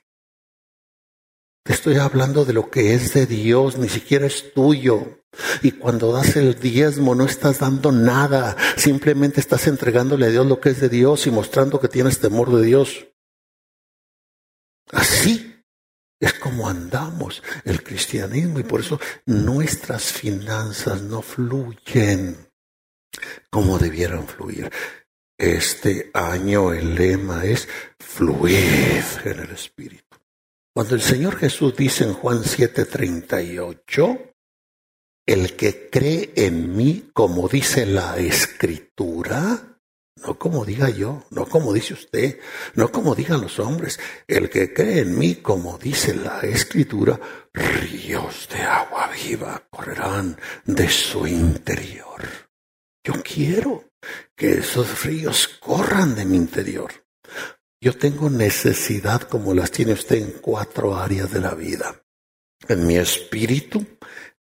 Te 1.64 1.74
estoy 1.74 1.98
hablando 1.98 2.44
de 2.44 2.54
lo 2.54 2.72
que 2.72 2.96
es 2.96 3.14
de 3.14 3.28
Dios, 3.28 3.78
ni 3.78 3.88
siquiera 3.88 4.26
es 4.26 4.54
tuyo. 4.54 5.22
Y 5.62 5.72
cuando 5.72 6.12
das 6.12 6.36
el 6.36 6.60
diezmo 6.60 7.14
no 7.14 7.26
estás 7.26 7.60
dando 7.60 7.92
nada, 7.92 8.58
simplemente 8.78 9.40
estás 9.40 9.68
entregándole 9.68 10.26
a 10.26 10.30
Dios 10.30 10.46
lo 10.46 10.60
que 10.60 10.70
es 10.70 10.82
de 10.82 10.90
Dios 10.90 11.28
y 11.28 11.32
mostrando 11.32 11.80
que 11.80 11.88
tienes 11.88 12.20
temor 12.20 12.52
de 12.52 12.66
Dios. 12.66 13.08
Así 14.92 15.48
Es 16.20 16.36
como 16.36 16.70
andamos 16.70 17.42
el 17.66 17.84
cristianismo 17.84 18.60
y 18.60 18.64
por 18.64 18.82
eso 18.82 19.00
nuestras 19.26 20.12
finanzas 20.12 21.02
no 21.02 21.24
fluyen 21.24 22.48
como 23.50 23.80
debieran 23.80 24.28
fluir. 24.28 24.72
Este 25.36 26.12
año 26.14 26.74
el 26.74 26.94
lema 26.94 27.44
es 27.46 27.68
fluir 28.00 29.04
en 29.26 29.40
el 29.40 29.50
Espíritu. 29.50 30.11
Cuando 30.74 30.96
el 30.96 31.02
Señor 31.02 31.36
Jesús 31.36 31.76
dice 31.76 32.06
en 32.06 32.14
Juan 32.14 32.44
7:38, 32.44 34.34
el 35.26 35.58
que 35.58 35.90
cree 35.90 36.32
en 36.36 36.76
mí, 36.78 37.10
como 37.14 37.50
dice 37.50 37.86
la 37.86 38.18
Escritura, 38.18 39.80
no 40.24 40.40
como 40.40 40.64
diga 40.64 40.90
yo, 40.90 41.26
no 41.30 41.46
como 41.46 41.74
dice 41.74 41.94
usted, 41.94 42.40
no 42.76 42.90
como 42.90 43.16
digan 43.16 43.42
los 43.42 43.60
hombres, 43.60 44.00
el 44.28 44.50
que 44.50 44.74
cree 44.74 45.00
en 45.00 45.20
mí, 45.20 45.36
como 45.36 45.78
dice 45.78 46.16
la 46.16 46.40
Escritura, 46.40 47.20
ríos 47.54 48.48
de 48.50 48.62
agua 48.62 49.10
viva 49.10 49.68
correrán 49.70 50.38
de 50.66 50.88
su 50.88 51.28
interior. 51.28 52.22
Yo 53.04 53.16
quiero 53.22 53.90
que 54.38 54.60
esos 54.60 55.04
ríos 55.04 55.50
corran 55.60 56.16
de 56.16 56.24
mi 56.24 56.38
interior. 56.38 57.01
Yo 57.84 57.98
tengo 57.98 58.30
necesidad 58.30 59.24
como 59.24 59.56
las 59.56 59.72
tiene 59.72 59.94
usted 59.94 60.18
en 60.18 60.32
cuatro 60.34 60.96
áreas 60.96 61.32
de 61.32 61.42
la 61.42 61.56
vida. 61.56 62.04
En 62.68 62.86
mi 62.86 62.96
espíritu, 62.96 63.84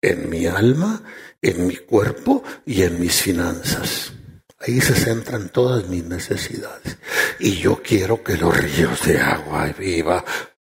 en 0.02 0.28
mi 0.28 0.46
alma, 0.46 1.04
en 1.40 1.68
mi 1.68 1.76
cuerpo 1.76 2.42
y 2.66 2.82
en 2.82 2.98
mis 2.98 3.22
finanzas. 3.22 4.12
Ahí 4.58 4.80
se 4.80 4.96
centran 4.96 5.50
todas 5.50 5.88
mis 5.88 6.02
necesidades. 6.02 6.98
Y 7.38 7.58
yo 7.58 7.80
quiero 7.80 8.24
que 8.24 8.36
los 8.36 8.56
ríos 8.56 9.06
de 9.06 9.20
agua 9.20 9.66
viva 9.66 10.24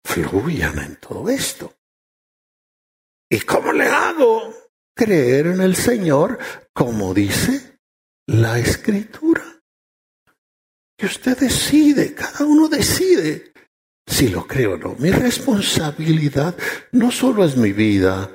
fluyan 0.06 0.80
en 0.80 0.96
todo 0.96 1.28
esto. 1.28 1.74
¿Y 3.30 3.42
cómo 3.42 3.74
le 3.74 3.90
hago? 3.90 4.54
Creer 4.96 5.48
en 5.48 5.60
el 5.60 5.76
Señor, 5.76 6.40
como 6.72 7.14
dice 7.14 7.82
la 8.26 8.58
Escritura. 8.58 9.53
Usted 11.06 11.38
decide, 11.38 12.14
cada 12.14 12.46
uno 12.46 12.68
decide 12.68 13.54
si 14.06 14.30
lo 14.30 14.48
creo 14.48 14.74
o 14.74 14.78
no. 14.78 14.96
Mi 15.00 15.12
responsabilidad 15.12 16.56
no 16.92 17.12
solo 17.12 17.44
es 17.44 17.58
mi 17.58 17.72
vida 17.72 18.30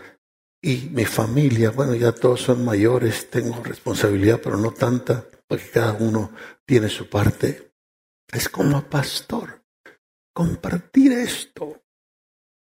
y 0.60 0.88
mi 0.92 1.04
familia, 1.04 1.70
bueno, 1.70 1.94
ya 1.94 2.12
todos 2.12 2.42
son 2.42 2.64
mayores, 2.64 3.30
tengo 3.30 3.62
responsabilidad, 3.62 4.40
pero 4.42 4.56
no 4.56 4.72
tanta 4.72 5.24
porque 5.46 5.70
cada 5.70 5.94
uno 5.94 6.32
tiene 6.66 6.88
su 6.88 7.08
parte. 7.08 7.72
Es 8.30 8.48
como 8.48 8.82
pastor, 8.84 9.64
compartir 10.34 11.12
esto. 11.12 11.82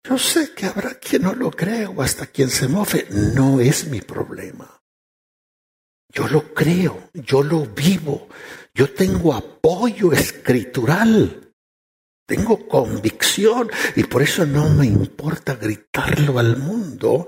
Yo 0.08 0.18
sé 0.18 0.54
que 0.54 0.66
habrá 0.66 0.96
quien 0.96 1.24
no 1.24 1.34
lo 1.34 1.52
cree 1.52 1.86
o 1.86 2.02
hasta 2.02 2.28
quien 2.28 2.50
se 2.50 2.68
mofe, 2.70 3.08
no 3.36 3.60
es 3.60 3.88
mi 3.88 4.00
problema. 4.02 4.82
Yo 6.12 6.28
lo 6.28 6.54
creo, 6.54 7.10
yo 7.14 7.44
lo 7.44 7.66
vivo, 7.66 8.30
yo 8.80 8.88
tengo 8.94 9.34
apoyo 9.34 10.14
escritural, 10.14 11.54
tengo 12.26 12.66
convicción 12.66 13.70
y 13.98 14.06
por 14.06 14.22
eso 14.22 14.46
no 14.46 14.70
me 14.70 14.86
importa 14.86 15.56
gritarlo 15.56 16.40
al 16.40 16.56
mundo 16.56 17.28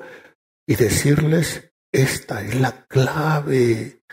y 0.65 0.75
decirles, 0.75 1.73
esta 1.91 2.41
es 2.41 2.55
la 2.55 2.85
clave 2.85 4.05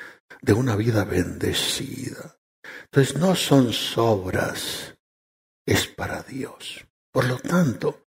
de 0.43 0.53
una 0.53 0.75
vida 0.75 1.05
bendecida. 1.05 2.41
Entonces 2.87 3.17
no 3.17 3.37
son 3.37 3.73
sobras, 3.73 4.97
es 5.65 5.87
para 5.87 6.25
Dios. 6.25 6.85
Por 7.13 7.27
lo 7.27 7.39
tanto, 7.39 8.09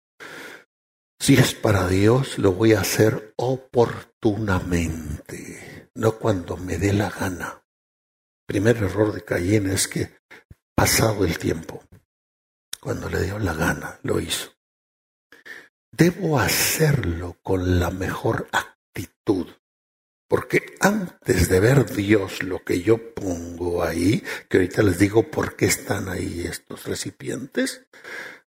si 1.19 1.35
es 1.35 1.53
para 1.53 1.87
Dios, 1.87 2.39
lo 2.39 2.53
voy 2.53 2.73
a 2.73 2.81
hacer 2.81 3.35
oportunamente, 3.37 5.91
no 5.93 6.13
cuando 6.13 6.57
me 6.57 6.79
dé 6.79 6.93
la 6.93 7.11
gana. 7.11 7.58
Primer 8.49 8.77
error 8.77 9.13
de 9.13 9.23
Caín 9.23 9.69
es 9.69 9.87
que 9.87 10.09
pasado 10.73 11.23
el 11.23 11.37
tiempo, 11.37 11.83
cuando 12.81 13.07
le 13.07 13.21
dio 13.21 13.37
la 13.37 13.53
gana, 13.53 13.99
lo 14.01 14.19
hizo. 14.19 14.51
Debo 15.91 16.39
hacerlo 16.39 17.37
con 17.43 17.79
la 17.79 17.91
mejor 17.91 18.47
actitud. 18.51 19.45
Porque 20.27 20.75
antes 20.79 21.47
de 21.47 21.59
ver 21.59 21.93
Dios 21.93 22.41
lo 22.41 22.63
que 22.63 22.81
yo 22.81 23.13
pongo 23.13 23.83
ahí, 23.83 24.23
que 24.49 24.57
ahorita 24.57 24.81
les 24.81 24.97
digo 24.97 25.29
por 25.29 25.55
qué 25.55 25.65
están 25.67 26.09
ahí 26.09 26.41
estos 26.41 26.85
recipientes, 26.85 27.85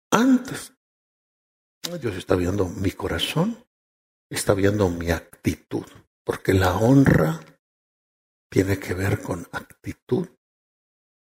antes 0.09 0.73
Dios 2.01 2.15
está 2.15 2.35
viendo 2.35 2.67
mi 2.67 2.89
corazón, 2.89 3.63
está 4.27 4.55
viendo 4.55 4.89
mi 4.89 5.11
actitud, 5.11 5.85
porque 6.23 6.53
la 6.53 6.73
honra 6.77 7.39
tiene 8.53 8.77
que 8.77 8.93
ver 8.93 9.21
con 9.21 9.47
actitud 9.51 10.29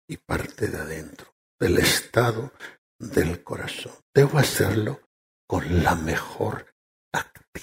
y 0.07 0.19
parte 0.19 0.69
de 0.69 0.79
adentro, 0.79 1.35
del 1.59 1.79
estado 1.79 2.53
del 2.99 3.43
corazón. 3.43 3.95
Debo 4.15 4.39
hacerlo 4.39 5.01
con 5.49 5.83
la 5.83 5.95
mejor 5.95 6.75
actitud 7.13 7.55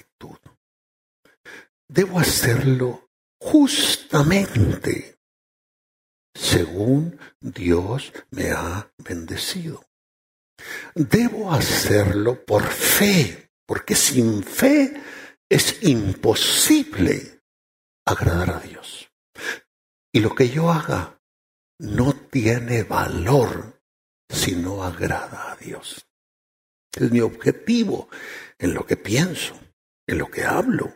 debo 1.91 2.19
hacerlo 2.19 3.09
justamente 3.39 5.17
según 6.33 7.19
Dios 7.41 8.13
me 8.29 8.51
ha 8.51 8.89
bendecido. 8.97 9.83
Debo 10.95 11.51
hacerlo 11.51 12.45
por 12.45 12.67
fe, 12.67 13.51
porque 13.65 13.95
sin 13.95 14.43
fe 14.43 15.01
es 15.49 15.83
imposible 15.83 17.41
agradar 18.05 18.51
a 18.51 18.59
Dios. 18.59 19.00
Y 20.13 20.19
lo 20.19 20.35
que 20.35 20.49
yo 20.49 20.71
haga 20.71 21.19
no 21.79 22.13
tiene 22.13 22.83
valor 22.83 23.81
si 24.29 24.55
no 24.55 24.83
agrada 24.83 25.51
a 25.51 25.55
Dios. 25.55 26.05
Es 26.93 27.11
mi 27.11 27.21
objetivo 27.21 28.09
en 28.59 28.73
lo 28.73 28.85
que 28.85 28.97
pienso, 28.97 29.57
en 30.07 30.17
lo 30.17 30.29
que 30.29 30.43
hablo, 30.43 30.93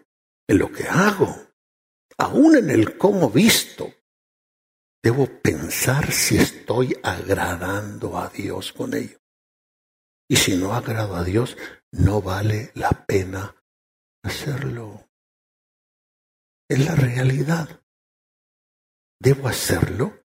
en 0.47 0.59
lo 0.59 0.71
que 0.71 0.87
hago, 0.87 1.47
aún 2.17 2.57
en 2.57 2.69
el 2.69 2.97
cómo 2.97 3.29
visto. 3.29 3.93
Debo 5.01 5.27
pensar 5.41 6.11
si 6.11 6.37
estoy 6.37 6.95
agradando 7.03 8.17
a 8.17 8.29
Dios 8.29 8.73
con 8.73 8.93
ello. 8.93 9.19
Y 10.27 10.35
si 10.35 10.57
no 10.57 10.73
agrado 10.73 11.15
a 11.15 11.23
Dios, 11.23 11.55
no 11.91 12.21
vale 12.21 12.71
la 12.73 13.05
pena 13.05 13.55
hacerlo. 14.23 15.07
Es 16.67 16.83
la 16.83 16.95
realidad. 16.95 17.84
Debo 19.19 19.47
hacerlo 19.47 20.23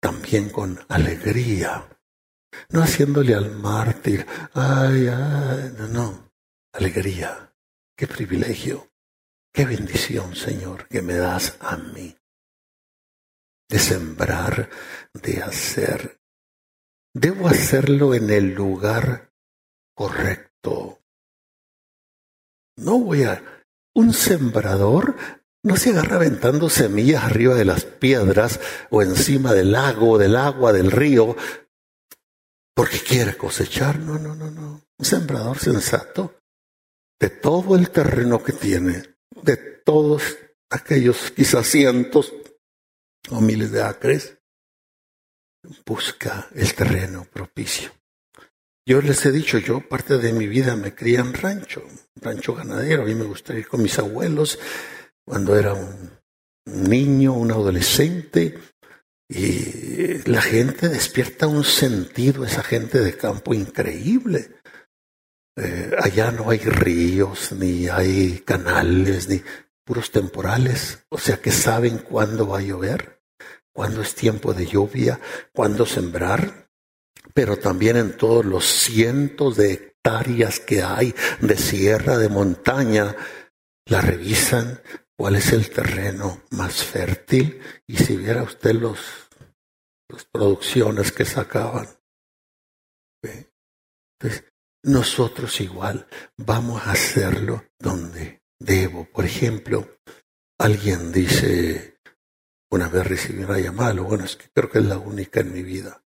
también 0.00 0.50
con 0.50 0.78
alegría, 0.88 1.88
no 2.70 2.82
haciéndole 2.82 3.34
al 3.34 3.50
mártir, 3.50 4.26
ay, 4.54 5.08
ay, 5.08 5.74
no, 5.76 5.88
no, 5.88 6.32
alegría, 6.72 7.52
qué 7.96 8.06
privilegio 8.06 8.88
Qué 9.58 9.64
bendición, 9.64 10.36
Señor, 10.36 10.86
que 10.86 11.02
me 11.02 11.14
das 11.14 11.56
a 11.60 11.76
mí 11.76 12.16
de 13.68 13.78
sembrar, 13.78 14.70
de 15.12 15.42
hacer. 15.42 16.20
Debo 17.12 17.48
hacerlo 17.48 18.14
en 18.14 18.30
el 18.30 18.54
lugar 18.54 19.32
correcto. 19.94 21.00
No 22.76 23.00
voy 23.00 23.24
a... 23.24 23.42
Un 23.94 24.12
sembrador 24.12 25.16
no 25.68 25.76
se 25.76 25.90
agarra 25.90 26.16
aventando 26.16 26.70
semillas 26.70 27.22
arriba 27.24 27.54
de 27.54 27.66
las 27.66 27.84
piedras 27.84 28.58
o 28.90 29.02
encima 29.02 29.52
del 29.52 29.72
lago, 29.72 30.16
del 30.16 30.34
agua, 30.34 30.72
del 30.72 30.90
río, 30.90 31.36
porque 32.74 32.98
quiere 32.98 33.36
cosechar. 33.36 33.98
No, 33.98 34.18
no, 34.18 34.34
no, 34.34 34.50
no. 34.50 34.82
Un 34.98 35.04
sembrador 35.04 35.58
sensato 35.58 36.40
de 37.20 37.28
todo 37.28 37.76
el 37.76 37.90
terreno 37.90 38.42
que 38.42 38.52
tiene 38.52 39.16
de 39.42 39.56
todos 39.56 40.38
aquellos 40.70 41.30
quizás 41.32 41.66
cientos 41.66 42.32
o 43.30 43.40
miles 43.40 43.70
de 43.70 43.82
acres, 43.82 44.38
busca 45.84 46.48
el 46.54 46.74
terreno 46.74 47.26
propicio. 47.30 47.90
Yo 48.86 49.02
les 49.02 49.26
he 49.26 49.32
dicho, 49.32 49.58
yo 49.58 49.86
parte 49.86 50.16
de 50.16 50.32
mi 50.32 50.46
vida 50.46 50.74
me 50.74 50.94
crié 50.94 51.18
en 51.18 51.34
rancho, 51.34 51.82
rancho 52.16 52.54
ganadero. 52.54 53.02
A 53.02 53.06
mí 53.06 53.14
me 53.14 53.26
gustaría 53.26 53.60
ir 53.60 53.68
con 53.68 53.82
mis 53.82 53.98
abuelos 53.98 54.58
cuando 55.28 55.56
era 55.58 55.74
un 55.74 56.10
niño, 56.64 57.34
un 57.34 57.52
adolescente. 57.52 58.58
Y 59.28 60.22
la 60.28 60.40
gente 60.40 60.88
despierta 60.88 61.46
un 61.46 61.64
sentido, 61.64 62.46
esa 62.46 62.62
gente 62.62 62.98
de 63.00 63.14
campo 63.14 63.52
increíble. 63.52 64.56
Eh, 65.56 65.90
allá 65.98 66.30
no 66.30 66.48
hay 66.48 66.60
ríos, 66.60 67.52
ni 67.52 67.88
hay 67.88 68.38
canales, 68.40 69.28
ni 69.28 69.42
puros 69.84 70.10
temporales, 70.10 71.04
o 71.08 71.18
sea 71.18 71.40
que 71.40 71.50
saben 71.50 71.98
cuándo 71.98 72.46
va 72.46 72.58
a 72.58 72.62
llover, 72.62 73.22
cuándo 73.72 74.02
es 74.02 74.14
tiempo 74.14 74.54
de 74.54 74.66
lluvia, 74.66 75.18
cuándo 75.52 75.84
sembrar, 75.84 76.68
pero 77.34 77.56
también 77.56 77.96
en 77.96 78.16
todos 78.16 78.44
los 78.44 78.66
cientos 78.66 79.56
de 79.56 79.72
hectáreas 79.72 80.60
que 80.60 80.82
hay 80.82 81.14
de 81.40 81.56
sierra, 81.56 82.18
de 82.18 82.28
montaña, 82.28 83.16
la 83.86 84.00
revisan 84.00 84.80
cuál 85.18 85.34
es 85.34 85.52
el 85.52 85.68
terreno 85.68 86.42
más 86.50 86.84
fértil 86.84 87.60
y 87.88 87.96
si 87.96 88.16
viera 88.16 88.44
usted 88.44 88.72
los, 88.74 89.00
las 90.08 90.24
producciones 90.26 91.10
que 91.10 91.24
sacaban. 91.24 91.88
Entonces, 93.20 94.44
nosotros 94.84 95.60
igual 95.60 96.06
vamos 96.36 96.86
a 96.86 96.92
hacerlo 96.92 97.64
donde 97.80 98.42
debo. 98.60 99.06
Por 99.06 99.24
ejemplo, 99.24 99.98
alguien 100.56 101.10
dice, 101.10 101.98
una 102.70 102.88
vez 102.88 103.04
recibí 103.04 103.42
una 103.42 103.58
llamada, 103.58 104.00
bueno, 104.00 104.24
es 104.24 104.36
que 104.36 104.48
creo 104.54 104.70
que 104.70 104.78
es 104.78 104.84
la 104.84 104.98
única 104.98 105.40
en 105.40 105.52
mi 105.52 105.64
vida. 105.64 106.04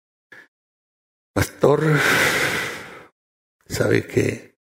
Pastor, 1.35 1.83
sabe 3.67 4.07
que 4.07 4.59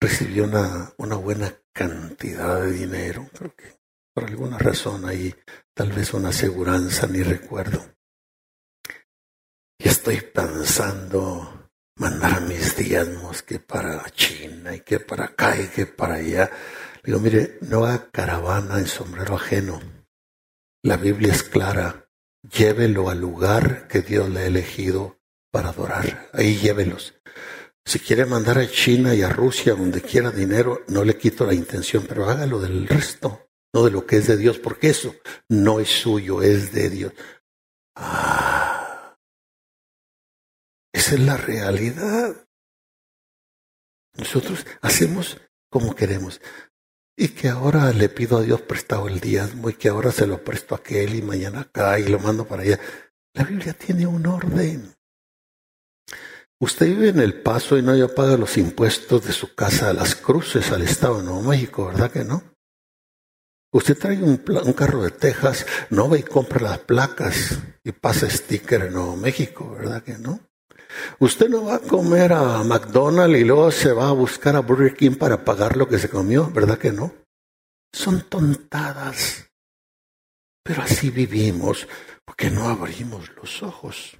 recibió 0.00 0.44
una, 0.44 0.92
una 0.98 1.14
buena 1.14 1.54
cantidad 1.72 2.60
de 2.60 2.72
dinero, 2.72 3.28
creo 3.32 3.54
que 3.54 3.83
por 4.14 4.24
alguna 4.24 4.58
razón 4.58 5.04
ahí, 5.04 5.34
tal 5.74 5.92
vez 5.92 6.14
una 6.14 6.28
aseguranza, 6.28 7.08
ni 7.08 7.22
recuerdo. 7.22 7.84
Y 9.78 9.88
estoy 9.88 10.20
pensando 10.20 11.70
mandar 11.96 12.42
mis 12.42 12.76
diezmos 12.76 13.42
que 13.42 13.58
para 13.58 14.08
China 14.10 14.74
y 14.74 14.80
que 14.80 15.00
para 15.00 15.26
acá 15.26 15.60
y 15.60 15.66
que 15.66 15.86
para 15.86 16.14
allá. 16.14 16.50
Digo, 17.02 17.18
mire, 17.18 17.58
no 17.62 17.84
haga 17.84 18.10
caravana 18.10 18.78
en 18.78 18.86
sombrero 18.86 19.34
ajeno. 19.34 19.80
La 20.82 20.96
Biblia 20.96 21.32
es 21.32 21.42
clara. 21.42 22.08
Llévelo 22.42 23.10
al 23.10 23.20
lugar 23.20 23.88
que 23.88 24.02
Dios 24.02 24.28
le 24.30 24.40
ha 24.40 24.46
elegido 24.46 25.18
para 25.50 25.70
adorar. 25.70 26.30
Ahí 26.32 26.56
llévelos. 26.56 27.14
Si 27.84 27.98
quiere 27.98 28.26
mandar 28.26 28.58
a 28.58 28.70
China 28.70 29.14
y 29.14 29.22
a 29.22 29.28
Rusia, 29.28 29.74
donde 29.74 30.00
quiera 30.00 30.30
dinero, 30.30 30.82
no 30.88 31.04
le 31.04 31.18
quito 31.18 31.44
la 31.44 31.54
intención, 31.54 32.06
pero 32.08 32.28
hágalo 32.28 32.60
del 32.60 32.86
resto, 32.86 33.50
no 33.74 33.84
de 33.84 33.90
lo 33.90 34.06
que 34.06 34.16
es 34.16 34.28
de 34.28 34.36
Dios, 34.36 34.58
porque 34.58 34.88
eso 34.88 35.14
no 35.48 35.80
es 35.80 35.88
suyo, 35.88 36.42
es 36.42 36.72
de 36.72 36.90
Dios. 36.90 37.12
Ah, 37.96 39.16
esa 40.92 41.14
es 41.14 41.20
la 41.20 41.36
realidad. 41.36 42.46
Nosotros 44.16 44.64
hacemos 44.80 45.38
como 45.68 45.96
queremos. 45.96 46.40
Y 47.16 47.28
que 47.28 47.48
ahora 47.48 47.92
le 47.92 48.08
pido 48.08 48.38
a 48.38 48.42
Dios 48.42 48.62
prestado 48.62 49.08
el 49.08 49.18
diezmo 49.18 49.70
y 49.70 49.74
que 49.74 49.88
ahora 49.88 50.12
se 50.12 50.26
lo 50.26 50.42
presto 50.42 50.74
a 50.74 50.78
aquel 50.78 51.16
y 51.16 51.22
mañana 51.22 51.62
acá 51.62 51.98
y 51.98 52.04
lo 52.04 52.20
mando 52.20 52.46
para 52.46 52.62
allá. 52.62 52.78
La 53.34 53.44
Biblia 53.44 53.72
tiene 53.72 54.06
un 54.06 54.24
orden. 54.26 54.94
Usted 56.60 56.86
vive 56.86 57.08
en 57.08 57.18
El 57.18 57.42
Paso 57.42 57.76
y 57.76 57.82
no 57.82 57.94
ya 57.96 58.06
paga 58.06 58.36
los 58.36 58.56
impuestos 58.56 59.26
de 59.26 59.32
su 59.32 59.54
casa 59.54 59.90
a 59.90 59.92
las 59.92 60.14
cruces 60.14 60.70
al 60.70 60.82
Estado 60.82 61.18
de 61.18 61.24
Nuevo 61.24 61.42
México, 61.42 61.86
¿verdad 61.86 62.10
que 62.10 62.24
no? 62.24 62.53
Usted 63.74 63.98
trae 63.98 64.22
un, 64.22 64.36
carro 64.36 65.02
de 65.02 65.10
Texas, 65.10 65.66
no 65.90 66.08
va 66.08 66.16
y 66.16 66.22
compra 66.22 66.62
las 66.62 66.78
placas 66.78 67.58
y 67.82 67.90
pasa 67.90 68.30
sticker 68.30 68.82
en 68.82 68.92
Nuevo 68.92 69.16
México, 69.16 69.68
¿verdad 69.76 70.00
que 70.00 70.16
no? 70.16 70.38
Usted 71.18 71.48
no 71.48 71.64
va 71.64 71.74
a 71.74 71.80
comer 71.80 72.34
a 72.34 72.62
McDonald's 72.62 73.36
y 73.40 73.42
luego 73.42 73.72
se 73.72 73.90
va 73.90 74.10
a 74.10 74.12
buscar 74.12 74.54
a 74.54 74.60
Burger 74.60 74.94
King 74.94 75.16
para 75.16 75.44
pagar 75.44 75.76
lo 75.76 75.88
que 75.88 75.98
se 75.98 76.08
comió, 76.08 76.48
¿verdad 76.52 76.78
que 76.78 76.92
no? 76.92 77.12
Son 77.92 78.20
tontadas. 78.28 79.50
Pero 80.62 80.82
así 80.82 81.10
vivimos 81.10 81.88
porque 82.24 82.52
no 82.52 82.68
abrimos 82.68 83.28
los 83.34 83.60
ojos. 83.64 84.16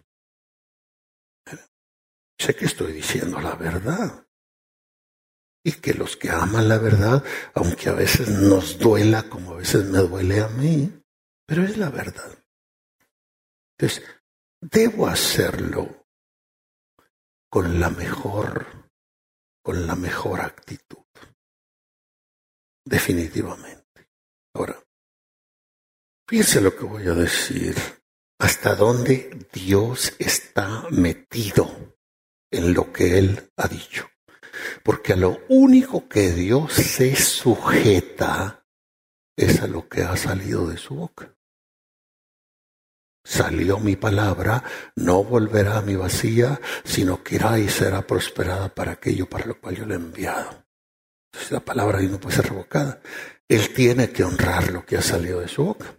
Sé 2.41 2.57
que 2.57 2.65
estoy 2.65 2.93
diciendo 2.93 3.41
la 3.41 3.55
verdad. 3.55 4.24
Y 5.65 5.73
que 5.73 5.95
los 5.95 6.17
que 6.17 6.31
aman 6.31 6.69
la 6.69 6.79
verdad, 6.79 7.25
aunque 7.55 7.89
a 7.89 7.95
veces 7.95 8.29
nos 8.29 8.79
duela 8.79 9.23
como 9.31 9.53
a 9.53 9.57
veces 9.57 9.85
me 9.87 9.99
duele 9.99 10.43
a 10.43 10.49
mí, 10.49 10.93
pero 11.47 11.65
es 11.65 11.79
la 11.79 11.89
verdad. 11.89 12.39
Entonces, 13.79 14.05
debo 14.61 15.07
hacerlo 15.07 16.07
con 17.51 17.81
la 17.81 17.91
mejor, 17.91 18.91
con 19.63 19.87
la 19.87 19.95
mejor 19.95 20.41
actitud. 20.41 20.99
Definitivamente. 22.85 24.09
Ahora, 24.55 24.83
fíjense 26.29 26.61
lo 26.61 26.77
que 26.77 26.85
voy 26.85 27.07
a 27.07 27.15
decir. 27.15 27.77
Hasta 28.39 28.75
dónde 28.75 29.49
Dios 29.53 30.15
está 30.19 30.87
metido 30.91 31.97
en 32.51 32.75
lo 32.75 32.93
que 32.93 33.19
Él 33.19 33.53
ha 33.57 33.69
dicho. 33.69 34.09
Porque 34.83 35.13
a 35.13 35.17
lo 35.17 35.41
único 35.49 36.09
que 36.09 36.33
Dios 36.33 36.73
se 36.73 37.17
sujeta 37.17 38.65
es 39.37 39.63
a 39.63 39.67
lo 39.67 39.89
que 39.89 40.03
ha 40.03 40.17
salido 40.17 40.67
de 40.69 40.77
su 40.77 40.95
boca. 40.95 41.35
Salió 43.25 43.79
mi 43.79 43.97
palabra, 43.97 44.63
no 44.97 45.25
volverá 45.25 45.79
a 45.79 45.83
mi 45.83 45.97
vacía, 45.97 46.61
sino 46.85 47.23
que 47.23 47.37
irá 47.37 47.59
y 47.59 47.69
será 47.69 48.07
prosperada 48.07 48.69
para 48.69 48.93
aquello 48.93 49.29
para 49.29 49.47
lo 49.47 49.59
cual 49.59 49.77
yo 49.77 49.87
le 49.87 49.95
he 49.95 49.97
enviado. 49.97 50.65
Entonces 51.33 51.51
la 51.51 51.61
palabra 51.61 52.01
no 52.03 52.21
puede 52.21 52.37
ser 52.37 52.51
revocada. 52.51 53.01
Él 53.49 53.73
tiene 53.73 54.11
que 54.11 54.25
honrar 54.25 54.71
lo 54.71 54.85
que 54.85 54.99
ha 54.99 55.03
salido 55.03 55.41
de 55.41 55.49
su 55.49 55.65
boca. 55.65 55.97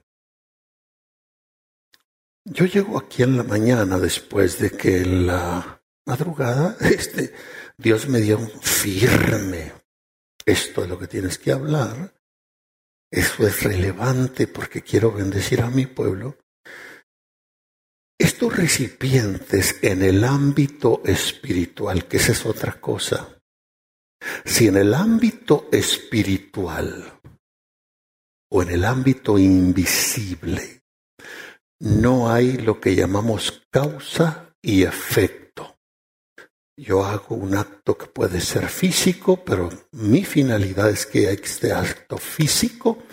Yo 2.46 2.66
llego 2.66 3.00
aquí 3.00 3.24
en 3.24 3.38
la 3.38 3.44
mañana 3.44 3.98
después 3.98 4.60
de 4.60 4.70
que 4.70 5.04
la 5.04 5.82
madrugada, 6.06 6.78
este, 6.82 7.34
Dios 7.78 8.08
me 8.08 8.22
dio 8.22 8.40
firme. 8.40 9.74
Esto 10.46 10.84
es 10.84 10.90
lo 10.90 11.00
que 11.00 11.08
tienes 11.08 11.38
que 11.38 11.52
hablar. 11.52 12.14
Eso 13.12 13.48
es 13.48 13.64
relevante 13.64 14.48
porque 14.48 14.82
quiero 14.82 15.12
bendecir 15.12 15.62
a 15.62 15.70
mi 15.70 15.86
pueblo. 15.86 16.38
Estos 18.18 18.56
recipientes 18.56 19.78
en 19.82 20.02
el 20.02 20.24
ámbito 20.24 21.02
espiritual, 21.06 22.08
que 22.08 22.18
esa 22.18 22.32
es 22.32 22.46
otra 22.46 22.80
cosa. 22.80 23.42
Si 24.46 24.68
en 24.68 24.78
el 24.78 24.94
ámbito 24.94 25.68
espiritual 25.72 27.20
o 28.50 28.62
en 28.62 28.70
el 28.70 28.86
ámbito 28.86 29.38
invisible 29.38 30.82
no 31.80 32.32
hay 32.32 32.54
lo 32.54 32.80
que 32.80 32.96
llamamos 32.96 33.64
causa 33.70 34.56
y 34.62 34.84
efecto, 34.84 35.45
yo 36.78 37.06
hago 37.06 37.36
un 37.36 37.56
acto 37.56 37.98
que 37.98 38.08
puede 38.08 38.42
ser 38.42 38.68
físico, 38.68 39.44
pero 39.44 39.70
mi 39.92 40.24
finalidad 40.26 40.90
es 40.90 41.06
que 41.06 41.32
este 41.32 41.72
acto 41.72 42.18
físico 42.18 43.04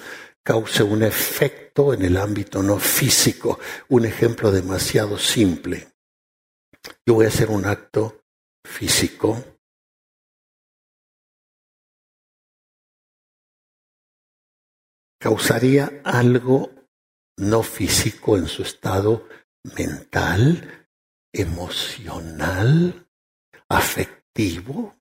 cause 0.43 0.83
un 0.83 1.03
efecto 1.03 1.95
en 1.95 2.03
el 2.03 2.17
ámbito 2.17 2.63
no 2.63 2.79
físico. 2.79 3.61
Un 3.89 4.05
ejemplo 4.05 4.51
demasiado 4.51 5.17
simple. 5.17 5.93
Yo 7.07 7.15
voy 7.15 7.27
a 7.27 7.29
hacer 7.29 7.51
un 7.51 7.65
acto 7.65 8.25
físico. 8.65 9.45
Causaría 15.21 16.01
algo 16.05 16.73
no 17.39 17.63
físico 17.63 18.37
en 18.37 18.49
su 18.49 18.63
estado 18.63 19.29
mental, 19.77 20.89
emocional, 21.33 23.09
afectivo, 23.77 24.97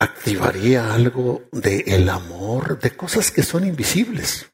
activaría 0.00 0.92
algo 0.92 1.48
de 1.52 1.80
el 1.86 2.08
amor, 2.08 2.80
de 2.80 2.96
cosas 2.96 3.30
que 3.30 3.42
son 3.42 3.64
invisibles. 3.64 4.52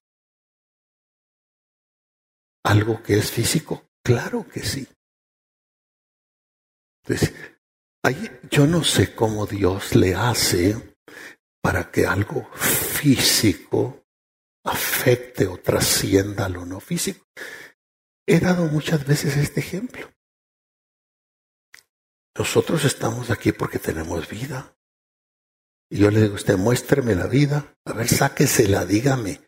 Algo 2.64 3.02
que 3.02 3.18
es 3.18 3.30
físico, 3.30 3.90
claro 4.02 4.46
que 4.46 4.60
sí. 4.60 4.86
Entonces, 7.02 7.32
yo 8.50 8.66
no 8.66 8.84
sé 8.84 9.14
cómo 9.14 9.46
Dios 9.46 9.94
le 9.94 10.14
hace 10.14 10.96
para 11.62 11.90
que 11.90 12.06
algo 12.06 12.50
físico 12.54 14.04
afecte 14.64 15.46
o 15.46 15.56
trascienda 15.56 16.48
lo 16.48 16.66
no 16.66 16.80
físico. 16.80 17.24
He 18.26 18.40
dado 18.40 18.66
muchas 18.66 19.06
veces 19.06 19.36
este 19.38 19.60
ejemplo. 19.60 20.10
Nosotros 22.38 22.84
estamos 22.84 23.30
aquí 23.30 23.50
porque 23.50 23.80
tenemos 23.80 24.28
vida. 24.28 24.76
Y 25.90 25.98
yo 25.98 26.10
le 26.10 26.20
digo 26.20 26.34
a 26.34 26.36
usted, 26.36 26.56
muéstreme 26.56 27.16
la 27.16 27.26
vida. 27.26 27.74
A 27.84 27.92
ver, 27.92 28.06
sáquesela, 28.08 28.86
dígame. 28.86 29.40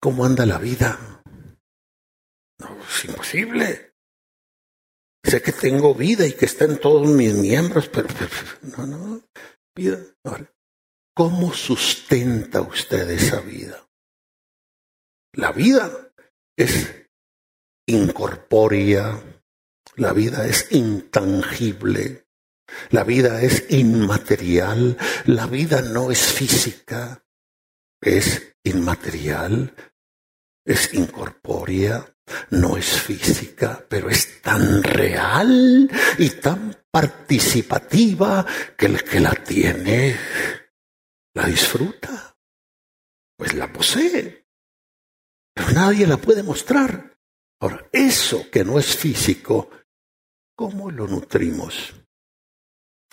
¿Cómo 0.00 0.24
anda 0.24 0.46
la 0.46 0.58
vida? 0.58 1.22
No, 2.60 2.80
es 2.84 3.04
imposible. 3.06 3.94
Sé 5.24 5.42
que 5.42 5.52
tengo 5.52 5.94
vida 5.94 6.24
y 6.26 6.34
que 6.34 6.44
está 6.44 6.66
en 6.66 6.78
todos 6.78 7.08
mis 7.08 7.34
miembros, 7.34 7.88
pero, 7.88 8.08
no, 8.76 8.86
no. 8.86 9.20
¿Cómo 11.16 11.52
sustenta 11.52 12.60
usted 12.60 13.10
esa 13.10 13.40
vida? 13.40 13.88
La 15.32 15.50
vida 15.50 16.12
es 16.56 17.06
incorpórea, 17.88 19.20
la 19.96 20.12
vida 20.12 20.46
es 20.46 20.72
intangible. 20.72 22.26
La 22.90 23.04
vida 23.04 23.42
es 23.42 23.66
inmaterial, 23.70 24.96
la 25.26 25.46
vida 25.46 25.82
no 25.82 26.10
es 26.10 26.20
física, 26.20 27.24
es 28.00 28.56
inmaterial, 28.64 29.74
es 30.64 30.94
incorpórea, 30.94 32.16
no 32.50 32.76
es 32.76 33.00
física, 33.00 33.84
pero 33.88 34.08
es 34.08 34.40
tan 34.40 34.82
real 34.82 35.90
y 36.18 36.30
tan 36.30 36.74
participativa 36.90 38.46
que 38.76 38.86
el 38.86 39.04
que 39.04 39.20
la 39.20 39.32
tiene 39.32 40.16
la 41.34 41.46
disfruta, 41.46 42.36
pues 43.36 43.54
la 43.54 43.72
posee, 43.72 44.46
pero 45.52 45.70
nadie 45.72 46.06
la 46.06 46.16
puede 46.16 46.42
mostrar. 46.42 47.18
Ahora, 47.60 47.88
eso 47.92 48.50
que 48.50 48.64
no 48.64 48.78
es 48.78 48.96
físico, 48.96 49.70
¿cómo 50.54 50.90
lo 50.90 51.06
nutrimos? 51.06 51.94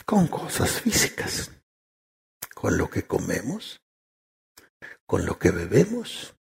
Con 0.06 0.28
cosas 0.28 0.82
físicas, 0.82 1.52
con 2.54 2.78
lo 2.78 2.90
que 2.90 3.04
comemos, 3.04 3.82
con 5.06 5.26
lo 5.26 5.38
que 5.38 5.52
bebemos. 5.52 6.36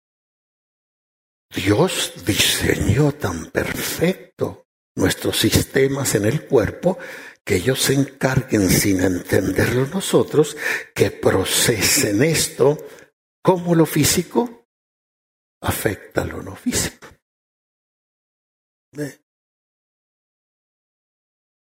Dios 1.50 2.14
diseñó 2.26 3.14
tan 3.14 3.52
perfecto 3.52 4.68
nuestros 4.96 5.40
sistemas 5.40 6.16
en 6.16 6.26
el 6.26 6.46
cuerpo 6.46 6.98
que 7.44 7.56
ellos 7.56 7.82
se 7.82 7.94
encarguen 7.94 8.70
sin 8.70 9.02
entenderlo 9.02 9.88
nosotros, 9.88 10.58
que 10.94 11.12
procesen 11.12 12.22
esto 12.22 12.78
como 13.42 13.74
lo 13.74 13.86
físico 13.86 14.68
afecta 15.62 16.24
a 16.24 16.26
lo 16.26 16.44
no 16.44 16.56
físico. 16.56 17.08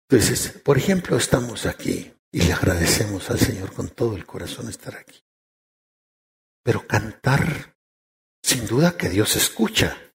Entonces, 0.09 0.61
por 0.63 0.77
ejemplo, 0.77 1.17
estamos 1.17 1.65
aquí 1.65 2.13
y 2.31 2.41
le 2.43 2.53
agradecemos 2.53 3.29
al 3.31 3.39
Señor 3.39 3.73
con 3.73 3.89
todo 3.89 4.15
el 4.15 4.25
corazón 4.25 4.69
estar 4.69 4.95
aquí. 4.95 5.23
Pero 6.63 6.85
cantar, 6.85 7.77
sin 8.43 8.67
duda 8.67 8.97
que 8.97 9.09
Dios 9.09 9.35
escucha, 9.35 10.13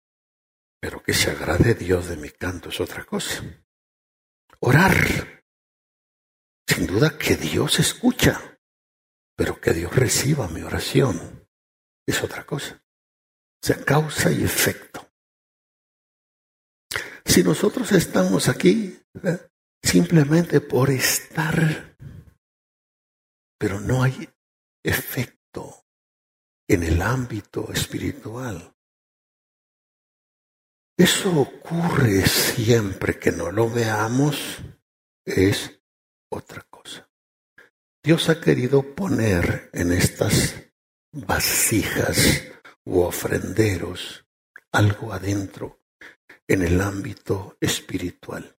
pero 0.80 1.03
que 1.03 1.14
se 1.14 1.30
agrade 1.30 1.74
Dios 1.74 2.09
de 2.09 2.16
mi 2.16 2.30
canto 2.30 2.68
es 2.68 2.80
otra 2.80 3.05
cosa. 3.05 3.43
Orar, 4.61 5.45
sin 6.66 6.86
duda 6.86 7.16
que 7.16 7.36
Dios 7.36 7.78
escucha, 7.78 8.59
pero 9.36 9.61
que 9.61 9.72
Dios 9.72 9.95
reciba 9.95 10.49
mi 10.49 10.62
oración 10.62 11.49
es 12.07 12.22
otra 12.22 12.45
cosa. 12.45 12.82
O 13.62 13.66
sea, 13.66 13.84
causa 13.84 14.30
y 14.30 14.43
efecto. 14.43 15.11
Si 17.24 17.43
nosotros 17.43 17.93
estamos 17.93 18.49
aquí. 18.49 18.99
Simplemente 19.83 20.61
por 20.61 20.91
estar, 20.91 21.97
pero 23.59 23.81
no 23.81 24.03
hay 24.03 24.29
efecto 24.85 25.87
en 26.68 26.83
el 26.83 27.01
ámbito 27.03 27.72
espiritual. 27.72 28.74
Eso 30.97 31.41
ocurre 31.41 32.26
siempre 32.26 33.18
que 33.18 33.31
no 33.31 33.53
lo 33.53 33.70
veamos, 33.70 34.59
es 35.24 35.81
otra 36.29 36.62
cosa. 36.68 37.09
Dios 38.03 38.29
ha 38.29 38.41
querido 38.41 38.95
poner 38.95 39.70
en 39.72 39.93
estas 39.93 40.55
vasijas 41.12 42.43
u 42.85 43.01
ofrenderos 43.01 44.26
algo 44.72 45.12
adentro 45.12 45.83
en 46.49 46.62
el 46.62 46.81
ámbito 46.81 47.57
espiritual. 47.61 48.57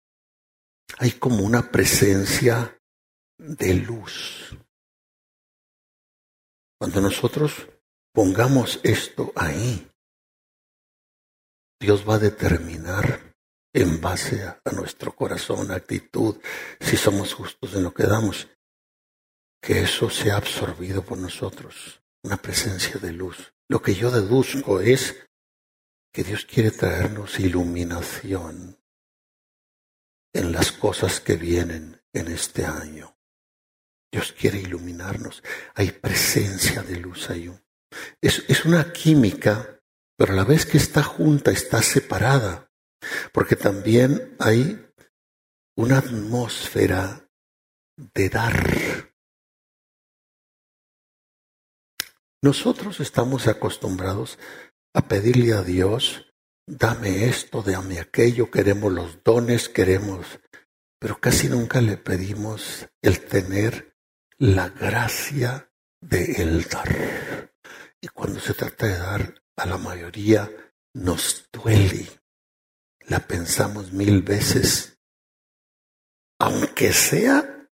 Hay 0.97 1.11
como 1.11 1.43
una 1.43 1.71
presencia 1.71 2.79
de 3.37 3.73
luz. 3.73 4.57
Cuando 6.77 7.01
nosotros 7.01 7.67
pongamos 8.13 8.79
esto 8.83 9.31
ahí, 9.35 9.89
Dios 11.79 12.07
va 12.07 12.15
a 12.15 12.19
determinar 12.19 13.35
en 13.73 14.01
base 14.01 14.43
a, 14.43 14.61
nuestro 14.71 15.15
corazón, 15.15 15.71
actitud, 15.71 16.37
si 16.79 16.97
somos 16.97 17.33
justos 17.33 17.75
en 17.75 17.83
lo 17.83 17.93
que 17.93 18.03
damos, 18.03 18.47
que 19.61 19.81
eso 19.81 20.09
sea 20.09 20.37
absorbido 20.37 21.03
por 21.03 21.17
nosotros, 21.17 22.01
una 22.23 22.37
presencia 22.37 22.99
de 22.99 23.13
luz. 23.13 23.53
Lo 23.69 23.81
que 23.81 23.93
yo 23.93 24.09
deduzco 24.09 24.81
es 24.81 25.27
que 26.11 26.23
Dios 26.23 26.45
quiere 26.45 26.71
traernos 26.71 27.39
iluminación 27.39 28.78
en 30.33 30.51
las 30.51 30.71
cosas 30.71 31.19
que 31.19 31.35
vienen 31.35 32.01
en 32.13 32.27
este 32.27 32.65
año. 32.65 33.17
Dios 34.11 34.33
quiere 34.33 34.59
iluminarnos. 34.59 35.43
Hay 35.75 35.91
presencia 35.91 36.81
de 36.83 36.97
luz 36.97 37.29
ahí. 37.29 37.51
Es, 38.21 38.43
es 38.47 38.65
una 38.65 38.91
química, 38.91 39.81
pero 40.17 40.33
a 40.33 40.35
la 40.35 40.43
vez 40.43 40.65
que 40.65 40.77
está 40.77 41.03
junta, 41.03 41.51
está 41.51 41.81
separada. 41.81 42.71
Porque 43.31 43.55
también 43.55 44.35
hay 44.39 44.85
una 45.75 45.99
atmósfera 45.99 47.29
de 47.95 48.29
dar. 48.29 49.13
Nosotros 52.41 52.99
estamos 52.99 53.47
acostumbrados 53.47 54.39
a 54.93 55.07
pedirle 55.07 55.53
a 55.53 55.61
Dios, 55.61 56.28
dame 56.69 57.25
esto, 57.25 57.61
dame 57.63 57.99
aquello, 57.99 58.51
queremos 58.51 58.93
los 58.93 59.23
dones, 59.23 59.69
queremos, 59.69 60.39
pero 60.99 61.19
casi 61.19 61.49
nunca 61.49 61.81
le 61.81 61.97
pedimos 61.97 62.87
el 63.01 63.25
tener 63.25 63.97
la 64.37 64.69
gracia 64.69 65.71
de 65.99 66.41
el 66.43 66.63
dar. 66.65 67.53
Y 67.99 68.07
cuando 68.07 68.39
se 68.39 68.53
trata 68.53 68.85
de 68.85 68.97
dar, 68.97 69.43
a 69.57 69.65
la 69.65 69.77
mayoría 69.77 70.49
nos 70.93 71.49
duele 71.51 72.07
la 73.09 73.19
pensamos 73.19 73.91
mil 73.91 74.21
veces, 74.21 74.99
aunque 76.39 76.93
sea 76.93 77.67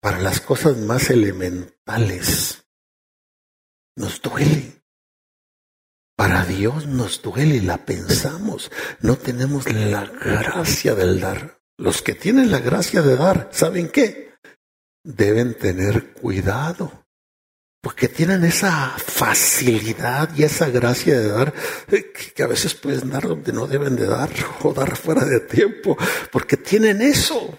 para 0.00 0.18
las 0.18 0.40
cosas 0.40 0.78
más 0.78 1.10
elementales. 1.10 2.66
Nos 3.96 4.20
duele. 4.20 4.83
Para 6.16 6.44
Dios 6.44 6.86
nos 6.86 7.22
duele, 7.22 7.60
la 7.60 7.84
pensamos. 7.84 8.70
No 9.00 9.16
tenemos 9.16 9.70
la 9.72 10.04
gracia 10.06 10.94
del 10.94 11.20
dar. 11.20 11.58
Los 11.76 12.02
que 12.02 12.14
tienen 12.14 12.50
la 12.50 12.60
gracia 12.60 13.02
de 13.02 13.16
dar, 13.16 13.48
¿saben 13.52 13.88
qué? 13.88 14.34
Deben 15.02 15.58
tener 15.58 16.12
cuidado 16.12 17.04
porque 17.84 18.08
tienen 18.08 18.42
esa 18.44 18.94
facilidad 18.96 20.30
y 20.34 20.42
esa 20.42 20.70
gracia 20.70 21.20
de 21.20 21.28
dar, 21.28 21.54
eh, 21.92 22.12
que 22.34 22.42
a 22.42 22.46
veces 22.46 22.74
pueden 22.74 23.10
dar 23.10 23.28
donde 23.28 23.52
no 23.52 23.66
deben 23.66 23.94
de 23.94 24.06
dar 24.06 24.30
o 24.62 24.72
dar 24.72 24.96
fuera 24.96 25.26
de 25.26 25.40
tiempo, 25.40 25.96
porque 26.32 26.56
tienen 26.56 27.02
eso. 27.02 27.58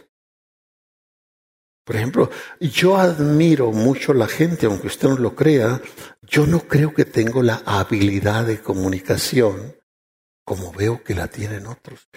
Por 1.86 1.96
ejemplo, 1.96 2.32
yo 2.60 2.98
admiro 2.98 3.72
mucho 3.72 4.14
la 4.16 4.28
gente, 4.28 4.66
aunque 4.66 4.88
usted 4.88 5.08
no 5.08 5.18
lo 5.18 5.36
crea, 5.36 5.80
yo 6.24 6.48
no 6.48 6.62
creo 6.62 6.96
que 6.96 7.06
tengo 7.06 7.44
la 7.44 7.62
habilidad 7.66 8.46
de 8.46 8.60
comunicación 8.60 9.76
como 10.44 10.72
veo 10.72 11.04
que 11.04 11.14
la 11.14 11.28
tienen 11.28 11.68
otros. 11.68 12.10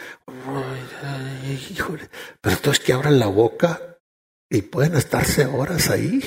Pero 2.40 2.56
entonces 2.56 2.82
que 2.84 2.92
abran 2.94 3.18
la 3.18 3.26
boca 3.26 3.98
y 4.50 4.62
pueden 4.62 4.96
estarse 4.96 5.44
horas 5.44 5.90
ahí. 5.90 6.22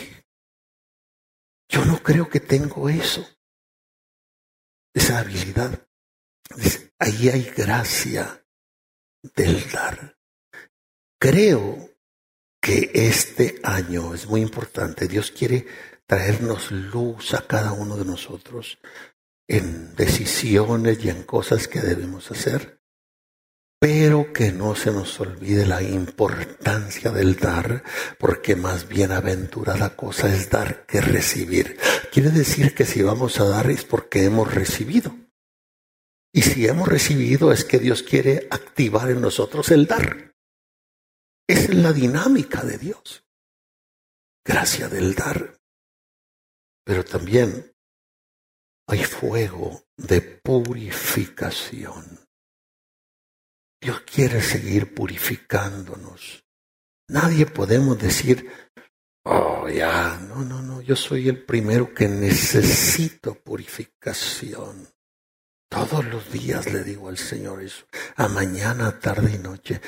Yo 1.68 1.84
no 1.86 2.02
creo 2.04 2.30
que 2.30 2.40
tengo 2.40 2.90
eso, 2.90 3.28
esa 4.94 5.20
habilidad. 5.20 5.88
Ahí 7.00 7.30
hay 7.30 7.44
gracia 7.56 8.46
del 9.36 9.68
dar. 9.72 10.18
Creo 11.20 11.91
que 12.62 12.92
este 12.94 13.60
año 13.64 14.14
es 14.14 14.28
muy 14.28 14.42
importante. 14.42 15.08
Dios 15.08 15.32
quiere 15.32 15.66
traernos 16.06 16.72
luz 16.72 17.34
a 17.34 17.48
cada 17.48 17.74
uno 17.74 17.98
de 17.98 18.06
nosotros 18.06 18.78
en 19.48 19.96
decisiones 19.96 21.04
y 21.04 21.10
en 21.10 21.24
cosas 21.24 21.68
que 21.68 21.82
debemos 21.82 22.32
hacer 22.32 22.82
pero 23.82 24.32
que 24.32 24.52
no 24.52 24.76
se 24.76 24.92
nos 24.92 25.20
olvide 25.20 25.66
la 25.66 25.82
importancia 25.82 27.10
del 27.10 27.36
dar, 27.38 27.84
porque 28.20 28.56
más 28.56 28.88
bienaventurada 28.88 29.96
cosa 29.96 30.32
es 30.32 30.52
dar 30.52 30.86
que 30.86 31.02
recibir. 31.02 31.80
Quiere 32.12 32.30
decir 32.30 32.76
que 32.76 32.86
si 32.86 33.02
vamos 33.02 33.40
a 33.40 33.46
dar 33.46 33.72
es 33.72 33.84
porque 33.84 34.24
hemos 34.24 34.54
recibido. 34.54 35.16
Y 36.32 36.44
si 36.44 36.68
hemos 36.68 36.88
recibido 36.88 37.52
es 37.52 37.66
que 37.66 37.80
Dios 37.80 38.04
quiere 38.04 38.48
activar 38.52 39.10
en 39.10 39.20
nosotros 39.20 39.72
el 39.72 39.88
dar. 39.88 40.36
Esa 41.52 41.72
es 41.72 41.76
la 41.76 41.94
dinámica 41.94 42.64
de 42.64 42.78
Dios. 42.78 43.26
Gracia 44.46 44.88
del 44.88 45.14
dar. 45.14 45.60
Pero 46.84 47.04
también 47.04 47.74
hay 48.88 49.04
fuego 49.04 49.84
de 49.96 50.22
purificación 50.22 52.20
Dios 53.82 54.02
quiere 54.02 54.42
seguir 54.42 54.94
purificándonos 54.94 56.44
Nadie 57.08 57.46
podemos 57.46 58.00
decir, 58.00 58.50
oh, 59.26 59.68
ya, 59.68 60.18
no, 60.18 60.46
no, 60.46 60.62
no, 60.62 60.82
yo 60.82 60.96
soy 60.96 61.28
el 61.28 61.44
primero 61.44 61.94
que 61.94 62.08
necesito 62.08 63.36
purificación. 63.36 64.88
Todos 65.68 66.06
los 66.06 66.32
días 66.32 66.72
le 66.72 66.86
digo 66.86 67.10
al 67.10 67.18
Señor 67.18 67.62
eso, 67.62 67.86
a 68.16 68.30
mañana, 68.30 68.98
tarde 69.00 69.34
y 69.36 69.40
noche, 69.40 69.82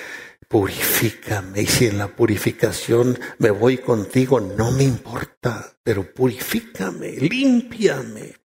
purifícame. 0.48 1.62
Y 1.62 1.68
si 1.68 1.88
en 1.88 1.98
la 1.98 2.08
purificación 2.08 3.20
me 3.40 3.52
voy 3.52 3.78
contigo, 3.78 4.40
no 4.40 4.72
me 4.72 4.84
importa, 4.84 5.78
pero 5.84 6.14
purifícame, 6.14 7.12
límpiame. 7.12 8.36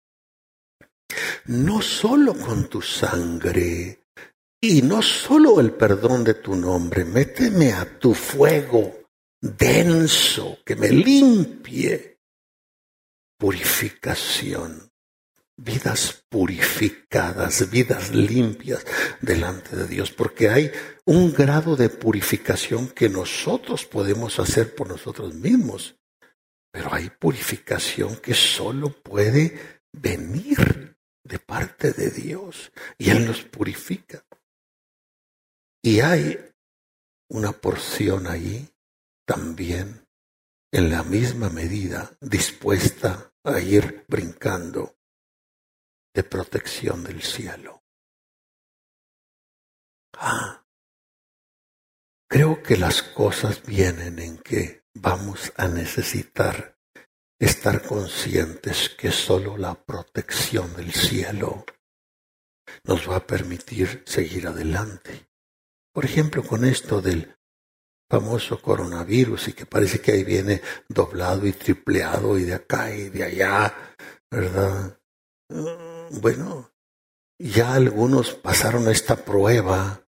No 1.47 1.81
solo 1.81 2.35
con 2.35 2.69
tu 2.69 2.83
sangre, 2.83 4.05
y 4.61 4.83
no 4.83 5.03
solo 5.03 5.61
el 5.61 5.73
perdón 5.73 6.25
de 6.25 6.35
tu 6.35 6.57
nombre, 6.57 7.05
méteme 7.05 7.73
a 7.73 7.99
tu 7.99 8.13
fuego 8.13 8.99
denso 9.41 10.59
que 10.65 10.75
me 10.75 10.89
limpie. 10.91 12.19
Purificación, 13.39 14.88
vidas 15.59 16.25
purificadas, 16.29 17.69
vidas 17.69 18.15
limpias 18.15 18.87
delante 19.21 19.77
de 19.77 19.89
Dios, 19.89 20.13
porque 20.13 20.49
hay 20.49 20.71
un 21.05 21.33
grado 21.35 21.77
de 21.77 21.89
purificación 21.91 22.89
que 22.89 23.09
nosotros 23.09 23.85
podemos 23.85 24.39
hacer 24.39 24.75
por 24.75 24.89
nosotros 24.89 25.35
mismos, 25.35 25.97
pero 26.71 26.95
hay 26.95 27.11
purificación 27.11 28.17
que 28.17 28.35
solo 28.35 28.91
puede 29.03 29.83
venir 29.93 30.97
de 31.25 31.39
parte 31.41 31.93
de 31.93 32.11
Dios 32.11 32.71
y 32.97 33.11
Él 33.11 33.27
nos 33.27 33.43
purifica. 33.43 34.25
Y 35.83 36.01
hay 36.01 36.39
una 37.31 37.53
porción 37.53 38.29
ahí 38.29 38.69
también 39.27 40.07
en 40.73 40.91
la 40.91 41.03
misma 41.03 41.51
medida 41.51 42.17
dispuesta 42.21 43.33
a 43.43 43.59
ir 43.59 44.05
brincando 44.07 44.98
de 46.19 46.25
protección 46.25 47.05
del 47.05 47.23
cielo. 47.23 47.85
Ah, 50.15 50.67
creo 52.29 52.61
que 52.61 52.77
las 52.77 53.05
cosas 53.05 53.63
vienen 53.65 54.19
en 54.19 54.39
que 54.39 54.83
vamos 54.95 55.53
a 55.57 55.69
necesitar 55.69 56.77
estar 57.39 57.87
conscientes 57.87 58.89
que 58.89 59.13
solo 59.13 59.57
la 59.57 59.77
protección 59.77 60.75
del 60.75 60.93
cielo 60.93 61.65
nos 62.83 63.09
va 63.09 63.19
a 63.19 63.27
permitir 63.29 64.03
seguir 64.05 64.49
adelante. 64.49 65.29
Por 65.95 66.05
ejemplo, 66.05 66.43
con 66.43 66.65
esto 66.65 67.01
del 67.01 67.39
famoso 68.11 68.61
coronavirus 68.61 69.47
y 69.47 69.53
que 69.53 69.67
parece 69.67 70.01
que 70.01 70.11
ahí 70.11 70.25
viene 70.25 70.63
doblado 70.89 71.47
y 71.47 71.53
tripleado 71.53 72.37
y 72.37 72.43
de 72.43 72.55
acá 72.55 72.93
y 72.93 73.09
de 73.09 73.23
allá, 73.23 73.95
¿verdad? 74.29 74.99
Bueno, 76.11 76.73
ya 77.39 77.75
algunos 77.75 78.35
pasaron 78.35 78.89
esta 78.89 79.17
prueba 79.17 80.07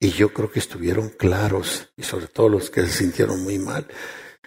y 0.00 0.10
yo 0.10 0.32
creo 0.32 0.50
que 0.50 0.58
estuvieron 0.58 1.08
claros, 1.10 1.92
y 1.96 2.02
sobre 2.02 2.26
todo 2.26 2.48
los 2.48 2.70
que 2.70 2.82
se 2.82 2.92
sintieron 2.92 3.42
muy 3.42 3.58
mal, 3.58 3.86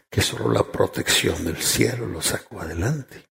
que 0.09 0.21
solo 0.21 0.51
la 0.51 0.63
protección 0.63 1.45
del 1.45 1.57
cielo 1.57 2.05
los 2.05 2.27
sacó 2.27 2.61
adelante. 2.61 3.27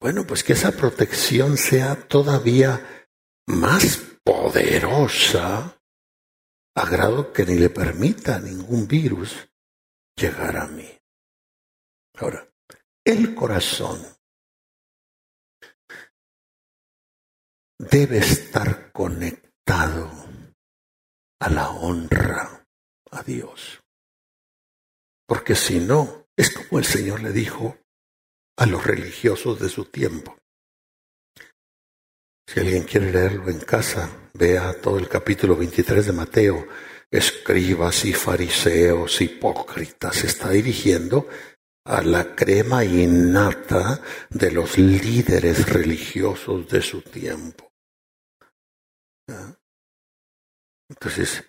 Bueno, 0.00 0.26
pues 0.26 0.42
que 0.42 0.54
esa 0.54 0.72
protección 0.72 1.56
sea 1.56 1.96
todavía 2.08 3.06
más 3.46 4.00
poderosa 4.22 5.78
a 6.74 6.86
grado 6.86 7.32
que 7.32 7.44
ni 7.44 7.56
le 7.56 7.70
permita 7.70 8.36
a 8.36 8.40
ningún 8.40 8.88
virus 8.88 9.48
llegar 10.16 10.56
a 10.56 10.66
mí. 10.66 10.90
Ahora, 12.16 12.48
el 13.04 13.34
corazón 13.34 14.13
debe 17.90 18.18
estar 18.18 18.92
conectado 18.92 20.10
a 21.40 21.50
la 21.50 21.70
honra 21.70 22.66
a 23.10 23.22
Dios. 23.22 23.82
Porque 25.26 25.54
si 25.54 25.80
no, 25.80 26.26
es 26.36 26.50
como 26.50 26.78
el 26.78 26.84
Señor 26.84 27.22
le 27.22 27.32
dijo 27.32 27.76
a 28.56 28.66
los 28.66 28.84
religiosos 28.84 29.58
de 29.60 29.68
su 29.68 29.86
tiempo. 29.86 30.36
Si 32.46 32.60
alguien 32.60 32.84
quiere 32.84 33.10
leerlo 33.10 33.50
en 33.50 33.60
casa, 33.60 34.10
vea 34.34 34.80
todo 34.80 34.98
el 34.98 35.08
capítulo 35.08 35.56
23 35.56 36.06
de 36.06 36.12
Mateo. 36.12 36.68
Escribas 37.10 38.04
y 38.04 38.12
fariseos, 38.12 39.20
hipócritas, 39.20 40.16
se 40.16 40.26
está 40.26 40.50
dirigiendo 40.50 41.28
a 41.86 42.02
la 42.02 42.34
crema 42.34 42.84
innata 42.84 44.00
de 44.30 44.50
los 44.50 44.78
líderes 44.78 45.68
religiosos 45.68 46.68
de 46.68 46.82
su 46.82 47.02
tiempo. 47.02 47.73
Entonces, 50.88 51.44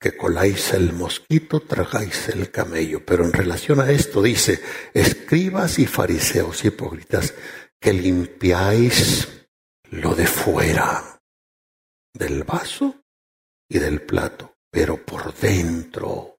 que 0.00 0.16
coláis 0.16 0.72
el 0.72 0.92
mosquito, 0.92 1.60
tragáis 1.60 2.28
el 2.28 2.50
camello. 2.50 3.04
Pero 3.06 3.24
en 3.24 3.32
relación 3.32 3.80
a 3.80 3.90
esto 3.90 4.20
dice, 4.20 4.60
escribas 4.92 5.78
y 5.78 5.86
fariseos 5.86 6.64
hipócritas, 6.64 7.34
que 7.80 7.92
limpiáis 7.92 9.28
lo 9.90 10.14
de 10.14 10.26
fuera 10.26 11.20
del 12.14 12.44
vaso 12.44 13.02
y 13.68 13.78
del 13.78 14.02
plato, 14.02 14.56
pero 14.70 15.04
por 15.04 15.34
dentro. 15.34 16.38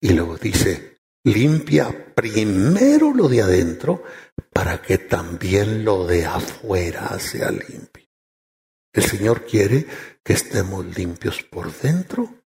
Y 0.00 0.12
luego 0.12 0.36
dice, 0.38 0.98
limpia 1.24 2.14
primero 2.14 3.12
lo 3.12 3.28
de 3.28 3.42
adentro 3.42 4.02
para 4.52 4.80
que 4.80 4.98
también 4.98 5.84
lo 5.84 6.06
de 6.06 6.26
afuera 6.26 7.18
sea 7.18 7.50
limpio. 7.50 8.09
El 8.92 9.04
Señor 9.04 9.46
quiere 9.46 9.86
que 10.24 10.32
estemos 10.32 10.84
limpios 10.96 11.42
por 11.42 11.72
dentro 11.72 12.42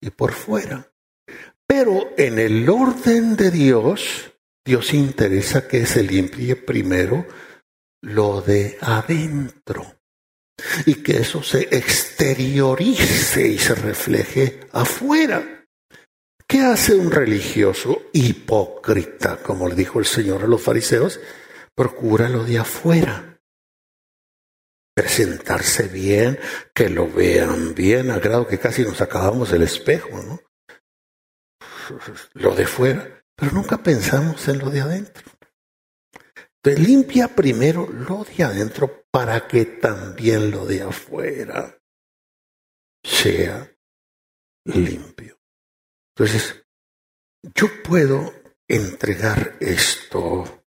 y 0.00 0.10
por 0.10 0.32
fuera. 0.32 0.92
Pero 1.66 2.12
en 2.16 2.38
el 2.38 2.68
orden 2.68 3.36
de 3.36 3.50
Dios, 3.50 4.32
Dios 4.64 4.92
interesa 4.92 5.68
que 5.68 5.86
se 5.86 6.02
limpie 6.02 6.56
primero 6.56 7.26
lo 8.02 8.40
de 8.40 8.78
adentro 8.80 10.00
y 10.84 10.96
que 10.96 11.18
eso 11.18 11.42
se 11.42 11.62
exteriorice 11.70 13.48
y 13.48 13.58
se 13.58 13.74
refleje 13.74 14.60
afuera. 14.72 15.66
¿Qué 16.46 16.60
hace 16.60 16.96
un 16.96 17.10
religioso 17.10 18.02
hipócrita, 18.12 19.36
como 19.36 19.68
le 19.68 19.76
dijo 19.76 20.00
el 20.00 20.06
Señor 20.06 20.42
a 20.42 20.48
los 20.48 20.60
fariseos? 20.60 21.20
Procura 21.74 22.28
lo 22.28 22.44
de 22.44 22.58
afuera. 22.58 23.29
Presentarse 24.94 25.88
bien, 25.88 26.38
que 26.74 26.88
lo 26.88 27.10
vean 27.10 27.74
bien, 27.74 28.10
a 28.10 28.18
grado 28.18 28.46
que 28.46 28.58
casi 28.58 28.82
nos 28.82 29.00
acabamos 29.00 29.52
el 29.52 29.62
espejo, 29.62 30.22
¿no? 30.22 30.40
Lo 32.34 32.54
de 32.54 32.66
fuera, 32.66 33.24
pero 33.34 33.52
nunca 33.52 33.78
pensamos 33.78 34.46
en 34.48 34.58
lo 34.58 34.70
de 34.70 34.80
adentro. 34.80 35.30
Entonces 36.62 36.86
limpia 36.86 37.28
primero 37.28 37.88
lo 37.88 38.24
de 38.24 38.44
adentro 38.44 39.04
para 39.10 39.48
que 39.48 39.64
también 39.64 40.50
lo 40.50 40.66
de 40.66 40.82
afuera 40.82 41.80
sea 43.02 43.74
limpio. 44.64 45.40
Entonces, 46.14 46.62
yo 47.54 47.82
puedo 47.82 48.34
entregar 48.68 49.56
esto 49.60 50.64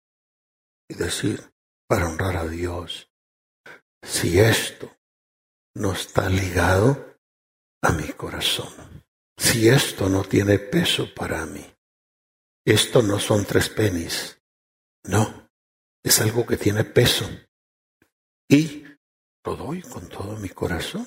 y 0.89 0.95
decir, 0.95 1.53
para 1.87 2.09
honrar 2.09 2.39
a 2.39 2.49
Dios, 2.49 3.12
si 4.03 4.41
esto 4.41 4.97
no 5.75 5.93
está 5.93 6.29
ligado 6.29 7.19
a 7.83 7.93
mi 7.93 8.09
corazón, 8.09 9.05
si 9.39 9.69
esto 9.69 10.09
no 10.09 10.25
tiene 10.25 10.59
peso 10.59 11.15
para 11.15 11.47
mí, 11.47 11.65
esto 12.65 13.03
no 13.03 13.19
son 13.19 13.45
tres 13.45 13.69
penis, 13.69 14.41
no, 15.05 15.51
es 16.05 16.21
algo 16.21 16.47
que 16.47 16.57
tiene 16.57 16.85
peso. 16.85 17.29
Y 18.49 18.85
lo 19.45 19.57
doy 19.57 19.83
con 19.83 20.09
todo 20.09 20.37
mi 20.37 20.49
corazón, 20.49 21.07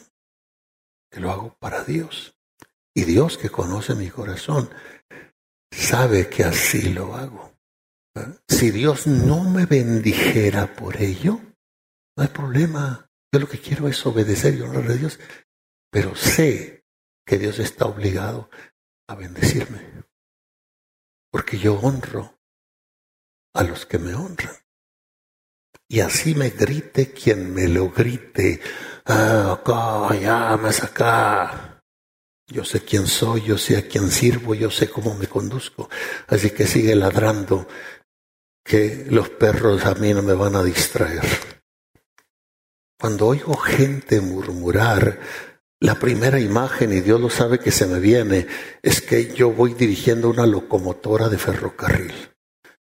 que 1.11 1.19
lo 1.19 1.31
hago 1.31 1.55
para 1.59 1.83
Dios. 1.83 2.37
Y 2.93 3.03
Dios 3.03 3.37
que 3.37 3.49
conoce 3.49 3.93
mi 3.93 4.09
corazón, 4.09 4.69
sabe 5.71 6.29
que 6.29 6.43
así 6.43 6.93
lo 6.93 7.15
hago. 7.15 7.53
Si 8.47 8.71
Dios 8.71 9.07
no 9.07 9.43
me 9.43 9.65
bendijera 9.65 10.73
por 10.73 11.01
ello, 11.01 11.41
no 12.15 12.23
hay 12.23 12.29
problema. 12.29 13.09
Yo 13.31 13.39
lo 13.39 13.49
que 13.49 13.59
quiero 13.59 13.87
es 13.87 14.05
obedecer 14.05 14.55
y 14.55 14.61
honrar 14.61 14.89
a 14.89 14.93
Dios, 14.93 15.19
pero 15.91 16.15
sé 16.15 16.85
que 17.25 17.37
Dios 17.37 17.59
está 17.59 17.85
obligado 17.85 18.49
a 19.07 19.15
bendecirme, 19.15 20.03
porque 21.31 21.57
yo 21.57 21.79
honro 21.79 22.39
a 23.53 23.63
los 23.63 23.85
que 23.85 23.97
me 23.97 24.13
honran 24.13 24.55
y 25.87 25.99
así 25.99 26.33
me 26.33 26.49
grite 26.49 27.11
quien 27.11 27.53
me 27.53 27.67
lo 27.67 27.89
grite. 27.89 28.59
Ah, 29.05 29.59
acá, 29.59 30.15
ya, 30.19 30.57
más 30.57 30.83
acá. 30.83 31.81
Yo 32.47 32.63
sé 32.63 32.83
quién 32.83 33.07
soy, 33.07 33.43
yo 33.43 33.57
sé 33.57 33.77
a 33.77 33.87
quién 33.87 34.09
sirvo, 34.11 34.55
yo 34.55 34.71
sé 34.71 34.89
cómo 34.89 35.15
me 35.15 35.27
conduzco. 35.27 35.89
Así 36.27 36.51
que 36.51 36.65
sigue 36.65 36.95
ladrando 36.95 37.67
que 38.63 39.05
los 39.09 39.29
perros 39.29 39.85
a 39.85 39.95
mí 39.95 40.13
no 40.13 40.21
me 40.21 40.33
van 40.33 40.55
a 40.55 40.63
distraer. 40.63 41.54
Cuando 43.05 43.27
oigo 43.27 43.55
gente 43.55 44.19
murmurar, 44.19 45.19
la 45.79 45.93
primera 45.93 46.39
imagen, 46.39 46.91
y 46.91 47.01
Dios 47.01 47.21
lo 47.21 47.29
sabe 47.29 47.59
que 47.59 47.69
se 47.69 47.85
me 47.85 47.99
viene, 47.99 48.47
es 48.81 48.99
que 48.99 49.31
yo 49.31 49.51
voy 49.51 49.75
dirigiendo 49.75 50.27
una 50.27 50.47
locomotora 50.47 51.29
de 51.29 51.37
ferrocarril. 51.37 52.35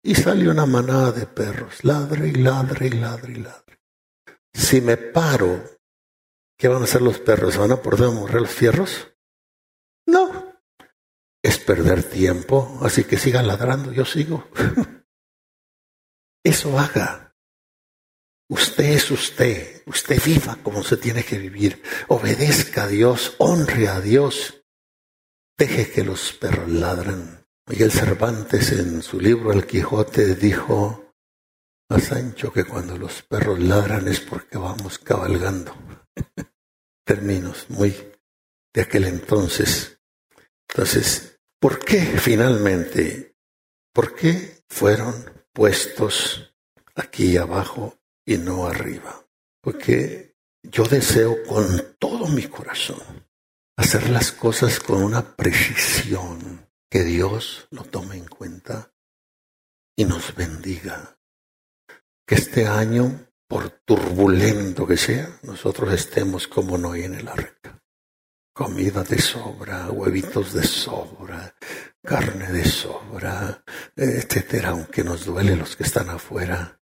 Y 0.02 0.16
sale 0.16 0.48
una 0.48 0.66
manada 0.66 1.12
de 1.12 1.26
perros, 1.26 1.84
ladre 1.84 2.30
y 2.30 2.36
ladre 2.36 2.88
y 2.88 2.92
ladre 2.92 3.34
y 3.34 3.36
ladre. 3.42 3.82
Si 4.54 4.80
me 4.80 4.96
paro, 4.96 5.62
¿qué 6.58 6.70
van 6.70 6.84
a 6.84 6.86
hacer 6.86 7.02
los 7.02 7.20
perros? 7.20 7.58
¿Van 7.58 7.74
a 7.74 7.82
poder 7.82 8.10
morrer 8.12 8.40
los 8.40 8.52
fierros? 8.52 9.12
No. 10.08 10.62
Es 11.44 11.58
perder 11.58 12.04
tiempo, 12.04 12.80
así 12.84 13.04
que 13.04 13.18
siga 13.18 13.44
ladrando, 13.44 13.92
yo 13.92 14.06
sigo. 14.06 14.48
Eso 16.42 16.80
haga. 16.80 17.25
Usted 18.48 18.84
es 18.84 19.10
usted, 19.10 19.82
usted 19.88 20.22
viva 20.24 20.60
como 20.62 20.84
se 20.84 20.98
tiene 20.98 21.24
que 21.24 21.40
vivir, 21.40 21.82
obedezca 22.10 22.84
a 22.84 22.88
Dios, 22.88 23.36
honre 23.40 23.88
a 23.88 24.00
Dios, 24.02 24.64
deje 25.58 25.90
que 25.92 26.04
los 26.04 26.34
perros 26.34 26.70
ladren. 26.70 27.44
Miguel 27.68 27.92
Cervantes 27.92 28.72
en 28.74 29.02
su 29.02 29.20
libro 29.20 29.52
El 29.52 29.66
Quijote 29.66 30.36
dijo 30.36 31.12
a 31.90 32.00
Sancho 32.00 32.54
que 32.54 32.66
cuando 32.66 32.96
los 32.98 33.24
perros 33.24 33.60
ladran 33.60 34.08
es 34.08 34.20
porque 34.20 34.60
vamos 34.60 35.00
cabalgando. 35.00 35.76
Términos 37.04 37.66
muy 37.70 37.96
de 38.72 38.82
aquel 38.82 39.06
entonces. 39.06 40.00
Entonces, 40.70 41.40
¿por 41.60 41.84
qué 41.84 42.02
finalmente? 42.20 43.36
¿Por 43.92 44.14
qué 44.14 44.64
fueron 44.70 45.46
puestos 45.52 46.54
aquí 46.94 47.38
abajo 47.38 47.98
y 48.26 48.38
no 48.38 48.66
arriba? 48.66 49.26
Porque 49.62 50.36
yo 50.64 50.84
deseo 50.84 51.44
con 51.44 51.96
todo 52.00 52.28
mi 52.28 52.44
corazón 52.48 53.26
hacer 53.78 54.10
las 54.10 54.32
cosas 54.32 54.80
con 54.80 55.04
una 55.04 55.36
precisión 55.36 56.70
que 56.90 57.04
Dios 57.04 57.68
lo 57.72 57.84
tome 57.84 58.18
en 58.18 58.28
cuenta 58.28 58.94
y 59.96 60.06
nos 60.06 60.34
bendiga. 60.36 61.18
Que 62.26 62.36
este 62.36 62.68
año, 62.68 63.28
por 63.48 63.70
turbulento 63.86 64.88
que 64.88 64.98
sea, 64.98 65.40
nosotros 65.44 65.94
estemos 65.94 66.48
como 66.48 66.78
no 66.78 66.94
hay 66.94 67.04
en 67.04 67.16
el 67.16 67.28
arca. 67.28 67.84
Comida 68.54 69.04
de 69.04 69.20
sobra, 69.20 69.92
huevitos 69.92 70.54
de 70.54 70.64
sobra, 70.64 71.54
carne 72.02 72.52
de 72.52 72.64
sobra, 72.64 73.64
etcétera, 73.96 74.70
aunque 74.70 75.04
nos 75.04 75.26
duele 75.26 75.56
los 75.58 75.76
que 75.76 75.84
están 75.84 76.10
afuera 76.10 76.80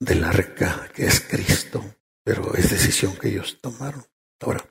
del 0.00 0.24
arca, 0.24 0.88
que 0.94 1.06
es 1.06 1.20
Cristo, 1.20 1.84
pero 2.24 2.54
es 2.54 2.70
decisión 2.70 3.14
que 3.16 3.28
ellos 3.28 3.58
tomaron. 3.60 4.04
Ahora, 4.40 4.64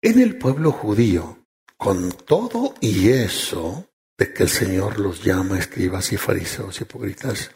en 0.00 0.20
el 0.20 0.38
pueblo 0.38 0.72
judío, 0.72 1.46
con 1.76 2.12
todo 2.12 2.74
y 2.80 3.10
eso, 3.10 3.90
de 4.16 4.32
que 4.32 4.44
el 4.44 4.48
Señor 4.48 4.98
los 4.98 5.22
llama 5.22 5.58
escribas 5.58 6.12
y 6.12 6.16
fariseos 6.16 6.80
hipócritas. 6.80 7.50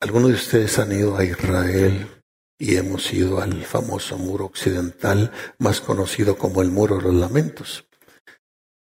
Algunos 0.00 0.30
de 0.30 0.34
ustedes 0.34 0.78
han 0.78 0.92
ido 0.92 1.16
a 1.16 1.24
Israel 1.24 2.22
y 2.58 2.76
hemos 2.76 3.12
ido 3.12 3.40
al 3.40 3.64
famoso 3.64 4.18
muro 4.18 4.46
occidental, 4.46 5.32
más 5.58 5.80
conocido 5.80 6.36
como 6.36 6.60
el 6.60 6.70
muro 6.70 6.96
de 6.96 7.04
los 7.04 7.14
lamentos. 7.14 7.88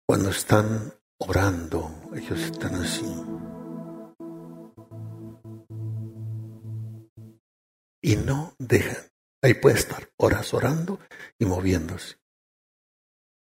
Cuando 0.07 0.29
están 0.29 0.93
orando, 1.17 2.09
ellos 2.15 2.39
están 2.39 2.75
así. 2.75 3.05
Y 8.01 8.15
no 8.15 8.55
dejan. 8.57 9.09
Ahí 9.41 9.53
puede 9.53 9.77
estar 9.77 10.09
horas 10.17 10.53
orando 10.53 10.99
y 11.37 11.45
moviéndose. 11.45 12.17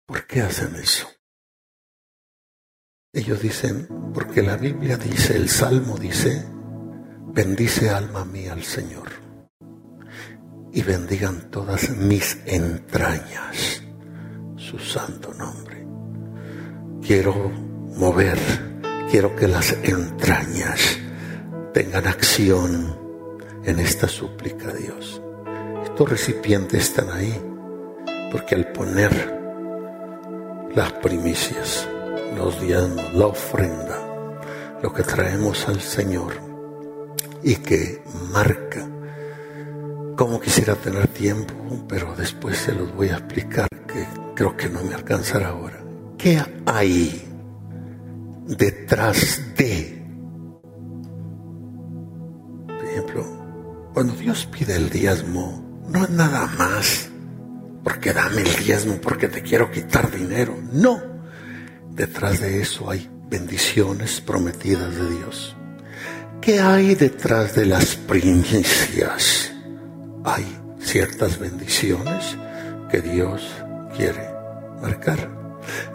¿Por 0.06 0.26
qué 0.26 0.42
hacen 0.42 0.74
eso? 0.76 1.08
Ellos 3.12 3.40
dicen, 3.40 3.88
porque 4.14 4.42
la 4.42 4.56
Biblia 4.56 4.96
dice, 4.96 5.36
el 5.36 5.48
Salmo 5.48 5.96
dice, 5.98 6.44
bendice 7.32 7.90
alma 7.90 8.24
mía 8.24 8.52
al 8.52 8.64
Señor 8.64 9.08
y 10.72 10.82
bendigan 10.82 11.50
todas 11.50 11.90
mis 11.90 12.38
entrañas 12.46 13.82
su 14.56 14.78
santo 14.78 15.32
nombre. 15.34 15.86
Quiero 17.00 17.34
mover, 17.96 18.38
quiero 19.10 19.34
que 19.34 19.48
las 19.48 19.72
entrañas 19.82 20.98
tengan 21.72 22.06
acción 22.06 22.97
en 23.68 23.80
esta 23.80 24.08
súplica 24.08 24.72
Dios. 24.72 25.20
Estos 25.84 26.08
recipientes 26.08 26.84
están 26.84 27.10
ahí 27.10 27.38
porque 28.32 28.54
al 28.54 28.72
poner 28.72 29.12
las 30.74 30.92
primicias, 30.94 31.86
los 32.34 32.58
diezmos, 32.62 33.12
la 33.12 33.26
ofrenda, 33.26 34.40
lo 34.82 34.90
que 34.92 35.02
traemos 35.02 35.68
al 35.68 35.80
Señor 35.82 36.32
y 37.42 37.56
que 37.56 38.02
marca. 38.32 38.88
Como 40.16 40.40
quisiera 40.40 40.74
tener 40.74 41.06
tiempo, 41.08 41.54
pero 41.86 42.14
después 42.16 42.56
se 42.56 42.72
los 42.72 42.94
voy 42.94 43.10
a 43.10 43.18
explicar 43.18 43.68
que 43.86 44.06
creo 44.34 44.56
que 44.56 44.70
no 44.70 44.82
me 44.82 44.94
alcanzará 44.94 45.48
ahora. 45.48 45.78
¿Qué 46.16 46.42
hay 46.64 47.22
detrás 48.46 49.42
de? 49.56 50.02
Por 52.66 52.84
ejemplo, 52.84 53.37
cuando 53.98 54.14
Dios 54.14 54.46
pide 54.46 54.76
el 54.76 54.90
diezmo, 54.90 55.82
no 55.88 56.04
es 56.04 56.10
nada 56.10 56.46
más 56.56 57.08
porque 57.82 58.12
dame 58.12 58.42
el 58.42 58.64
diezmo, 58.64 59.00
porque 59.00 59.26
te 59.26 59.42
quiero 59.42 59.72
quitar 59.72 60.08
dinero. 60.08 60.56
No 60.70 61.02
Detrás 61.90 62.38
de 62.38 62.62
eso 62.62 62.88
hay 62.88 63.10
bendiciones 63.28 64.20
prometidas 64.20 64.94
de 64.94 65.10
Dios. 65.16 65.56
¿Qué 66.40 66.60
hay 66.60 66.94
detrás 66.94 67.56
de 67.56 67.66
las 67.66 67.96
primicias? 67.96 69.52
Hay 70.24 70.46
ciertas 70.78 71.36
bendiciones 71.40 72.36
que 72.92 73.00
Dios 73.00 73.50
quiere 73.96 74.30
marcar. 74.80 75.28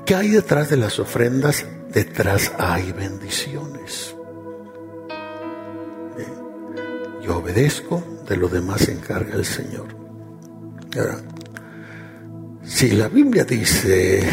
¿Qué 0.06 0.14
hay 0.14 0.28
detrás 0.28 0.70
de 0.70 0.76
las 0.76 1.00
ofrendas? 1.00 1.66
Detrás 1.94 2.52
hay 2.60 2.92
bendiciones. 2.92 4.13
Yo 7.24 7.38
obedezco, 7.38 8.04
de 8.28 8.38
lo 8.38 8.50
demás 8.50 8.82
se 8.82 8.92
encarga 8.92 9.36
el 9.36 9.46
Señor. 9.46 9.88
Ahora, 10.96 11.18
si 12.64 12.92
la 12.92 13.08
Biblia 13.08 13.44
dice 13.44 14.24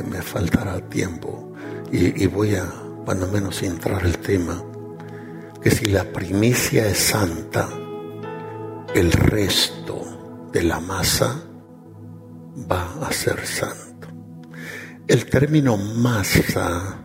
me 0.00 0.22
faltará 0.22 0.80
tiempo 0.88 1.52
y, 1.90 2.26
voy 2.26 2.54
a, 2.54 2.64
cuando 3.04 3.28
menos, 3.28 3.62
entrar 3.62 4.06
el 4.06 4.16
tema, 4.16 4.62
que 5.60 5.70
si 5.70 5.86
la 5.86 6.04
primicia 6.04 6.86
es 6.86 6.96
santa, 6.96 7.68
el 8.94 9.12
resto 9.12 10.48
de 10.50 10.62
la 10.62 10.80
masa 10.80 11.42
va 12.70 13.06
a 13.06 13.12
ser 13.12 13.44
santo. 13.46 14.08
El 15.06 15.26
término 15.26 15.76
masa 15.76 16.98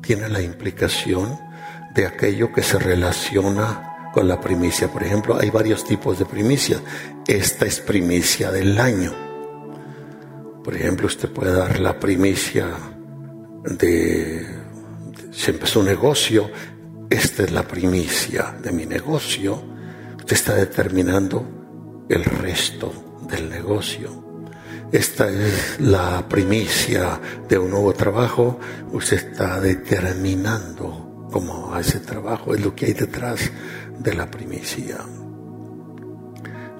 tiene 0.00 0.28
la 0.28 0.42
implicación 0.42 1.38
de 1.94 2.06
aquello 2.06 2.52
que 2.52 2.62
se 2.64 2.80
relaciona 2.80 3.93
con 4.14 4.28
la 4.28 4.40
primicia. 4.40 4.88
Por 4.88 5.02
ejemplo, 5.02 5.36
hay 5.38 5.50
varios 5.50 5.84
tipos 5.84 6.18
de 6.18 6.24
primicia. 6.24 6.80
Esta 7.26 7.66
es 7.66 7.80
primicia 7.80 8.52
del 8.52 8.78
año. 8.78 9.12
Por 10.62 10.74
ejemplo, 10.74 11.08
usted 11.08 11.28
puede 11.28 11.52
dar 11.52 11.80
la 11.80 11.98
primicia 11.98 12.68
de, 13.64 14.46
si 15.32 15.50
empezó 15.50 15.80
un 15.80 15.86
negocio, 15.86 16.48
esta 17.10 17.42
es 17.42 17.52
la 17.52 17.64
primicia 17.64 18.54
de 18.62 18.72
mi 18.72 18.86
negocio. 18.86 19.62
Usted 20.16 20.32
está 20.32 20.54
determinando 20.54 22.06
el 22.08 22.24
resto 22.24 23.20
del 23.28 23.50
negocio. 23.50 24.22
Esta 24.92 25.28
es 25.28 25.80
la 25.80 26.26
primicia 26.28 27.20
de 27.48 27.58
un 27.58 27.70
nuevo 27.70 27.92
trabajo. 27.92 28.60
Usted 28.92 29.16
está 29.16 29.60
determinando 29.60 31.28
cómo 31.32 31.74
a 31.74 31.80
ese 31.80 31.98
trabajo 31.98 32.54
es 32.54 32.64
lo 32.64 32.76
que 32.76 32.86
hay 32.86 32.92
detrás 32.92 33.50
de 33.98 34.14
la 34.14 34.30
primicia. 34.30 34.98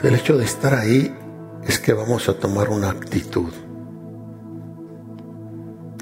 El 0.04 0.16
hecho 0.16 0.36
de 0.36 0.44
estar 0.44 0.74
ahí 0.74 1.16
es 1.66 1.78
que 1.78 1.94
vamos 1.94 2.28
a 2.28 2.34
tomar 2.34 2.68
una 2.68 2.90
actitud. 2.90 3.50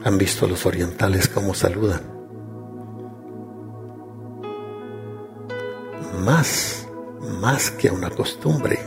¿Han 0.03 0.19
visto 0.19 0.49
los 0.49 0.67
orientales 0.67 1.29
cómo 1.29 1.55
saludan? 1.55 2.03
Más, 6.25 6.89
más 7.41 7.71
que 7.71 7.93
una 7.93 8.11
costumbre, 8.11 8.81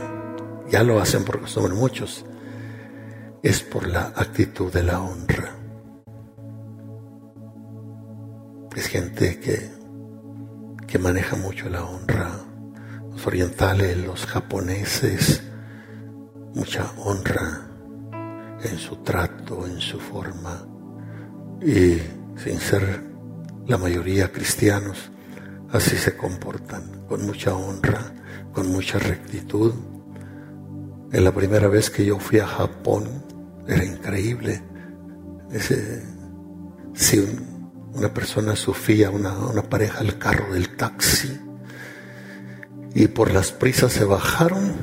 ya 0.68 0.82
lo 0.82 1.00
hacen 1.00 1.24
por 1.24 1.40
costumbre 1.40 1.72
muchos, 1.72 2.26
es 3.42 3.62
por 3.62 3.86
la 3.86 4.12
actitud 4.16 4.70
de 4.70 4.82
la 4.82 5.00
honra. 5.00 5.56
Es 8.74 8.86
gente 8.88 9.40
que 9.40 9.75
que 10.86 10.98
maneja 10.98 11.36
mucho 11.36 11.68
la 11.68 11.84
honra. 11.84 12.30
Los 13.10 13.26
orientales, 13.26 13.96
los 13.98 14.26
japoneses, 14.26 15.42
mucha 16.54 16.90
honra 16.98 17.66
en 18.62 18.78
su 18.78 18.96
trato, 18.96 19.66
en 19.66 19.80
su 19.80 19.98
forma. 19.98 20.66
Y 21.62 21.98
sin 22.42 22.58
ser 22.60 23.02
la 23.66 23.78
mayoría 23.78 24.30
cristianos, 24.30 25.10
así 25.72 25.96
se 25.96 26.16
comportan, 26.16 27.04
con 27.08 27.26
mucha 27.26 27.54
honra, 27.54 28.12
con 28.52 28.70
mucha 28.70 28.98
rectitud. 28.98 29.72
En 31.12 31.24
la 31.24 31.32
primera 31.32 31.68
vez 31.68 31.90
que 31.90 32.04
yo 32.04 32.18
fui 32.18 32.38
a 32.38 32.46
Japón, 32.46 33.24
era 33.66 33.84
increíble. 33.84 34.62
Ese, 35.50 36.02
si 36.94 37.24
una 37.96 38.12
persona 38.12 38.54
sufría, 38.56 39.10
una, 39.10 39.32
una 39.32 39.62
pareja 39.62 40.00
al 40.00 40.18
carro 40.18 40.52
del 40.52 40.76
taxi, 40.76 41.40
y 42.94 43.08
por 43.08 43.32
las 43.32 43.52
prisas 43.52 43.92
se 43.92 44.04
bajaron 44.04 44.74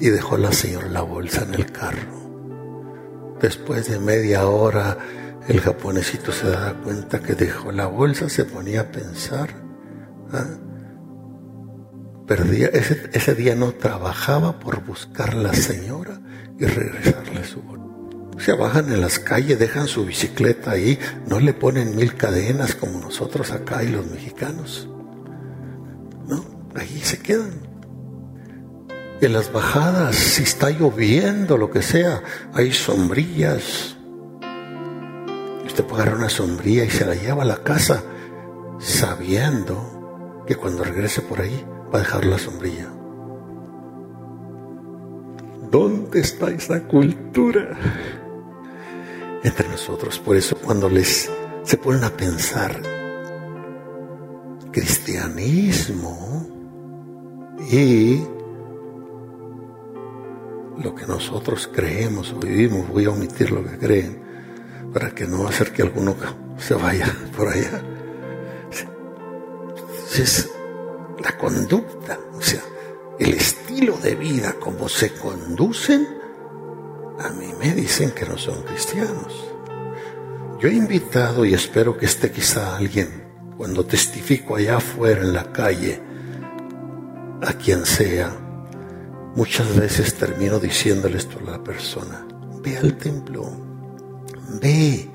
y 0.00 0.08
dejó 0.08 0.36
la 0.36 0.52
señora 0.52 0.88
la 0.88 1.02
bolsa 1.02 1.44
en 1.44 1.54
el 1.54 1.70
carro. 1.70 2.24
Después 3.40 3.88
de 3.88 3.98
media 3.98 4.46
hora, 4.46 4.98
el 5.48 5.60
japonesito 5.60 6.32
se 6.32 6.48
daba 6.48 6.74
cuenta 6.74 7.20
que 7.20 7.34
dejó 7.34 7.72
la 7.72 7.86
bolsa, 7.86 8.28
se 8.28 8.44
ponía 8.44 8.82
a 8.82 8.92
pensar. 8.92 9.50
¿ah? 10.32 10.46
Perdía, 12.26 12.68
ese, 12.68 13.10
ese, 13.12 13.34
día 13.34 13.54
no 13.54 13.72
trabajaba 13.72 14.58
por 14.58 14.82
buscar 14.84 15.30
a 15.30 15.34
la 15.34 15.52
señora 15.52 16.20
y 16.58 16.64
regresarle 16.64 17.44
su 17.44 17.60
bolsa. 17.62 17.83
Se 18.38 18.52
bajan 18.52 18.92
en 18.92 19.00
las 19.00 19.18
calles, 19.18 19.58
dejan 19.58 19.86
su 19.86 20.04
bicicleta 20.04 20.72
ahí, 20.72 20.98
no 21.26 21.40
le 21.40 21.54
ponen 21.54 21.96
mil 21.96 22.14
cadenas 22.14 22.74
como 22.74 23.00
nosotros 23.00 23.52
acá 23.52 23.82
y 23.84 23.88
los 23.88 24.06
mexicanos. 24.06 24.88
No, 26.26 26.44
ahí 26.74 27.00
se 27.02 27.18
quedan. 27.18 27.52
En 29.20 29.32
las 29.32 29.52
bajadas, 29.52 30.16
si 30.16 30.42
está 30.42 30.70
lloviendo, 30.70 31.56
lo 31.56 31.70
que 31.70 31.80
sea, 31.80 32.22
hay 32.52 32.72
sombrillas. 32.72 33.96
Usted 35.64 35.84
puede 35.84 36.02
agarrar 36.02 36.18
una 36.18 36.28
sombrilla 36.28 36.84
y 36.84 36.90
se 36.90 37.06
la 37.06 37.14
lleva 37.14 37.42
a 37.44 37.46
la 37.46 37.62
casa, 37.62 38.02
sabiendo 38.78 40.42
que 40.46 40.56
cuando 40.56 40.84
regrese 40.84 41.22
por 41.22 41.40
ahí 41.40 41.64
va 41.92 41.98
a 41.98 42.02
dejar 42.02 42.24
la 42.26 42.38
sombrilla. 42.38 42.90
¿Dónde 45.70 46.20
está 46.20 46.50
esa 46.50 46.82
cultura? 46.82 47.76
Entre 49.44 49.68
nosotros. 49.68 50.18
Por 50.18 50.36
eso 50.36 50.56
cuando 50.56 50.88
les 50.88 51.30
se 51.62 51.76
ponen 51.76 52.02
a 52.04 52.10
pensar, 52.10 52.80
cristianismo 54.72 56.48
y 57.70 58.22
lo 60.78 60.94
que 60.94 61.06
nosotros 61.06 61.70
creemos 61.72 62.32
o 62.32 62.40
vivimos, 62.40 62.88
voy 62.88 63.04
a 63.04 63.10
omitir 63.10 63.52
lo 63.52 63.64
que 63.64 63.78
creen, 63.78 64.22
para 64.92 65.14
que 65.14 65.26
no 65.26 65.46
hacer 65.46 65.72
que 65.72 65.82
alguno 65.82 66.16
se 66.58 66.74
vaya 66.74 67.14
por 67.36 67.48
allá. 67.48 67.82
Es 70.18 70.50
la 71.22 71.36
conducta, 71.36 72.18
o 72.32 72.40
sea, 72.40 72.62
el 73.18 73.34
estilo 73.34 73.96
de 73.98 74.14
vida, 74.14 74.54
como 74.60 74.88
se 74.88 75.12
conducen, 75.12 76.06
me 77.64 77.74
dicen 77.74 78.10
que 78.10 78.26
no 78.26 78.36
son 78.36 78.62
cristianos. 78.62 79.32
Yo 80.60 80.68
he 80.68 80.74
invitado 80.74 81.44
y 81.44 81.54
espero 81.54 81.96
que 81.96 82.06
esté 82.06 82.30
quizá 82.30 82.76
alguien, 82.76 83.24
cuando 83.56 83.84
testifico 83.86 84.56
allá 84.56 84.76
afuera 84.76 85.22
en 85.22 85.32
la 85.32 85.52
calle, 85.52 86.00
a 87.42 87.52
quien 87.54 87.84
sea, 87.84 88.44
Muchas 89.36 89.74
veces 89.74 90.14
termino 90.14 90.60
diciéndole 90.60 91.18
esto 91.18 91.40
a 91.40 91.50
la 91.50 91.64
persona, 91.64 92.24
ve 92.62 92.78
al 92.78 92.96
templo, 92.96 93.50
ve 94.62 95.10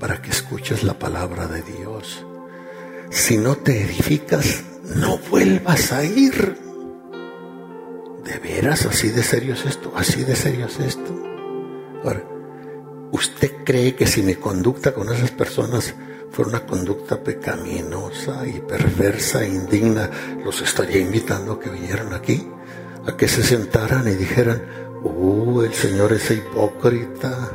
para 0.00 0.20
que 0.20 0.30
escuches 0.30 0.82
la 0.82 0.98
palabra 0.98 1.46
de 1.46 1.62
Dios. 1.62 2.26
Si 3.10 3.36
no 3.36 3.54
te 3.54 3.82
edificas, 3.82 4.64
no 4.96 5.18
vuelvas 5.18 5.92
a 5.92 6.04
ir. 6.04 6.58
¿De 8.24 8.38
veras 8.40 8.86
así 8.86 9.10
de 9.10 9.22
serio 9.22 9.54
es 9.54 9.64
esto? 9.64 9.92
¿Así 9.94 10.24
de 10.24 10.34
serio 10.34 10.66
es 10.66 10.80
esto? 10.80 11.29
Ahora, 12.04 12.22
¿usted 13.12 13.64
cree 13.64 13.94
que 13.94 14.06
si 14.06 14.22
mi 14.22 14.34
conducta 14.34 14.92
con 14.92 15.12
esas 15.12 15.30
personas 15.30 15.94
fue 16.30 16.46
una 16.46 16.64
conducta 16.64 17.22
pecaminosa 17.22 18.46
y 18.46 18.60
perversa 18.60 19.42
e 19.42 19.48
indigna, 19.48 20.10
los 20.44 20.60
estaría 20.62 21.00
invitando 21.00 21.52
a 21.52 21.60
que 21.60 21.70
vinieran 21.70 22.14
aquí? 22.14 22.46
a 23.06 23.16
que 23.16 23.28
se 23.28 23.42
sentaran 23.42 24.06
y 24.08 24.14
dijeran, 24.14 24.62
uh, 25.02 25.62
el 25.62 25.72
Señor 25.72 26.12
es 26.12 26.30
hipócrita, 26.30 27.50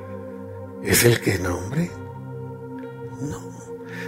es 0.82 1.04
el 1.04 1.20
que 1.20 1.38
nombre. 1.38 1.90
No. 3.20 3.40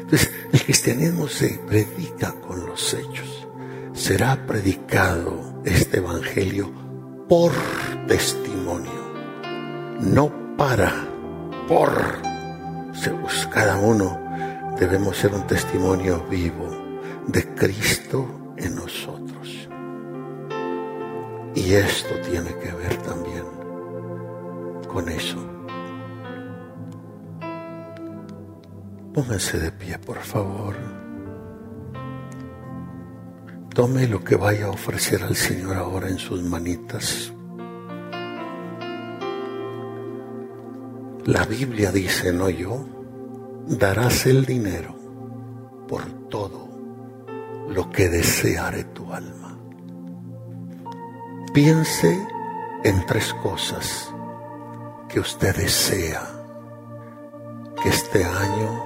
Entonces, 0.00 0.30
el 0.52 0.62
cristianismo 0.62 1.28
se 1.28 1.61
predica 1.66 2.32
con 2.40 2.66
los 2.66 2.94
hechos. 2.94 3.46
Será 3.92 4.46
predicado 4.46 5.61
este 5.64 5.98
evangelio 5.98 6.70
por 7.28 7.52
testimonio, 8.06 8.99
no 10.01 10.57
para, 10.57 10.92
por. 11.68 12.20
Cada 13.51 13.78
uno 13.78 14.18
debemos 14.78 15.16
ser 15.16 15.34
un 15.34 15.46
testimonio 15.46 16.24
vivo 16.30 16.68
de 17.26 17.55
Cristo 17.55 18.55
en 18.57 18.76
nosotros. 18.76 19.68
Y 21.55 21.72
esto 21.74 22.14
tiene 22.30 22.55
que 22.59 22.72
ver 22.72 22.96
también 22.98 23.44
con 24.86 25.09
eso. 25.09 25.38
Pónganse 29.12 29.59
de 29.59 29.72
pie, 29.72 29.98
por 29.98 30.18
favor. 30.18 30.76
Tome 33.74 34.07
lo 34.07 34.22
que 34.22 34.36
vaya 34.36 34.66
a 34.66 34.70
ofrecer 34.70 35.22
al 35.22 35.36
Señor 35.36 35.76
ahora 35.76 36.09
en 36.09 36.18
sus 36.18 36.42
manitas. 36.42 37.32
La 41.26 41.44
Biblia 41.44 41.92
dice, 41.92 42.32
no 42.32 42.48
yo, 42.48 42.84
darás 43.66 44.24
el 44.26 44.46
dinero 44.46 44.96
por 45.86 46.02
todo 46.28 46.68
lo 47.68 47.90
que 47.90 48.08
deseare 48.08 48.84
tu 48.84 49.12
alma. 49.12 49.58
Piense 51.52 52.18
en 52.84 53.04
tres 53.06 53.34
cosas 53.42 54.10
que 55.08 55.20
usted 55.20 55.54
desea 55.56 56.22
que 57.82 57.90
este 57.90 58.24
año 58.24 58.84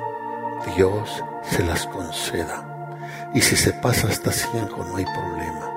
Dios 0.76 1.22
se 1.42 1.64
las 1.64 1.86
conceda. 1.86 2.98
Y 3.32 3.40
si 3.42 3.54
se 3.54 3.72
pasa 3.74 4.08
hasta 4.08 4.32
cinco 4.32 4.84
no 4.88 4.96
hay 4.96 5.04
problema. 5.04 5.70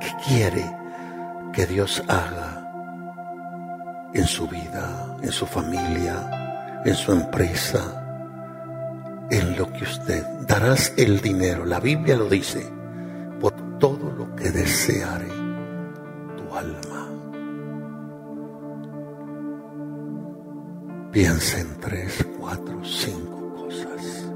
¿Qué 0.00 0.12
quiere 0.26 0.76
que 1.52 1.66
Dios 1.66 2.02
haga 2.08 2.65
en 4.16 4.26
su 4.26 4.48
vida, 4.48 5.16
en 5.22 5.32
su 5.32 5.46
familia, 5.46 6.82
en 6.84 6.94
su 6.94 7.12
empresa, 7.12 8.02
en 9.30 9.56
lo 9.56 9.72
que 9.72 9.84
usted 9.84 10.24
darás 10.46 10.92
el 10.96 11.20
dinero? 11.20 11.64
La 11.64 11.80
Biblia 11.80 12.16
lo 12.16 12.28
dice, 12.28 12.66
por 13.40 13.52
todo 13.78 14.12
lo 14.12 14.34
que 14.36 14.50
deseare 14.50 15.46
alma. 16.56 17.08
Piensa 21.12 21.60
en 21.60 21.80
tres, 21.80 22.26
cuatro, 22.38 22.84
cinco 22.84 23.54
cosas. 23.54 24.26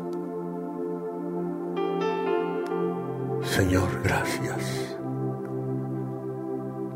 Señor, 3.56 4.00
gracias. 4.02 4.96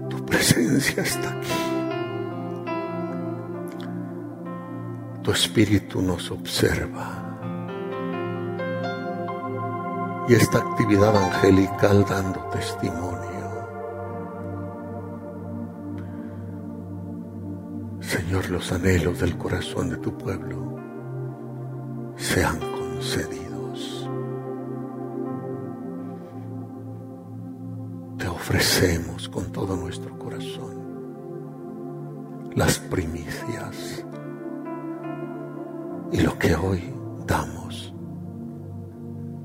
Tu 0.08 0.24
presencia 0.24 1.02
está 1.02 1.30
aquí. 1.38 1.73
Tu 5.24 5.32
espíritu 5.32 6.00
nos 6.00 6.30
observa. 6.30 7.20
Y 10.28 10.34
esta 10.34 10.58
actividad 10.58 11.16
angelical 11.16 12.04
dando 12.08 12.40
testimonio 12.50 13.24
Señor, 18.14 18.48
los 18.50 18.70
anhelos 18.70 19.18
del 19.18 19.36
corazón 19.36 19.90
de 19.90 19.96
tu 19.96 20.16
pueblo 20.16 20.76
sean 22.16 22.58
concedidos. 22.60 24.08
Te 28.18 28.28
ofrecemos 28.28 29.28
con 29.28 29.50
todo 29.50 29.74
nuestro 29.74 30.16
corazón 30.18 30.74
las 32.54 32.78
primicias 32.78 34.04
Y 36.14 36.20
lo 36.20 36.38
que 36.38 36.54
hoy 36.54 36.80
damos. 37.26 37.92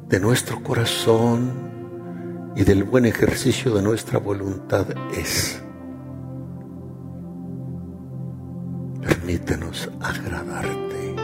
De 0.08 0.20
nuestro 0.20 0.62
corazón 0.62 2.52
y 2.56 2.64
del 2.64 2.84
buen 2.84 3.08
ejercicio 3.08 3.74
de 3.74 3.82
nuestra 3.82 4.20
voluntad 4.20 4.86
es 5.12 5.60
permítenos 9.02 9.90
agradarte 10.00 11.16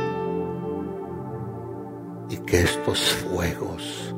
y 2.30 2.38
que 2.38 2.62
estos 2.62 3.00
fuegos 3.12 4.16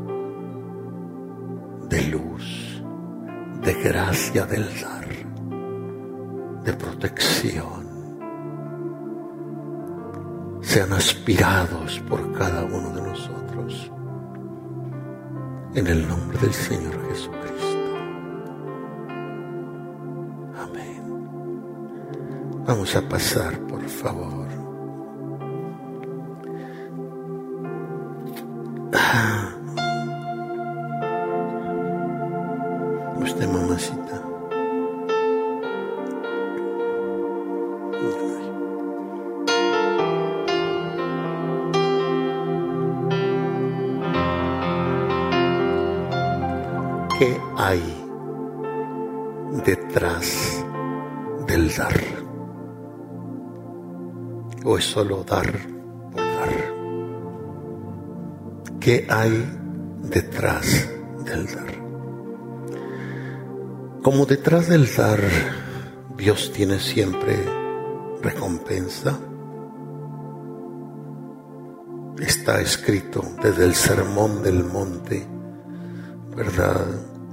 de 1.90 2.04
luz, 2.04 2.82
de 3.64 3.74
gracia 3.84 4.46
del 4.46 4.66
dar, 4.82 5.10
de 6.64 6.74
protección, 6.74 7.87
sean 10.78 10.94
aspirados 10.94 12.00
por 12.08 12.38
cada 12.38 12.64
uno 12.64 12.92
de 12.92 13.02
nosotros. 13.02 13.92
En 15.74 15.88
el 15.88 16.08
nombre 16.08 16.38
del 16.38 16.54
Señor 16.54 16.94
Jesucristo. 17.10 17.78
Amén. 20.56 21.02
Vamos 22.64 22.96
a 22.96 23.10
pasar, 23.10 23.58
por 23.62 23.84
favor. 23.90 24.47
¿O 54.70 54.78
es 54.78 54.84
solo 54.84 55.24
dar 55.24 55.50
por 56.12 56.22
dar? 56.22 56.74
¿Qué 58.82 59.08
hay 59.10 59.50
detrás 60.02 60.90
del 61.24 61.46
dar? 61.46 61.74
Como 64.04 64.26
detrás 64.26 64.68
del 64.68 64.94
dar, 64.94 65.22
Dios 66.18 66.52
tiene 66.52 66.80
siempre 66.80 67.46
recompensa. 68.22 69.18
Está 72.20 72.60
escrito 72.60 73.24
desde 73.42 73.64
el 73.64 73.74
sermón 73.74 74.44
del 74.44 74.66
monte 74.66 75.26
¿verdad? 76.36 76.86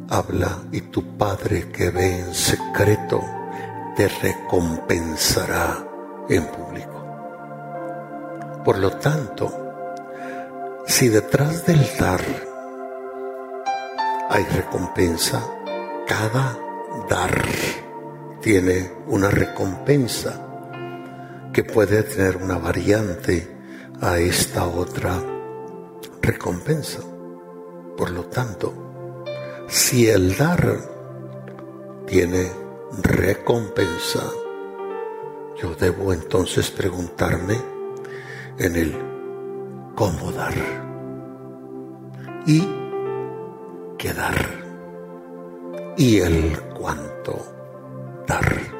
Habla 0.08 0.62
y 0.70 0.82
tu 0.82 1.16
Padre 1.18 1.68
que 1.72 1.90
ve 1.90 2.20
en 2.20 2.32
secreto 2.32 3.20
te 3.96 4.06
recompensará 4.06 5.84
en 6.28 6.46
público. 6.46 6.93
Por 8.64 8.78
lo 8.78 8.92
tanto, 8.92 9.52
si 10.86 11.10
detrás 11.10 11.66
del 11.66 11.86
dar 11.98 12.22
hay 14.30 14.44
recompensa, 14.44 15.42
cada 16.06 16.58
dar 17.06 17.44
tiene 18.40 18.90
una 19.06 19.28
recompensa 19.28 20.40
que 21.52 21.62
puede 21.62 22.04
tener 22.04 22.38
una 22.38 22.56
variante 22.56 23.46
a 24.00 24.18
esta 24.18 24.66
otra 24.66 25.22
recompensa. 26.22 27.00
Por 27.98 28.12
lo 28.12 28.24
tanto, 28.24 29.22
si 29.68 30.08
el 30.08 30.38
dar 30.38 30.78
tiene 32.06 32.50
recompensa, 33.02 34.22
yo 35.60 35.74
debo 35.74 36.14
entonces 36.14 36.70
preguntarme 36.70 37.73
en 38.58 38.76
el 38.76 38.94
cómo 39.94 40.30
dar 40.32 40.54
y 42.46 42.62
qué 43.98 44.12
dar 44.12 44.34
y 45.96 46.18
el 46.18 46.58
cuánto 46.78 47.36
dar. 48.26 48.74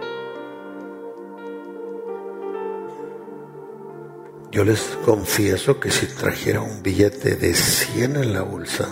Yo 4.50 4.64
les 4.64 4.80
confieso 5.04 5.80
que 5.80 5.90
si 5.90 6.06
trajera 6.06 6.60
un 6.60 6.82
billete 6.82 7.34
de 7.34 7.54
100 7.54 8.16
en 8.16 8.32
la 8.32 8.42
bolsa, 8.42 8.88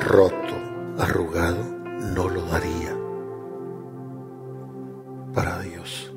roto, 0.00 0.56
arrugado, 0.98 1.62
no 2.14 2.28
lo 2.28 2.42
daría 2.46 2.96
para 5.32 5.60
Dios. 5.60 6.11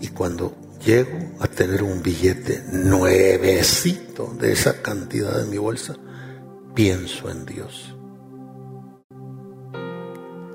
Y 0.00 0.08
cuando 0.08 0.54
llego 0.84 1.18
a 1.40 1.46
tener 1.46 1.82
un 1.82 2.02
billete 2.02 2.62
nuevecito 2.72 4.34
de 4.38 4.52
esa 4.52 4.82
cantidad 4.82 5.42
en 5.42 5.50
mi 5.50 5.58
bolsa, 5.58 5.96
pienso 6.74 7.30
en 7.30 7.46
Dios. 7.46 7.94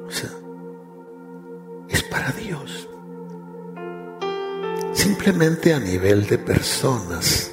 O 0.08 0.12
sea, 0.12 0.32
es 1.90 2.04
para 2.04 2.32
Dios. 2.32 2.88
Simplemente 4.94 5.74
a 5.74 5.80
nivel 5.80 6.28
de 6.28 6.38
personas 6.38 7.52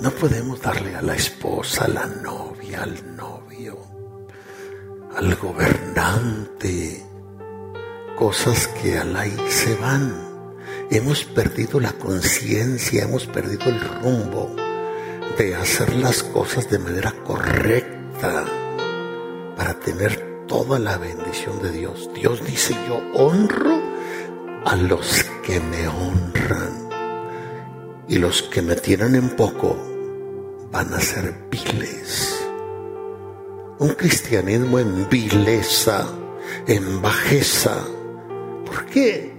no 0.00 0.10
podemos 0.10 0.60
darle 0.60 0.94
a 0.94 1.02
la 1.02 1.14
esposa, 1.14 1.84
a 1.84 1.88
la 1.88 2.06
novia, 2.06 2.82
al 2.82 3.16
novio, 3.16 3.78
al 5.14 5.34
gobernante, 5.36 7.05
cosas 8.16 8.66
que 8.68 8.98
al 8.98 9.14
aire 9.16 9.50
se 9.50 9.74
van. 9.76 10.26
Hemos 10.90 11.24
perdido 11.24 11.80
la 11.80 11.92
conciencia, 11.92 13.04
hemos 13.04 13.26
perdido 13.26 13.66
el 13.66 13.80
rumbo 13.80 14.54
de 15.38 15.54
hacer 15.54 15.94
las 15.94 16.22
cosas 16.22 16.68
de 16.70 16.78
manera 16.78 17.12
correcta 17.24 18.44
para 19.56 19.74
tener 19.80 20.46
toda 20.46 20.78
la 20.78 20.96
bendición 20.96 21.60
de 21.62 21.70
Dios. 21.72 22.10
Dios 22.14 22.44
dice, 22.44 22.74
yo 22.88 23.02
honro 23.14 23.80
a 24.64 24.76
los 24.76 25.24
que 25.44 25.60
me 25.60 25.86
honran 25.88 26.88
y 28.08 28.18
los 28.18 28.42
que 28.42 28.62
me 28.62 28.76
tienen 28.76 29.14
en 29.14 29.30
poco 29.30 29.76
van 30.70 30.92
a 30.94 31.00
ser 31.00 31.34
viles. 31.50 32.44
Un 33.78 33.90
cristianismo 33.90 34.78
en 34.78 35.08
vileza, 35.08 36.06
en 36.66 37.02
bajeza. 37.02 37.84
¿Por 38.76 38.84
qué? 38.84 39.32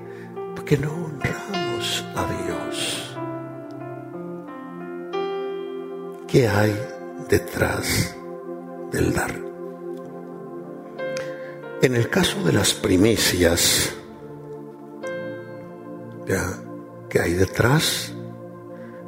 Porque 0.56 0.78
no 0.80 0.92
honramos 0.92 2.04
a 2.16 2.26
Dios. 2.44 3.16
¿Qué 6.28 6.48
hay 6.48 6.76
detrás 7.30 8.16
del 8.92 9.14
dar? 9.14 9.36
En 11.84 11.96
el 11.96 12.10
caso 12.10 12.44
de 12.44 12.54
las 12.54 12.74
primicias, 12.74 13.94
¿ya? 16.26 16.60
¿qué 17.08 17.20
hay 17.20 17.34
detrás? 17.34 18.12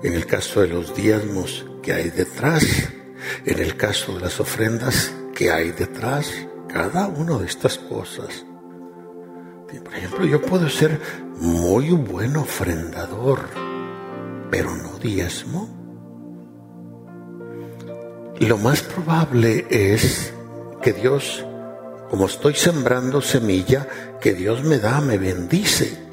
en 0.03 0.13
el 0.13 0.27
caso 0.27 0.61
de 0.61 0.67
los 0.67 0.95
diezmos 0.95 1.65
que 1.81 1.91
hay 1.91 2.11
detrás, 2.11 2.63
en 3.45 3.59
el 3.59 3.75
caso 3.75 4.13
de 4.13 4.21
las 4.21 4.39
ofrendas 4.39 5.11
que 5.33 5.49
hay 5.49 5.71
detrás, 5.71 6.31
cada 6.71 7.07
una 7.07 7.39
de 7.39 7.47
estas 7.47 7.79
cosas. 7.79 8.45
Por 9.77 9.93
ejemplo, 9.93 10.25
yo 10.25 10.41
puedo 10.41 10.69
ser 10.69 10.99
muy 11.39 11.91
buen 11.91 12.35
ofrendador, 12.37 13.49
pero 14.49 14.75
no 14.75 14.97
diezmo. 14.97 15.69
Lo 18.39 18.57
más 18.57 18.81
probable 18.81 19.67
es 19.69 20.33
que 20.81 20.93
Dios, 20.93 21.45
como 22.09 22.25
estoy 22.25 22.55
sembrando 22.55 23.21
semilla, 23.21 23.87
que 24.19 24.33
Dios 24.33 24.63
me 24.63 24.79
da, 24.79 25.01
me 25.01 25.17
bendice 25.17 26.09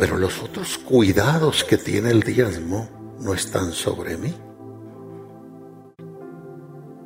pero 0.00 0.16
los 0.16 0.42
otros 0.42 0.78
cuidados 0.78 1.62
que 1.62 1.76
tiene 1.76 2.10
el 2.10 2.22
diezmo 2.22 2.88
no 3.20 3.34
están 3.34 3.70
sobre 3.72 4.16
mí. 4.16 4.34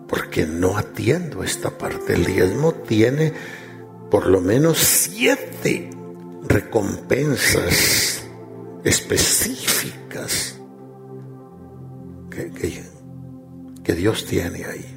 Porque 0.07 0.47
no 0.47 0.79
atiendo 0.79 1.43
esta 1.43 1.77
parte. 1.77 2.15
El 2.15 2.25
diezmo 2.25 2.71
tiene 2.71 3.33
por 4.11 4.27
lo 4.27 4.41
menos 4.41 4.79
siete 4.79 5.91
recompensas 6.47 8.23
específicas 8.85 10.57
que, 12.31 12.83
que 13.83 13.95
Dios 13.95 14.27
tiene 14.27 14.65
ahí. 14.65 14.95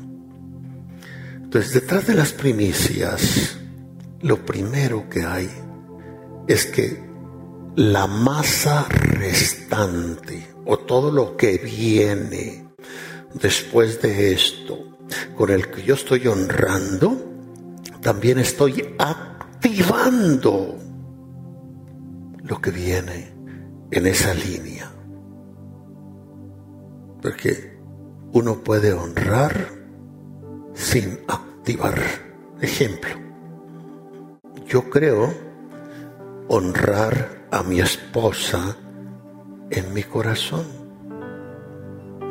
Entonces, 1.35 1.73
detrás 1.73 2.07
de 2.07 2.15
las 2.15 2.33
primicias, 2.33 3.57
lo 4.21 4.45
primero 4.45 5.09
que 5.09 5.23
hay 5.23 5.49
es 6.47 6.65
que 6.65 7.07
la 7.75 8.07
masa 8.07 8.87
restante 8.89 10.47
o 10.65 10.79
todo 10.79 11.11
lo 11.11 11.37
que 11.37 11.57
viene 11.57 12.67
después 13.33 14.01
de 14.01 14.33
esto, 14.33 14.97
con 15.35 15.51
el 15.51 15.69
que 15.69 15.83
yo 15.83 15.93
estoy 15.93 16.27
honrando, 16.27 17.36
también 18.01 18.39
estoy 18.39 18.95
activando 18.97 20.77
lo 22.43 22.61
que 22.61 22.71
viene 22.71 23.33
en 23.91 24.07
esa 24.07 24.33
línea. 24.33 24.91
Porque 27.21 27.77
uno 28.33 28.63
puede 28.63 28.93
honrar 28.93 29.69
sin 30.73 31.19
activar. 31.27 31.99
Ejemplo, 32.61 33.09
yo 34.67 34.89
creo 34.89 35.33
honrar 36.47 37.47
a 37.51 37.63
mi 37.63 37.79
esposa 37.79 38.75
en 39.69 39.93
mi 39.93 40.03
corazón. 40.03 40.65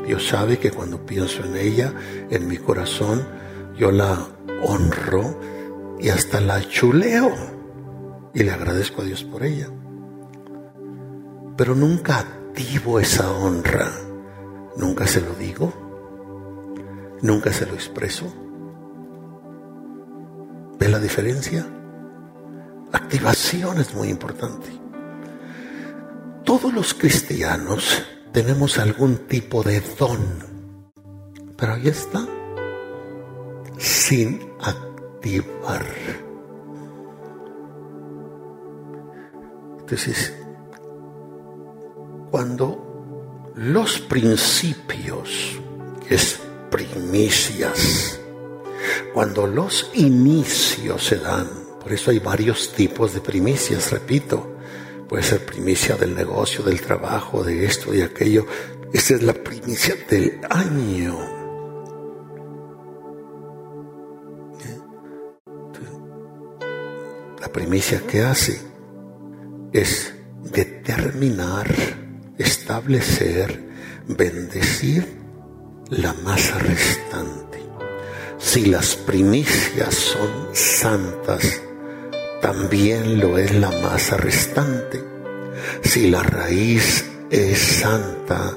Dios 0.07 0.29
sabe 0.29 0.59
que 0.59 0.71
cuando 0.71 1.05
pienso 1.05 1.45
en 1.45 1.57
ella, 1.57 1.93
en 2.31 2.47
mi 2.47 2.57
corazón, 2.57 3.27
yo 3.77 3.91
la 3.91 4.17
honro 4.63 5.39
y 6.01 6.09
hasta 6.09 6.41
la 6.41 6.67
chuleo 6.69 7.33
y 8.35 8.43
le 8.43 8.53
agradezco 8.53 9.03
a 9.03 9.05
Dios 9.05 9.25
por 9.25 9.45
ella. 9.45 9.69
Pero 11.57 11.75
nunca 11.75 12.19
activo 12.19 13.01
esa 13.01 13.31
honra, 13.31 13.91
nunca 14.77 15.07
se 15.07 15.23
lo 15.23 15.33
digo, 15.35 15.73
nunca 17.23 17.53
se 17.53 17.67
lo 17.67 17.75
expreso. 17.75 18.33
¿Ve 20.79 20.89
la 20.89 20.99
diferencia? 20.99 21.67
Activación 22.93 23.81
es 23.81 23.95
muy 23.95 24.09
importante. 24.09 24.69
Todos 26.45 26.73
los 26.73 26.95
cristianos 26.95 28.05
tenemos 28.33 28.79
algún 28.79 29.27
tipo 29.27 29.63
de 29.63 29.81
don, 29.99 30.21
pero 31.57 31.73
ahí 31.73 31.89
está, 31.89 32.27
sin 33.79 34.41
activar. 34.61 34.96
Entonces, 39.81 40.35
cuando 42.31 43.53
los 43.55 44.01
principios, 44.01 45.59
es 46.09 46.41
primicias, 46.71 48.21
cuando 49.15 49.47
los 49.47 49.91
inicios 49.95 51.05
se 51.05 51.19
dan, 51.19 51.49
por 51.81 51.93
eso 51.93 52.11
hay 52.11 52.19
varios 52.19 52.73
tipos 52.73 53.15
de 53.15 53.21
primicias, 53.21 53.93
repito. 53.93 54.55
Puede 55.09 55.23
ser 55.23 55.47
primicia 55.47 55.95
del 55.95 56.17
negocio, 56.17 56.65
del 56.65 56.81
trabajo, 56.81 57.45
de 57.45 57.65
esto 57.65 57.95
y 57.95 58.03
aquello. 58.03 58.45
Esta 58.93 59.15
es 59.15 59.23
la 59.23 59.35
primicia 59.35 59.95
del 60.11 60.41
año. 60.51 61.36
Primicia 67.57 68.03
que 68.07 68.21
hace 68.21 68.61
es 69.73 70.13
determinar, 70.53 71.67
establecer, 72.37 73.65
bendecir 74.07 75.07
la 75.89 76.13
masa 76.13 76.59
restante. 76.59 77.63
Si 78.37 78.67
las 78.67 78.95
primicias 78.95 79.95
son 79.95 80.51
santas, 80.53 81.63
también 82.43 83.19
lo 83.21 83.39
es 83.39 83.55
la 83.55 83.71
masa 83.81 84.19
restante. 84.19 85.03
Si 85.83 86.11
la 86.11 86.23
raíz 86.23 87.07
es 87.31 87.59
santa, 87.59 88.53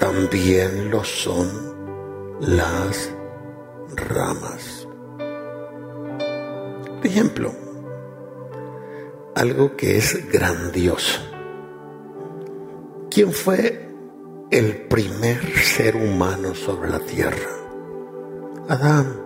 también 0.00 0.90
lo 0.90 1.04
son 1.04 1.48
las 2.40 3.10
ramas. 3.94 4.88
Por 6.96 7.06
ejemplo, 7.06 7.69
algo 9.40 9.74
que 9.74 9.96
es 9.96 10.30
grandioso. 10.30 11.18
¿Quién 13.10 13.32
fue 13.32 13.88
el 14.50 14.86
primer 14.86 15.40
ser 15.58 15.96
humano 15.96 16.54
sobre 16.54 16.90
la 16.90 16.98
tierra? 16.98 17.48
Adán. 18.68 19.16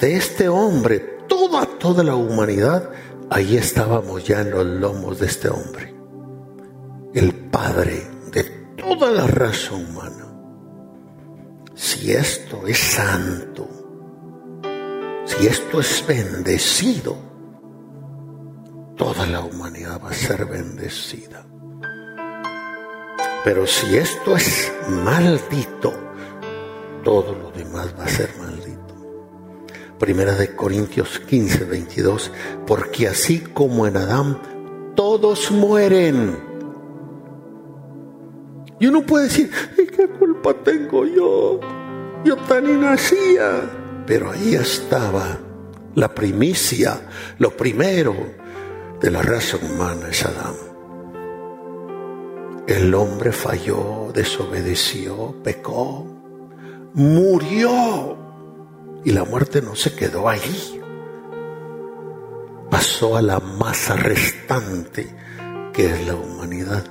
De 0.00 0.16
este 0.16 0.48
hombre 0.48 0.98
toda, 1.28 1.64
toda 1.78 2.02
la 2.02 2.16
humanidad, 2.16 2.90
ahí 3.30 3.56
estábamos 3.56 4.24
ya 4.24 4.40
en 4.40 4.50
los 4.50 4.66
lomos 4.66 5.20
de 5.20 5.26
este 5.26 5.48
hombre, 5.48 5.94
el 7.14 7.32
padre 7.32 8.08
de 8.32 8.42
toda 8.76 9.12
la 9.12 9.28
raza 9.28 9.74
humana. 9.74 10.26
Si 11.76 12.10
esto 12.10 12.66
es 12.66 12.76
santo, 12.76 13.68
si 15.26 15.46
esto 15.46 15.78
es 15.78 16.04
bendecido, 16.08 17.29
toda 19.00 19.26
la 19.26 19.40
humanidad 19.40 19.98
va 20.04 20.10
a 20.10 20.12
ser 20.12 20.44
bendecida. 20.44 21.42
Pero 23.42 23.66
si 23.66 23.96
esto 23.96 24.36
es 24.36 24.70
maldito, 24.90 25.94
todo 27.02 27.34
lo 27.34 27.50
demás 27.50 27.94
va 27.98 28.04
a 28.04 28.08
ser 28.08 28.28
maldito. 28.38 29.64
Primera 29.98 30.34
de 30.34 30.54
Corintios 30.54 31.18
15, 31.18 31.64
22, 31.64 32.30
porque 32.66 33.08
así 33.08 33.40
como 33.40 33.86
en 33.86 33.96
Adán 33.96 34.38
todos 34.94 35.50
mueren. 35.50 36.38
Y 38.80 38.86
uno 38.86 39.00
puede 39.06 39.28
decir, 39.28 39.50
¿y 39.78 39.86
qué 39.86 40.08
culpa 40.08 40.52
tengo 40.62 41.06
yo? 41.06 41.58
Yo 42.22 42.36
tan 42.36 42.82
nacía. 42.82 43.62
Pero 44.06 44.30
ahí 44.30 44.56
estaba 44.56 45.38
la 45.94 46.14
primicia, 46.14 47.00
lo 47.38 47.56
primero 47.56 48.39
de 49.00 49.10
la 49.10 49.22
raza 49.22 49.56
humana 49.56 50.08
es 50.10 50.24
Adán. 50.24 50.54
El 52.66 52.94
hombre 52.94 53.32
falló, 53.32 54.12
desobedeció, 54.12 55.34
pecó, 55.42 56.06
murió 56.94 58.16
y 59.04 59.10
la 59.12 59.24
muerte 59.24 59.62
no 59.62 59.74
se 59.74 59.94
quedó 59.94 60.28
ahí. 60.28 60.80
Pasó 62.70 63.16
a 63.16 63.22
la 63.22 63.40
masa 63.40 63.96
restante 63.96 65.08
que 65.72 65.86
es 65.86 66.06
la 66.06 66.14
humanidad. 66.14 66.84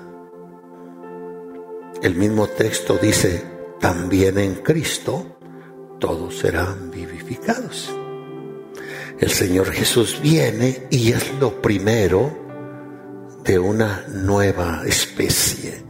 El 2.02 2.15
mismo 2.15 2.48
texto 2.48 2.98
dice, 2.98 3.44
también 3.80 4.38
en 4.40 4.56
Cristo 4.56 5.38
todos 5.99 6.40
serán 6.40 6.91
vivificados. 6.91 7.94
El 9.20 9.30
Señor 9.32 9.72
Jesús 9.72 10.20
viene 10.22 10.88
y 10.90 11.12
es 11.12 11.34
lo 11.40 11.62
primero 11.62 12.38
de 13.44 13.60
una 13.60 14.04
nueva 14.08 14.84
especie, 14.86 15.84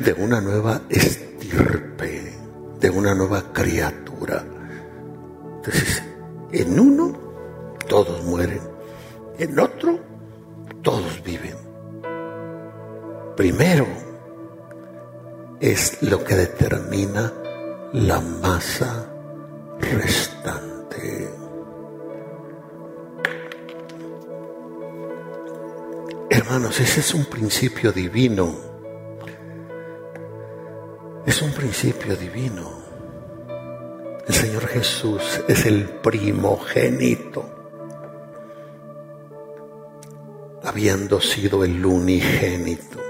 de 0.00 0.12
una 0.12 0.40
nueva 0.40 0.82
estirpe, 0.88 2.32
de 2.80 2.90
una 2.90 3.14
nueva 3.14 3.52
criatura 3.52 4.44
entonces, 5.66 6.02
en 6.52 6.78
uno 6.78 7.12
todos 7.88 8.22
mueren, 8.24 8.60
en 9.36 9.58
otro 9.58 9.98
todos 10.82 11.20
viven. 11.24 11.56
Primero 13.36 13.84
es 15.58 16.00
lo 16.02 16.22
que 16.22 16.36
determina 16.36 17.32
la 17.92 18.20
masa 18.20 19.06
restante. 19.80 21.30
Hermanos, 26.56 26.80
ese 26.80 27.00
es 27.00 27.12
un 27.12 27.26
principio 27.26 27.92
divino. 27.92 28.56
Es 31.26 31.42
un 31.42 31.52
principio 31.52 32.16
divino. 32.16 32.70
El 34.26 34.34
Señor 34.34 34.66
Jesús 34.66 35.42
es 35.48 35.66
el 35.66 35.84
primogénito, 35.84 37.44
habiendo 40.64 41.20
sido 41.20 41.62
el 41.62 41.84
unigénito. 41.84 43.00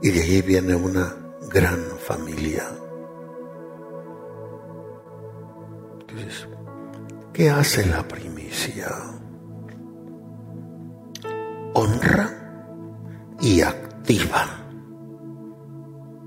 Y 0.00 0.10
de 0.10 0.22
ahí 0.22 0.40
viene 0.40 0.74
una 0.74 1.14
gran 1.50 1.84
familia. 1.98 2.64
Entonces, 6.00 6.48
¿qué 7.34 7.50
hace 7.50 7.84
la 7.84 8.08
primicia? 8.08 9.13
Honra 11.74 12.30
y 13.40 13.60
activa. 13.60 14.46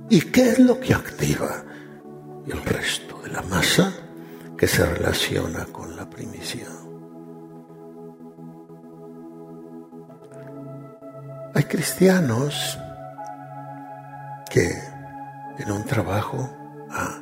¿Y 0.10 0.22
qué 0.22 0.50
es 0.52 0.60
lo 0.60 0.80
que 0.80 0.94
activa? 0.94 1.64
el 2.48 2.64
resto 2.64 3.20
la 3.30 3.42
masa 3.42 3.92
que 4.58 4.68
se 4.68 4.86
relaciona 4.86 5.66
con 5.66 5.98
la 5.98 6.10
primicia. 6.10 6.66
cristianos 11.68 12.78
que 14.50 14.72
en 15.60 15.72
un 15.72 15.84
trabajo, 15.84 16.50
ah, 16.90 17.20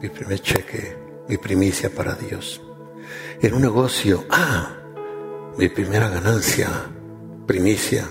mi 0.00 0.08
primer 0.08 0.40
cheque, 0.40 0.96
mi 1.28 1.36
primicia 1.36 1.90
para 1.90 2.14
Dios. 2.14 2.62
En 3.40 3.54
un 3.54 3.62
negocio, 3.62 4.24
ah, 4.30 4.70
mi 5.58 5.68
primera 5.68 6.08
ganancia, 6.08 6.68
primicia 7.50 8.08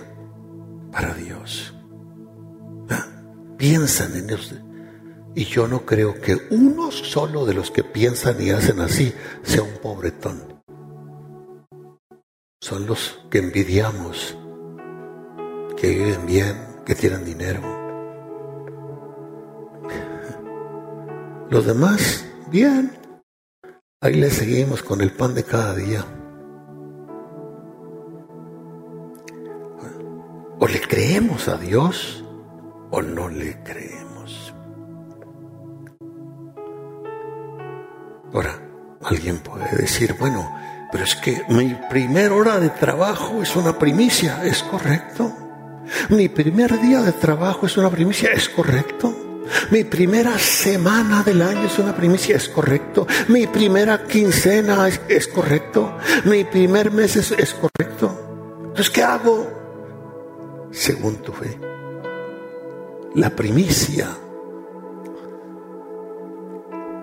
para 0.92 1.14
Dios. 1.14 1.74
Ah, 2.90 3.08
piensan 3.58 4.14
en 4.18 4.30
eso. 4.32 4.56
Y 5.34 5.46
yo 5.46 5.66
no 5.66 5.86
creo 5.86 6.20
que 6.20 6.38
uno 6.52 6.92
solo 6.92 7.46
de 7.46 7.54
los 7.54 7.72
que 7.72 7.86
piensan 7.86 8.36
y 8.42 8.50
hacen 8.50 8.82
así 8.82 9.14
sea 9.44 9.62
un 9.62 9.78
pobretón. 9.82 10.62
Son 12.60 12.86
los 12.86 13.22
que 13.32 13.38
envidiamos, 13.38 14.38
que 15.78 15.88
viven 15.88 16.26
bien, 16.26 16.58
que 16.86 16.96
tienen 16.96 17.24
dinero. 17.24 17.62
Los 21.50 21.66
demás, 21.66 22.26
bien. 22.52 22.92
Ahí 24.02 24.16
le 24.16 24.32
seguimos 24.32 24.84
con 24.84 25.00
el 25.00 25.14
pan 25.14 25.34
de 25.34 25.46
cada 25.46 25.76
día. 25.76 26.19
O 30.60 30.68
le 30.68 30.82
creemos 30.82 31.48
a 31.48 31.58
Dios 31.58 32.24
o 32.92 33.02
no 33.02 33.30
le 33.30 33.64
creemos. 33.64 34.54
Ahora, 38.34 38.60
alguien 39.02 39.40
puede 39.40 39.76
decir, 39.78 40.16
bueno, 40.20 40.54
pero 40.92 41.04
es 41.06 41.16
que 41.16 41.44
mi 41.50 41.76
primera 41.90 42.34
hora 42.34 42.60
de 42.60 42.70
trabajo 42.70 43.42
es 43.42 43.56
una 43.56 43.78
primicia, 43.78 44.44
¿es 44.44 44.62
correcto? 44.64 45.34
Mi 46.10 46.28
primer 46.28 46.80
día 46.82 47.02
de 47.02 47.14
trabajo 47.14 47.66
es 47.66 47.78
una 47.78 47.90
primicia, 47.90 48.32
¿es 48.32 48.50
correcto? 48.50 49.16
Mi 49.72 49.84
primera 49.84 50.38
semana 50.38 51.24
del 51.24 51.42
año 51.42 51.68
es 51.68 51.80
una 51.80 51.96
primicia, 51.96 52.36
¿es 52.36 52.50
correcto? 52.50 53.08
Mi 53.30 53.48
primera 53.48 54.04
quincena 54.04 54.88
es, 54.88 55.28
correcto. 55.28 55.98
Mi 56.26 56.44
primer 56.44 56.92
mes 56.92 57.16
es, 57.16 57.32
es 57.32 57.54
correcto. 57.54 58.58
Entonces, 58.60 58.90
¿qué 58.90 59.04
hago? 59.04 59.59
Según 60.72 61.18
tu 61.18 61.32
fe. 61.32 61.58
La 63.16 63.32
primicia, 63.32 64.08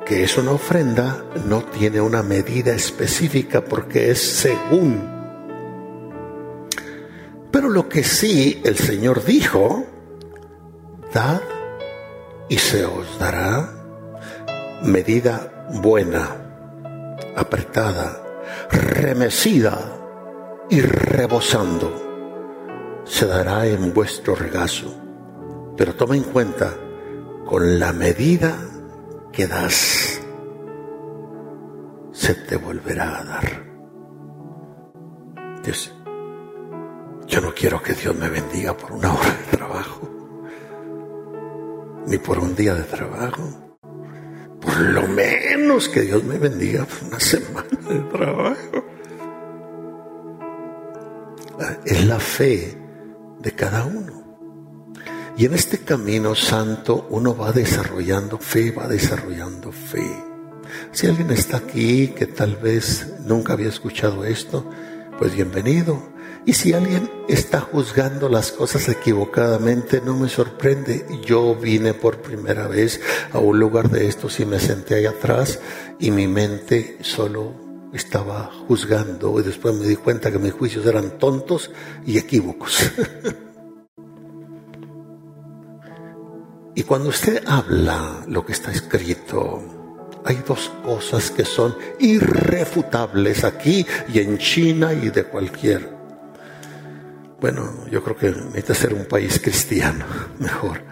que 0.05 0.22
es 0.22 0.38
una 0.38 0.52
ofrenda, 0.52 1.24
no 1.47 1.64
tiene 1.64 2.01
una 2.01 2.22
medida 2.22 2.72
específica 2.72 3.64
porque 3.64 4.10
es 4.10 4.20
según. 4.20 5.14
Pero 7.51 7.68
lo 7.68 7.88
que 7.88 8.05
sí 8.05 8.60
el 8.64 8.76
Señor 8.76 9.24
dijo, 9.24 9.84
dad 11.12 11.40
y 12.48 12.59
se 12.59 12.84
os 12.84 13.18
dará 13.18 13.72
medida 14.82 15.66
buena, 15.82 16.36
apretada, 17.34 18.22
remecida 18.70 19.97
y 20.70 20.80
rebosando 20.80 22.05
se 23.06 23.26
dará 23.26 23.66
en 23.66 23.94
vuestro 23.94 24.34
regazo. 24.34 24.94
Pero 25.76 25.94
toma 25.94 26.16
en 26.16 26.24
cuenta, 26.24 26.74
con 27.46 27.78
la 27.78 27.92
medida 27.92 28.58
que 29.32 29.46
das, 29.46 30.20
se 32.12 32.34
te 32.34 32.56
volverá 32.56 33.20
a 33.20 33.24
dar. 33.24 33.66
Dios, 35.62 35.94
yo 37.26 37.40
no 37.40 37.54
quiero 37.54 37.82
que 37.82 37.94
Dios 37.94 38.14
me 38.16 38.28
bendiga 38.28 38.76
por 38.76 38.92
una 38.92 39.12
hora 39.12 39.30
de 39.30 39.56
trabajo, 39.56 40.08
ni 42.06 42.18
por 42.18 42.38
un 42.38 42.54
día 42.54 42.74
de 42.74 42.84
trabajo. 42.84 43.42
Por 44.60 44.80
lo 44.80 45.06
menos 45.06 45.88
que 45.88 46.00
Dios 46.00 46.24
me 46.24 46.38
bendiga 46.38 46.84
por 46.84 47.08
una 47.08 47.20
semana 47.20 47.78
de 47.88 48.00
trabajo. 48.00 48.84
Es 51.84 52.04
la 52.06 52.18
fe 52.18 52.85
de 53.47 53.52
cada 53.52 53.85
uno. 53.85 54.24
Y 55.39 55.44
en 55.44 55.55
este 55.55 55.78
camino 55.78 56.35
santo 56.35 57.06
uno 57.10 57.36
va 57.36 57.52
desarrollando 57.52 58.39
fe, 58.39 58.73
va 58.73 58.89
desarrollando 58.89 59.70
fe. 59.70 60.05
Si 60.90 61.06
alguien 61.06 61.31
está 61.31 61.59
aquí 61.59 62.09
que 62.09 62.27
tal 62.27 62.56
vez 62.56 63.06
nunca 63.24 63.52
había 63.52 63.68
escuchado 63.68 64.24
esto, 64.24 64.68
pues 65.16 65.32
bienvenido. 65.32 66.02
Y 66.44 66.55
si 66.55 66.73
alguien 66.73 67.09
está 67.28 67.60
juzgando 67.60 68.28
las 68.28 68.51
cosas 68.51 68.89
equivocadamente, 68.89 70.01
no 70.05 70.16
me 70.16 70.28
sorprende. 70.28 71.06
Yo 71.24 71.55
vine 71.55 71.94
por 71.94 72.23
primera 72.23 72.66
vez 72.66 73.01
a 73.32 73.39
un 73.39 73.60
lugar 73.60 73.90
de 73.90 74.09
estos 74.09 74.40
y 74.40 74.44
me 74.44 74.59
senté 74.59 74.97
ahí 74.97 75.06
atrás 75.06 75.60
y 76.01 76.10
mi 76.10 76.27
mente 76.27 76.98
solo 77.02 77.65
estaba 77.97 78.51
juzgando 78.68 79.40
y 79.40 79.43
después 79.43 79.74
me 79.74 79.86
di 79.86 79.97
cuenta 79.97 80.31
que 80.31 80.39
mis 80.39 80.52
juicios 80.52 80.86
eran 80.86 81.18
tontos 81.18 81.70
y 82.05 82.18
equívocos. 82.18 82.93
y 86.74 86.82
cuando 86.82 87.10
usted 87.10 87.43
habla 87.47 88.24
lo 88.28 88.44
que 88.44 88.52
está 88.52 88.70
escrito, 88.70 89.62
hay 90.24 90.43
dos 90.47 90.70
cosas 90.85 91.31
que 91.31 91.44
son 91.44 91.77
irrefutables 92.01 93.44
aquí 93.44 93.86
y 94.12 94.18
en 94.18 94.39
China 94.39 94.93
y 94.93 95.10
de 95.10 95.24
cualquier. 95.24 95.94
Bueno, 97.40 97.86
yo 97.90 98.02
creo 98.02 98.16
que 98.16 98.31
necesita 98.31 98.74
ser 98.74 98.94
un 98.94 99.05
país 99.05 99.39
cristiano, 99.40 100.05
mejor. 100.39 100.82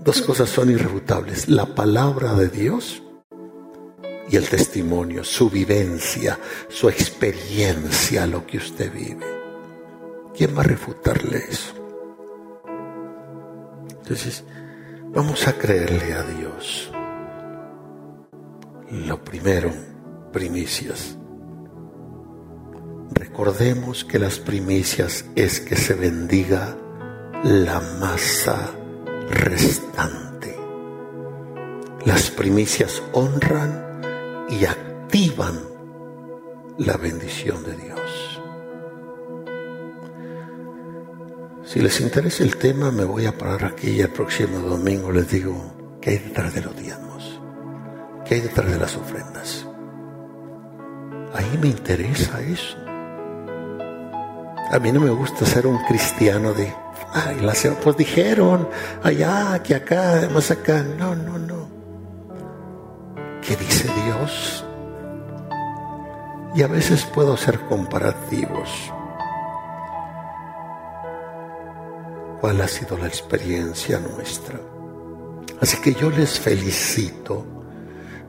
Dos 0.00 0.22
cosas 0.22 0.50
son 0.50 0.70
irrefutables. 0.70 1.48
La 1.48 1.66
palabra 1.66 2.34
de 2.34 2.48
Dios 2.48 3.03
y 4.28 4.36
el 4.36 4.48
testimonio, 4.48 5.24
su 5.24 5.50
vivencia, 5.50 6.38
su 6.68 6.88
experiencia, 6.88 8.26
lo 8.26 8.46
que 8.46 8.58
usted 8.58 8.92
vive. 8.92 9.26
¿Quién 10.36 10.56
va 10.56 10.62
a 10.62 10.64
refutarle 10.64 11.38
eso? 11.48 11.74
Entonces, 13.90 14.44
vamos 15.14 15.46
a 15.46 15.52
creerle 15.54 16.12
a 16.12 16.22
Dios. 16.22 16.90
Lo 18.90 19.22
primero, 19.22 19.72
primicias. 20.32 21.16
Recordemos 23.12 24.04
que 24.04 24.18
las 24.18 24.38
primicias 24.38 25.24
es 25.36 25.60
que 25.60 25.76
se 25.76 25.94
bendiga 25.94 26.76
la 27.44 27.80
masa 28.00 28.72
restante. 29.28 30.56
Las 32.04 32.30
primicias 32.30 33.02
honran 33.12 33.93
y 34.48 34.64
activan 34.64 35.60
la 36.78 36.96
bendición 36.96 37.64
de 37.64 37.76
Dios. 37.76 38.40
Si 41.64 41.80
les 41.80 42.00
interesa 42.00 42.44
el 42.44 42.56
tema, 42.56 42.90
me 42.90 43.04
voy 43.04 43.26
a 43.26 43.36
parar 43.36 43.64
aquí 43.64 43.90
y 43.90 44.00
el 44.00 44.10
próximo 44.10 44.58
domingo 44.58 45.10
les 45.10 45.28
digo 45.28 45.54
qué 46.00 46.10
hay 46.10 46.18
detrás 46.18 46.54
de 46.54 46.60
los 46.60 46.76
diezmos, 46.76 47.40
qué 48.24 48.34
hay 48.34 48.40
detrás 48.42 48.70
de 48.70 48.78
las 48.78 48.96
ofrendas. 48.96 49.66
Ahí 51.32 51.58
me 51.60 51.68
interesa 51.68 52.40
eso. 52.42 52.76
A 54.70 54.78
mí 54.78 54.92
no 54.92 55.00
me 55.00 55.10
gusta 55.10 55.44
ser 55.46 55.66
un 55.66 55.78
cristiano 55.84 56.52
de, 56.52 56.72
ay, 57.12 57.36
pues 57.82 57.96
dijeron, 57.96 58.68
allá, 59.02 59.62
que 59.62 59.74
acá, 59.74 60.28
más 60.32 60.50
acá. 60.50 60.82
No, 60.82 61.14
no, 61.14 61.38
no. 61.38 61.68
¿Qué 63.40 63.56
dice 63.56 63.88
Dios? 64.04 64.64
Y 66.54 66.62
a 66.62 66.66
veces 66.68 67.04
puedo 67.04 67.36
ser 67.36 67.60
comparativos. 67.60 68.70
¿Cuál 72.40 72.60
ha 72.60 72.68
sido 72.68 72.96
la 72.98 73.06
experiencia 73.06 73.98
nuestra? 73.98 74.60
Así 75.60 75.80
que 75.80 75.94
yo 75.94 76.10
les 76.10 76.38
felicito 76.38 77.44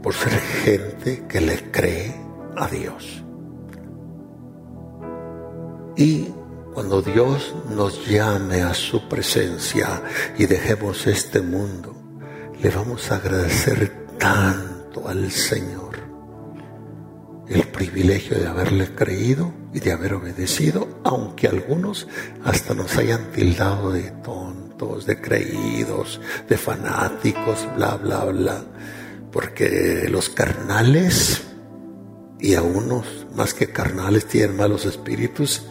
por 0.02 0.14
ser 0.14 0.32
gente 0.64 1.26
que 1.28 1.42
le 1.42 1.72
cree 1.72 2.16
a 2.56 2.68
Dios. 2.68 3.24
Y 5.98 6.30
cuando 6.74 7.02
Dios 7.02 7.54
nos 7.70 8.08
llame 8.08 8.64
a 8.64 8.74
su 8.74 9.08
presencia 9.08 10.02
y 10.38 10.46
dejemos 10.46 11.08
este 11.08 11.42
mundo, 11.42 11.96
le 12.62 12.70
vamos 12.70 13.12
a 13.12 13.16
agradecer 13.16 14.08
tanto 14.18 14.75
al 15.04 15.32
Señor. 15.32 15.96
El 17.48 17.64
privilegio 17.68 18.38
de 18.40 18.48
haberle 18.48 18.96
creído 18.96 19.54
y 19.74 19.80
de 19.80 19.92
haber 19.92 20.14
obedecido, 20.14 21.02
aunque 21.04 21.48
algunos 21.48 22.08
hasta 22.44 22.74
nos 22.74 22.96
hayan 22.98 23.32
tildado 23.32 23.92
de 23.92 24.10
tontos, 24.24 25.06
de 25.06 25.20
creídos, 25.22 26.22
de 26.50 26.58
fanáticos, 26.58 27.68
bla, 27.76 27.96
bla, 27.98 28.26
bla, 28.26 28.64
porque 29.32 30.08
los 30.10 30.30
carnales 30.30 31.44
y 32.40 32.56
a 32.56 32.62
unos 32.62 33.28
más 33.36 33.54
que 33.54 33.68
carnales 33.68 34.26
tienen 34.26 34.58
malos 34.58 34.86
espíritus, 34.86 35.64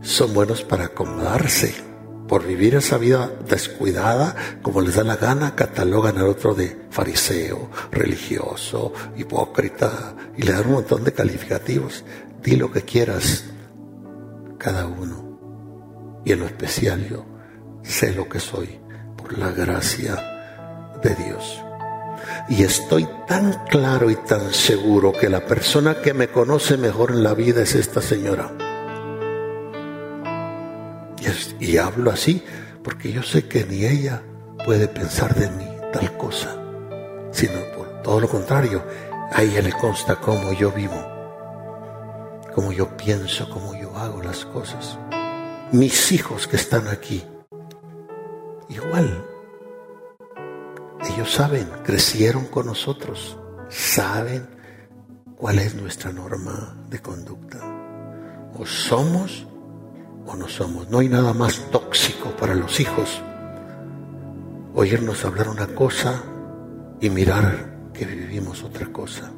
son 0.00 0.32
buenos 0.32 0.62
para 0.62 0.86
acomodarse 0.86 1.87
por 2.28 2.46
vivir 2.46 2.74
esa 2.74 2.98
vida 2.98 3.32
descuidada, 3.48 4.36
como 4.62 4.80
les 4.82 4.94
da 4.94 5.02
la 5.02 5.16
gana, 5.16 5.54
catalogan 5.56 6.18
al 6.18 6.28
otro 6.28 6.54
de 6.54 6.76
fariseo, 6.90 7.70
religioso, 7.90 8.92
hipócrita, 9.16 10.14
y 10.36 10.42
le 10.42 10.52
dan 10.52 10.66
un 10.66 10.72
montón 10.74 11.04
de 11.04 11.12
calificativos. 11.12 12.04
Di 12.42 12.56
lo 12.56 12.70
que 12.70 12.82
quieras, 12.82 13.44
cada 14.58 14.86
uno. 14.86 16.20
Y 16.24 16.32
en 16.32 16.40
lo 16.40 16.46
especial 16.46 17.08
yo 17.08 17.24
sé 17.82 18.12
lo 18.12 18.28
que 18.28 18.38
soy 18.38 18.78
por 19.16 19.38
la 19.38 19.50
gracia 19.50 20.14
de 21.02 21.14
Dios. 21.14 21.62
Y 22.48 22.62
estoy 22.62 23.08
tan 23.26 23.64
claro 23.66 24.10
y 24.10 24.16
tan 24.16 24.52
seguro 24.52 25.12
que 25.12 25.28
la 25.28 25.46
persona 25.46 26.00
que 26.02 26.12
me 26.12 26.28
conoce 26.28 26.76
mejor 26.76 27.10
en 27.12 27.22
la 27.22 27.34
vida 27.34 27.62
es 27.62 27.74
esta 27.74 28.02
señora. 28.02 28.67
Y, 31.60 31.76
hablo 31.76 32.10
así 32.10 32.42
porque 32.82 33.12
yo 33.12 33.22
sé 33.22 33.48
que 33.48 33.64
ni 33.64 33.84
ella 33.84 34.22
puede 34.64 34.88
pensar 34.88 35.34
de 35.34 35.50
mí 35.50 35.66
tal 35.92 36.16
cosa, 36.16 36.56
sino 37.32 37.60
por 37.76 38.02
todo 38.02 38.20
lo 38.20 38.28
contrario, 38.28 38.84
a 39.32 39.42
ella 39.42 39.60
le 39.62 39.72
consta 39.72 40.16
cómo 40.16 40.52
yo 40.52 40.70
vivo, 40.70 40.96
cómo 42.54 42.72
yo 42.72 42.96
pienso, 42.96 43.48
cómo 43.50 43.74
yo 43.74 43.96
hago 43.96 44.22
las 44.22 44.44
cosas. 44.44 44.98
Mis 45.72 46.12
hijos 46.12 46.46
que 46.46 46.56
están 46.56 46.88
aquí, 46.88 47.24
igual, 48.68 49.24
ellos 51.12 51.32
saben, 51.32 51.68
crecieron 51.84 52.46
con 52.46 52.66
nosotros, 52.66 53.38
saben 53.68 54.48
cuál 55.36 55.58
es 55.58 55.74
nuestra 55.74 56.12
norma 56.12 56.76
de 56.88 57.00
conducta. 57.00 57.58
O 58.58 58.64
somos 58.64 59.47
no 60.36 60.48
somos. 60.48 60.88
No 60.90 60.98
hay 60.98 61.08
nada 61.08 61.32
más 61.32 61.60
tóxico 61.70 62.30
para 62.30 62.54
los 62.54 62.80
hijos. 62.80 63.22
Oírnos 64.74 65.24
hablar 65.24 65.48
una 65.48 65.66
cosa 65.68 66.22
y 67.00 67.10
mirar 67.10 67.90
que 67.92 68.04
vivimos 68.04 68.62
otra 68.62 68.86
cosa. 68.86 69.30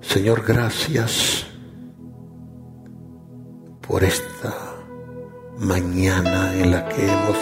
Señor, 0.00 0.44
gracias 0.46 1.46
por 3.86 4.04
esta 4.04 4.54
mañana 5.58 6.54
en 6.54 6.70
la 6.70 6.88
que 6.88 7.04
hemos 7.04 7.36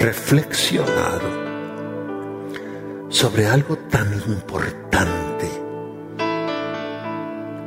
reflexionado 0.00 1.44
sobre 3.08 3.46
algo 3.46 3.76
tan 3.90 4.12
importante 4.26 5.53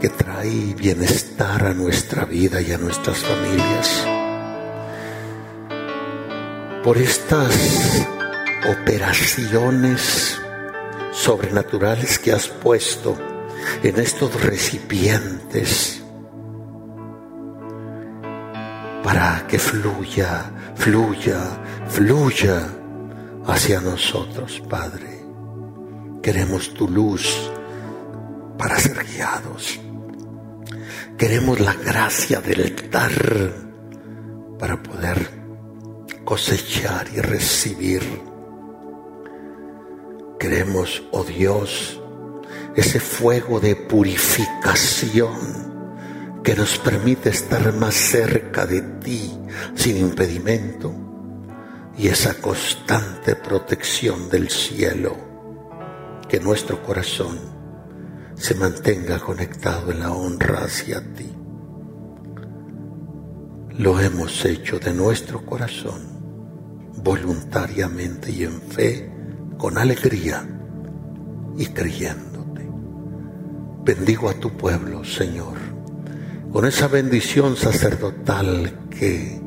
trae 0.10 0.74
bienestar 0.74 1.66
a 1.66 1.74
nuestra 1.74 2.26
vida 2.26 2.62
y 2.62 2.72
a 2.72 2.78
nuestras 2.78 3.18
familias. 3.20 4.06
Por 6.84 6.98
estas 6.98 8.06
operaciones 8.70 10.40
sobrenaturales 11.12 12.20
que 12.20 12.32
has 12.32 12.48
puesto 12.48 13.18
en 13.84 14.00
estos 14.00 14.42
recipientes 14.42 16.02
para 19.04 19.46
que 19.48 19.58
fluya, 19.58 20.52
fluya, 20.76 21.40
fluya 21.88 22.68
hacia 23.48 23.82
nosotros, 23.82 24.62
Padre. 24.70 25.26
Queremos 26.22 26.74
tu 26.74 26.90
luz 26.90 27.50
para 28.58 28.78
ser 28.80 29.06
guiados. 29.06 29.80
Queremos 31.18 31.60
la 31.60 31.74
gracia 31.74 32.42
del 32.42 32.76
dar 32.92 33.12
para 34.60 34.84
poder 34.84 35.32
cosechar 36.24 37.08
y 37.12 37.22
recibir. 37.22 38.04
Queremos, 40.38 41.02
oh 41.12 41.24
Dios, 41.24 42.00
ese 42.76 43.00
fuego 43.00 43.60
de 43.60 43.76
purificación 43.76 45.34
que 46.44 46.54
nos 46.56 46.78
permite 46.78 47.30
estar 47.30 47.74
más 47.74 47.96
cerca 47.96 48.68
de 48.68 48.82
ti 49.04 49.36
sin 49.74 49.98
impedimento 49.98 50.94
y 51.98 52.10
esa 52.10 52.36
constante 52.36 53.36
protección 53.36 54.30
del 54.30 54.52
cielo 54.52 55.18
que 56.30 56.40
nuestro 56.40 56.84
corazón 56.84 57.57
se 58.38 58.54
mantenga 58.56 59.20
conectado 59.20 59.92
en 59.92 60.00
la 60.00 60.12
honra 60.12 60.64
hacia 60.66 61.02
ti. 61.14 61.30
Lo 63.80 64.00
hemos 64.00 64.46
hecho 64.46 64.80
de 64.80 64.94
nuestro 64.94 65.46
corazón, 65.46 66.02
voluntariamente 67.04 68.32
y 68.32 68.44
en 68.44 68.62
fe, 68.62 69.12
con 69.58 69.78
alegría 69.78 70.48
y 71.58 71.66
creyéndote. 71.68 72.70
Bendigo 73.84 74.30
a 74.30 74.34
tu 74.34 74.52
pueblo, 74.56 75.04
Señor, 75.04 75.58
con 76.52 76.66
esa 76.66 76.88
bendición 76.88 77.56
sacerdotal 77.56 78.88
que 78.90 79.42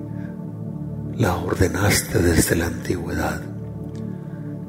la 1.17 1.37
ordenaste 1.37 2.19
desde 2.19 2.57
la 2.57 2.67
antigüedad. 2.67 3.43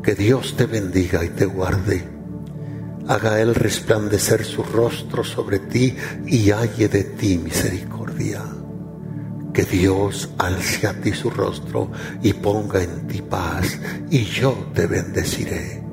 Que 0.04 0.16
Dios 0.16 0.56
te 0.58 0.66
bendiga 0.66 1.24
y 1.24 1.30
te 1.30 1.46
guarde 1.46 2.21
haga 3.08 3.42
Él 3.42 3.56
resplandecer 3.56 4.44
su 4.44 4.64
rostro 4.64 5.24
sobre 5.24 5.60
ti 5.60 5.96
y 6.26 6.52
halle 6.52 6.88
de 6.88 7.04
ti 7.04 7.38
misericordia. 7.38 8.44
Que 9.54 9.64
Dios 9.64 10.30
alce 10.38 10.88
a 10.88 10.94
ti 10.94 11.12
su 11.12 11.30
rostro 11.30 11.92
y 12.24 12.34
ponga 12.34 12.82
en 12.82 13.08
ti 13.08 13.22
paz, 13.22 13.80
y 14.10 14.24
yo 14.24 14.70
te 14.74 14.88
bendeciré, 14.88 15.84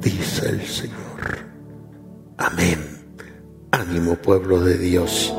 dice 0.00 0.50
el 0.50 0.66
Señor. 0.66 1.38
Amén. 2.36 2.78
Ánimo 3.70 4.16
pueblo 4.16 4.60
de 4.60 4.76
Dios. 4.76 5.32